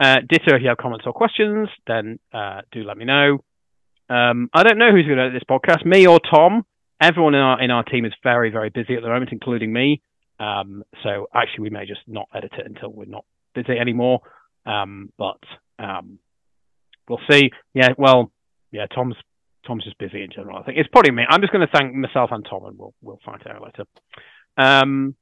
Uh, 0.00 0.16
ditto 0.28 0.56
if 0.56 0.62
you 0.62 0.68
have 0.68 0.78
comments 0.78 1.04
or 1.06 1.12
questions, 1.12 1.68
then 1.86 2.18
uh, 2.32 2.62
do 2.72 2.82
let 2.82 2.96
me 2.96 3.04
know. 3.04 3.38
Um, 4.10 4.50
I 4.52 4.64
don't 4.64 4.78
know 4.78 4.90
who's 4.90 5.06
going 5.06 5.16
to 5.16 5.24
edit 5.24 5.34
this 5.34 5.48
podcast, 5.48 5.86
me 5.86 6.06
or 6.08 6.18
Tom. 6.18 6.64
Everyone 7.00 7.34
in 7.34 7.40
our 7.40 7.62
in 7.62 7.70
our 7.70 7.84
team 7.84 8.04
is 8.04 8.12
very 8.22 8.50
very 8.50 8.70
busy 8.70 8.94
at 8.94 9.02
the 9.02 9.08
moment, 9.08 9.30
including 9.32 9.72
me. 9.72 10.02
Um, 10.40 10.82
so 11.04 11.28
actually, 11.32 11.64
we 11.64 11.70
may 11.70 11.86
just 11.86 12.00
not 12.08 12.28
edit 12.34 12.52
it 12.58 12.66
until 12.66 12.92
we're 12.92 13.04
not 13.04 13.24
busy 13.54 13.78
anymore. 13.78 14.22
Um, 14.66 15.10
but 15.18 15.40
um, 15.78 16.18
we'll 17.08 17.20
see. 17.30 17.50
Yeah, 17.74 17.90
well, 17.98 18.30
yeah, 18.70 18.86
Tom's 18.86 19.16
Tom's 19.66 19.84
just 19.84 19.98
busy 19.98 20.22
in 20.22 20.30
general. 20.34 20.58
I 20.58 20.62
think 20.62 20.78
it's 20.78 20.88
probably 20.88 21.12
me. 21.12 21.24
I'm 21.28 21.40
just 21.40 21.52
going 21.52 21.66
to 21.66 21.72
thank 21.72 21.94
myself 21.94 22.30
and 22.32 22.46
Tom, 22.48 22.64
and 22.64 22.78
we'll 22.78 22.94
we'll 23.02 23.20
find 23.24 23.42
out 23.46 23.62
later. 23.62 23.84
Um, 24.56 25.14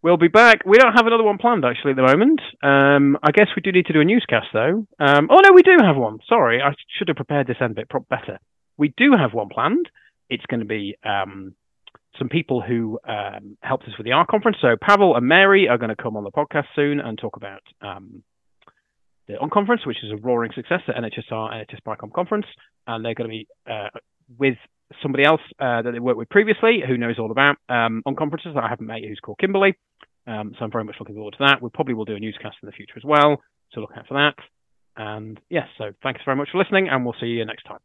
We'll 0.00 0.16
be 0.16 0.28
back. 0.28 0.64
We 0.64 0.78
don't 0.78 0.92
have 0.92 1.08
another 1.08 1.24
one 1.24 1.38
planned 1.38 1.64
actually 1.64 1.90
at 1.90 1.96
the 1.96 2.02
moment. 2.02 2.40
Um, 2.62 3.18
I 3.20 3.32
guess 3.32 3.48
we 3.56 3.62
do 3.62 3.72
need 3.72 3.86
to 3.86 3.92
do 3.92 4.00
a 4.00 4.04
newscast 4.04 4.46
though. 4.52 4.86
Um, 5.00 5.28
oh 5.28 5.40
no, 5.42 5.52
we 5.52 5.62
do 5.62 5.76
have 5.82 5.96
one. 5.96 6.18
Sorry, 6.28 6.62
I 6.62 6.70
should 6.96 7.08
have 7.08 7.16
prepared 7.16 7.48
this 7.48 7.56
end 7.60 7.74
bit 7.74 7.88
better. 8.08 8.38
We 8.76 8.94
do 8.96 9.12
have 9.18 9.34
one 9.34 9.48
planned. 9.48 9.90
It's 10.30 10.46
going 10.46 10.60
to 10.60 10.66
be 10.66 10.96
um, 11.04 11.54
some 12.16 12.28
people 12.28 12.62
who 12.62 13.00
um, 13.08 13.56
helped 13.60 13.84
us 13.84 13.98
with 13.98 14.04
the 14.04 14.12
R 14.12 14.24
conference. 14.24 14.58
So 14.60 14.76
Pavel 14.80 15.16
and 15.16 15.26
Mary 15.26 15.68
are 15.68 15.78
going 15.78 15.94
to 15.94 16.00
come 16.00 16.16
on 16.16 16.22
the 16.22 16.30
podcast 16.30 16.66
soon 16.76 17.00
and 17.00 17.18
talk 17.18 17.36
about 17.36 17.62
the 19.28 19.34
unconference, 19.34 19.86
which 19.86 20.02
is 20.02 20.10
a 20.10 20.16
roaring 20.16 20.52
success, 20.54 20.80
at 20.88 20.96
NHS-R 20.96 21.52
NHS 21.52 21.82
BICOM 21.86 22.12
conference, 22.12 22.46
and 22.86 23.04
they're 23.04 23.14
going 23.14 23.30
to 23.30 23.36
be 23.36 23.46
uh, 23.70 23.88
with 24.38 24.56
somebody 25.02 25.24
else 25.24 25.40
uh, 25.60 25.82
that 25.82 25.92
they 25.92 25.98
worked 25.98 26.18
with 26.18 26.30
previously 26.30 26.80
who 26.86 26.96
knows 26.96 27.18
all 27.18 27.30
about 27.30 27.56
um, 27.68 28.02
conferences. 28.18 28.52
that 28.54 28.64
I 28.64 28.68
haven't 28.68 28.86
met 28.86 29.02
who's 29.02 29.20
called 29.22 29.38
Kimberly. 29.38 29.76
Um, 30.26 30.52
so 30.58 30.64
I'm 30.64 30.72
very 30.72 30.84
much 30.84 30.96
looking 30.98 31.14
forward 31.14 31.34
to 31.38 31.44
that. 31.46 31.62
We 31.62 31.70
probably 31.70 31.94
will 31.94 32.04
do 32.04 32.16
a 32.16 32.20
newscast 32.20 32.56
in 32.62 32.66
the 32.66 32.72
future 32.72 32.94
as 32.96 33.04
well. 33.04 33.40
So 33.72 33.80
look 33.80 33.92
out 33.96 34.06
for 34.06 34.14
that. 34.14 34.34
And 34.96 35.40
yes, 35.48 35.66
so 35.78 35.92
thanks 36.02 36.20
very 36.24 36.36
much 36.36 36.48
for 36.50 36.58
listening, 36.58 36.88
and 36.88 37.04
we'll 37.04 37.14
see 37.20 37.26
you 37.26 37.44
next 37.44 37.64
time. 37.64 37.78